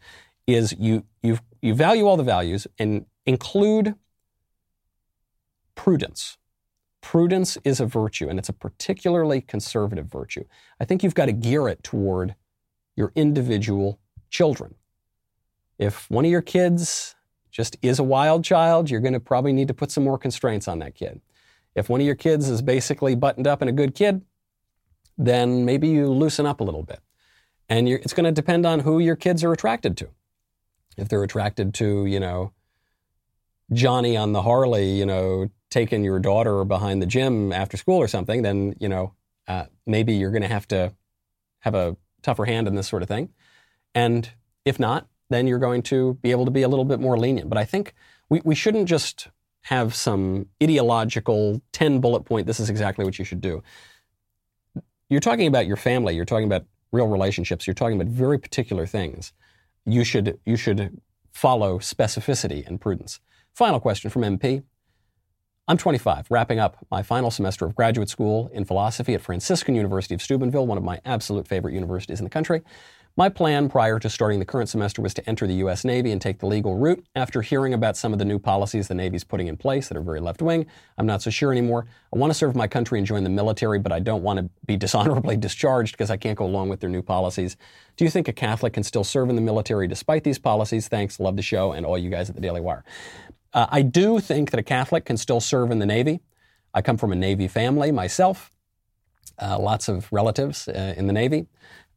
is 0.47 0.74
you, 0.80 1.06
you, 1.22 1.39
you 1.62 1.74
value 1.74 2.08
all 2.08 2.18
the 2.18 2.24
values 2.24 2.66
and 2.78 3.06
include 3.26 3.95
prudence. 5.76 6.38
Prudence 7.02 7.58
is 7.64 7.80
a 7.80 7.86
virtue, 7.86 8.28
and 8.30 8.39
it's 8.39 8.50
a 8.50 8.54
particularly 8.54 9.41
conservative 9.41 10.08
virtue. 10.08 10.43
I 10.80 10.86
think 10.86 11.04
you've 11.04 11.16
got 11.16 11.26
to 11.26 11.32
gear 11.32 11.68
it 11.68 11.84
toward 11.84 12.36
your 12.95 13.12
individual 13.16 14.00
children. 14.30 14.76
If 15.78 16.10
one 16.12 16.26
of 16.26 16.32
your 16.32 16.41
kids 16.41 17.16
just 17.60 17.76
is 17.82 17.99
a 17.99 18.03
wild 18.03 18.45
child, 18.45 18.89
you're 18.89 19.01
going 19.01 19.12
to 19.12 19.20
probably 19.20 19.51
need 19.51 19.68
to 19.68 19.74
put 19.74 19.91
some 19.91 20.05
more 20.05 20.18
constraints 20.18 20.66
on 20.66 20.80
that 20.80 20.95
kid. 20.95 21.20
If 21.76 21.89
one 21.89 21.99
of 21.99 22.05
your 22.05 22.16
kids 22.16 22.47
is 22.47 22.62
basically 22.62 23.16
buttoned 23.16 23.47
up 23.47 23.60
and 23.60 23.68
a 23.68 23.74
good 23.74 23.93
kid, 23.95 24.22
then 25.18 25.66
maybe 25.66 25.89
you 25.89 26.07
loosen 26.07 26.45
up 26.45 26.62
a 26.62 26.64
little 26.64 26.84
bit. 26.84 27.01
And 27.68 27.89
it's 27.89 28.14
going 28.14 28.24
to 28.24 28.32
depend 28.32 28.66
on 28.66 28.80
who 28.80 28.99
your 28.99 29.18
kids 29.18 29.43
are 29.43 29.51
attracted 29.51 29.97
to. 29.97 30.07
If 30.95 31.10
they're 31.10 31.22
attracted 31.22 31.74
to, 31.74 32.05
you 32.05 32.22
know, 32.22 32.53
Johnny 33.74 34.16
on 34.16 34.32
the 34.32 34.43
Harley, 34.43 34.91
you 34.91 35.05
know, 35.05 35.49
taking 35.70 36.01
your 36.01 36.20
daughter 36.20 36.64
behind 36.64 37.01
the 37.01 37.05
gym 37.05 37.51
after 37.51 37.76
school 37.76 37.97
or 37.97 38.07
something, 38.07 38.41
then, 38.41 38.74
you 38.80 38.88
know, 38.88 39.14
uh, 39.49 39.66
maybe 39.86 40.14
you're 40.14 40.32
going 40.32 40.43
to 40.43 40.47
have 40.47 40.68
to 40.70 40.93
have 41.60 41.76
a 41.76 41.97
tougher 42.22 42.45
hand 42.45 42.70
in 42.70 42.76
this 42.76 42.88
sort 42.88 43.01
of 43.01 43.10
thing. 43.10 43.30
And 43.93 44.30
if 44.64 44.80
not, 44.80 45.10
then 45.30 45.48
you're 45.48 45.60
going 45.60 45.82
to 45.84 46.16
be 46.22 46.32
able 46.32 46.46
to 46.46 46.52
be 46.52 46.64
a 46.64 46.68
little 46.68 46.86
bit 46.86 47.00
more 47.00 47.18
lenient. 47.18 47.50
But 47.50 47.58
I 47.58 47.66
think 47.66 47.94
we, 48.30 48.42
we 48.44 48.56
shouldn't 48.56 48.88
just 48.88 49.30
have 49.64 49.94
some 49.94 50.48
ideological 50.64 51.62
10 51.74 52.00
bullet 52.00 52.22
point, 52.22 52.48
this 52.48 52.60
is 52.60 52.70
exactly 52.70 53.06
what 53.06 53.20
you 53.20 53.26
should 53.26 53.42
do. 53.42 53.62
You're 55.10 55.20
talking 55.20 55.48
about 55.48 55.68
your 55.68 55.78
family, 55.78 56.16
you're 56.16 56.26
talking 56.26 56.46
about 56.46 56.66
real 56.92 57.08
relationships, 57.08 57.68
you're 57.68 57.74
talking 57.74 58.00
about 58.00 58.12
very 58.12 58.40
particular 58.40 58.86
things. 58.86 59.34
You 59.86 60.04
should, 60.04 60.40
you 60.46 60.56
should 60.56 61.02
follow 61.32 61.80
specificity 61.80 62.66
and 62.66 62.80
prudence. 62.80 63.20
Final 63.54 63.80
question 63.80 64.10
from 64.10 64.22
MP. 64.24 64.64
I'm 65.68 65.78
25, 65.78 66.28
wrapping 66.32 66.60
up 66.60 66.78
my 66.90 67.04
final 67.04 67.30
semester 67.30 67.66
of 67.66 67.76
graduate 67.76 68.10
school 68.10 68.50
in 68.54 68.66
philosophy 68.66 69.14
at 69.14 69.22
Franciscan 69.22 69.76
University 69.76 70.16
of 70.16 70.22
Steubenville, 70.22 70.66
one 70.66 70.80
of 70.80 70.84
my 70.84 71.00
absolute 71.06 71.48
favorite 71.48 71.76
universities 71.76 72.20
in 72.20 72.24
the 72.24 72.30
country. 72.30 72.62
My 73.18 73.28
plan 73.28 73.68
prior 73.68 73.99
to 73.99 74.10
starting 74.10 74.39
the 74.39 74.45
current 74.45 74.70
semester 74.70 75.01
was 75.01 75.14
to 75.16 75.30
enter 75.30 75.45
the 75.45 75.55
U.S. 75.55 75.84
Navy 75.84 76.12
and 76.12 76.22
take 76.22 76.39
the 76.39 76.45
legal 76.45 76.76
route. 76.76 77.05
After 77.16 77.41
hearing 77.41 77.74
about 77.74 77.97
some 77.97 78.14
of 78.14 78.20
the 78.20 78.24
new 78.24 78.39
policies 78.39 78.88
the 78.88 78.95
Navy's 78.95 79.26
putting 79.26 79.47
in 79.47 79.57
place 79.57 79.89
that 79.89 79.97
are 79.97 80.01
very 80.01 80.22
left 80.22 80.41
wing, 80.41 80.66
I'm 80.97 81.05
not 81.05 81.22
so 81.22 81.30
sure 81.30 81.51
anymore. 81.51 81.86
I 82.14 82.18
want 82.18 82.32
to 82.32 82.34
serve 82.34 82.55
my 82.55 82.68
country 82.68 82.97
and 82.97 83.05
join 83.05 83.26
the 83.26 83.30
military, 83.30 83.78
but 83.78 83.91
I 83.91 83.99
don't 83.99 84.24
want 84.24 84.39
to 84.39 84.49
be 84.66 84.78
dishonorably 84.86 85.36
discharged 85.36 85.93
because 85.93 86.10
I 86.10 86.18
can't 86.18 86.38
go 86.38 86.45
along 86.45 86.70
with 86.70 86.80
their 86.80 86.89
new 86.89 87.01
policies. 87.01 87.57
Do 87.97 88.05
you 88.05 88.10
think 88.10 88.30
a 88.30 88.34
Catholic 88.34 88.74
can 88.74 88.84
still 88.84 89.03
serve 89.03 89.30
in 89.30 89.36
the 89.36 89.41
military 89.41 89.88
despite 89.88 90.24
these 90.24 90.39
policies? 90.39 90.88
Thanks. 90.88 91.20
Love 91.20 91.36
the 91.36 91.41
show 91.41 91.74
and 91.74 91.86
all 91.86 91.97
you 91.97 92.10
guys 92.10 92.30
at 92.30 92.36
the 92.36 92.41
Daily 92.41 92.62
Wire. 92.62 92.86
Uh, 93.53 93.66
I 93.70 93.82
do 93.82 94.20
think 94.20 94.51
that 94.51 94.60
a 94.60 94.64
Catholic 94.64 95.05
can 95.05 95.18
still 95.18 95.41
serve 95.41 95.72
in 95.72 95.80
the 95.80 95.86
Navy. 95.86 96.22
I 96.74 96.82
come 96.82 96.97
from 96.97 97.12
a 97.12 97.16
Navy 97.16 97.47
family 97.47 97.91
myself, 97.91 98.51
uh, 99.41 99.57
lots 99.60 99.88
of 99.88 100.07
relatives 100.12 100.68
uh, 100.68 100.93
in 100.95 101.07
the 101.07 101.14
Navy. 101.14 101.47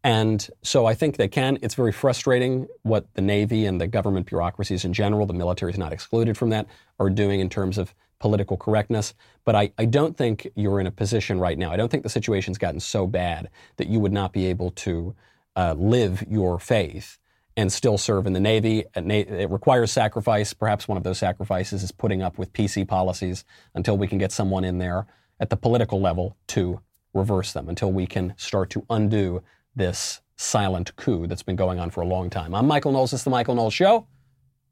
And 0.05 0.49
so 0.63 0.85
I 0.87 0.95
think 0.95 1.17
they 1.17 1.29
can. 1.29 1.59
It's 1.63 1.75
very 1.75 1.93
frustrating 1.93 2.67
what 2.83 3.13
the 3.15 3.23
Navy 3.23 3.67
and 3.67 3.81
the 3.81 3.87
government 3.87 4.27
bureaucracies 4.27 4.85
in 4.85 4.93
general, 4.93 5.27
the 5.27 5.33
military 5.33 5.73
is 5.73 5.79
not 5.79 5.93
excluded 5.93 6.37
from 6.37 6.51
that, 6.51 6.67
are 6.99 7.11
doing 7.11 7.39
in 7.41 7.49
terms 7.49 7.79
of 7.79 7.95
political 8.19 8.57
correctness. 8.57 9.15
But 9.45 9.55
I, 9.55 9.73
I 9.79 9.85
don't 9.85 10.17
think 10.17 10.49
you're 10.57 10.81
in 10.81 10.87
a 10.87 10.91
position 10.91 11.39
right 11.39 11.57
now. 11.57 11.71
I 11.71 11.77
don't 11.77 11.91
think 11.91 12.03
the 12.03 12.09
situation's 12.09 12.59
gotten 12.59 12.81
so 12.81 13.07
bad 13.07 13.49
that 13.77 13.89
you 13.89 14.01
would 14.01 14.13
not 14.13 14.33
be 14.33 14.47
able 14.47 14.71
to 14.73 15.15
uh, 15.55 15.75
live 15.77 16.25
your 16.29 16.59
faith 16.59 17.19
and 17.57 17.71
still 17.71 17.99
serve 17.99 18.27
in 18.27 18.33
the 18.33 18.41
Navy. 18.41 18.85
It 18.95 19.51
requires 19.51 19.93
sacrifice. 19.93 20.53
Perhaps 20.53 20.89
one 20.89 20.97
of 20.97 21.05
those 21.05 21.19
sacrifices 21.19 21.83
is 21.83 21.93
putting 21.93 22.23
up 22.23 22.39
with 22.39 22.53
PC 22.53 22.89
policies 22.89 23.45
until 23.75 23.97
we 23.99 24.09
can 24.09 24.19
get 24.19 24.33
someone 24.33 24.65
in 24.65 24.79
there 24.79 25.07
at 25.39 25.51
the 25.51 25.57
political 25.57 26.01
level 26.01 26.37
to 26.49 26.81
reverse 27.13 27.53
them, 27.53 27.69
until 27.69 27.93
we 27.93 28.07
can 28.07 28.33
start 28.39 28.71
to 28.71 28.87
undo 28.89 29.43
this 29.75 30.21
silent 30.37 30.95
coup 30.97 31.27
that's 31.27 31.43
been 31.43 31.57
going 31.57 31.79
on 31.79 31.91
for 31.91 32.01
a 32.01 32.07
long 32.07 32.31
time. 32.31 32.55
I'm 32.55 32.67
Michael 32.67 32.93
Knowles. 32.93 33.13
This 33.13 33.21
is 33.21 33.25
The 33.25 33.31
Michael 33.31 33.55
Knowles 33.55 33.75
Show. 33.75 34.07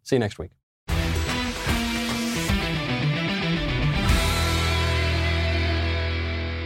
See 0.02 0.16
you 0.16 0.20
next 0.20 0.38
week. 0.38 0.50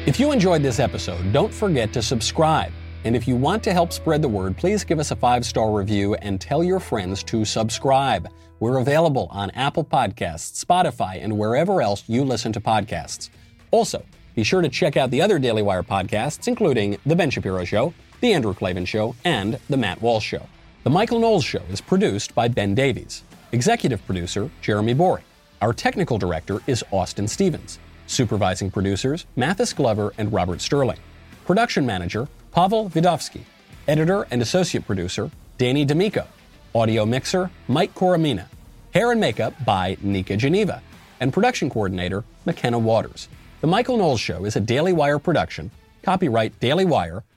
If 0.07 0.21
you 0.21 0.33
enjoyed 0.33 0.63
this 0.63 0.81
episode, 0.81 1.33
don't 1.33 1.53
forget 1.53 1.93
to 1.95 2.03
subscribe. 2.03 2.73
And 3.05 3.15
if 3.17 3.27
you 3.29 3.37
want 3.37 3.63
to 3.65 3.73
help 3.73 3.93
spread 3.93 4.23
the 4.23 4.29
word, 4.29 4.57
please 4.57 4.85
give 4.85 4.99
us 4.99 5.11
a 5.11 5.17
five 5.17 5.45
star 5.45 5.73
review 5.73 6.15
and 6.17 6.41
tell 6.41 6.63
your 6.63 6.81
friends 6.81 7.23
to 7.25 7.45
subscribe. 7.45 8.29
We're 8.61 8.79
available 8.79 9.29
on 9.31 9.51
Apple 9.51 9.85
Podcasts, 9.85 10.63
Spotify, 10.65 11.23
and 11.23 11.39
wherever 11.39 11.83
else 11.83 12.05
you 12.07 12.25
listen 12.25 12.53
to 12.53 12.61
podcasts. 12.61 13.31
Also, 13.71 14.05
be 14.35 14.43
sure 14.43 14.63
to 14.63 14.69
check 14.69 14.97
out 14.97 15.11
the 15.11 15.23
other 15.23 15.39
Daily 15.39 15.63
Wire 15.63 15.83
podcasts, 15.83 16.49
including 16.49 16.99
The 17.07 17.17
Ben 17.17 17.31
Shapiro 17.31 17.65
Show, 17.65 17.95
the 18.25 18.33
Andrew 18.33 18.55
Klavan 18.55 18.87
Show, 18.87 19.15
and 19.27 19.59
The 19.69 19.77
Matt 19.77 20.01
Walsh 20.01 20.25
Show. 20.25 20.47
The 20.83 20.89
Michael 20.89 21.19
Knowles 21.19 21.45
Show 21.45 21.61
is 21.69 21.83
produced 21.83 22.35
by 22.35 22.49
Ben 22.49 22.75
Davies. 22.75 23.23
Executive 23.53 24.03
producer, 24.07 24.51
Jeremy 24.63 24.95
Boring. 24.95 25.25
Our 25.61 25.75
technical 25.75 26.17
director 26.17 26.63
is 26.67 26.83
Austin 26.91 27.29
Stevens. 27.29 27.79
Supervising 28.07 28.71
producers, 28.71 29.27
Mathis 29.37 29.75
Glover 29.75 30.15
and 30.17 30.33
Robert 30.33 30.63
Sterling. 30.63 30.97
Production 31.45 31.85
manager, 31.85 32.27
Pavel 32.51 32.89
Vidovsky. 32.89 33.43
Editor 33.87 34.27
and 34.31 34.41
associate 34.41 34.87
producer, 34.87 35.31
Danny 35.59 35.85
D'Amico. 35.85 36.27
Audio 36.75 37.05
mixer, 37.05 37.51
Mike 37.69 37.95
Coromina. 37.95 38.47
Hair 38.95 39.13
and 39.13 39.21
makeup 39.21 39.53
by 39.67 39.99
Nika 40.01 40.39
Geneva. 40.39 40.81
And 41.21 41.31
production 41.31 41.69
coordinator, 41.69 42.25
McKenna 42.47 42.79
Waters. 42.79 43.29
The 43.61 43.67
Michael 43.67 43.99
Knowles 43.99 44.21
Show 44.21 44.47
is 44.47 44.57
a 44.57 44.61
Daily 44.61 44.95
Wire 44.95 45.19
production. 45.19 45.71
Copyright 46.03 46.59
Daily 46.59 46.87
Wire 46.87 47.23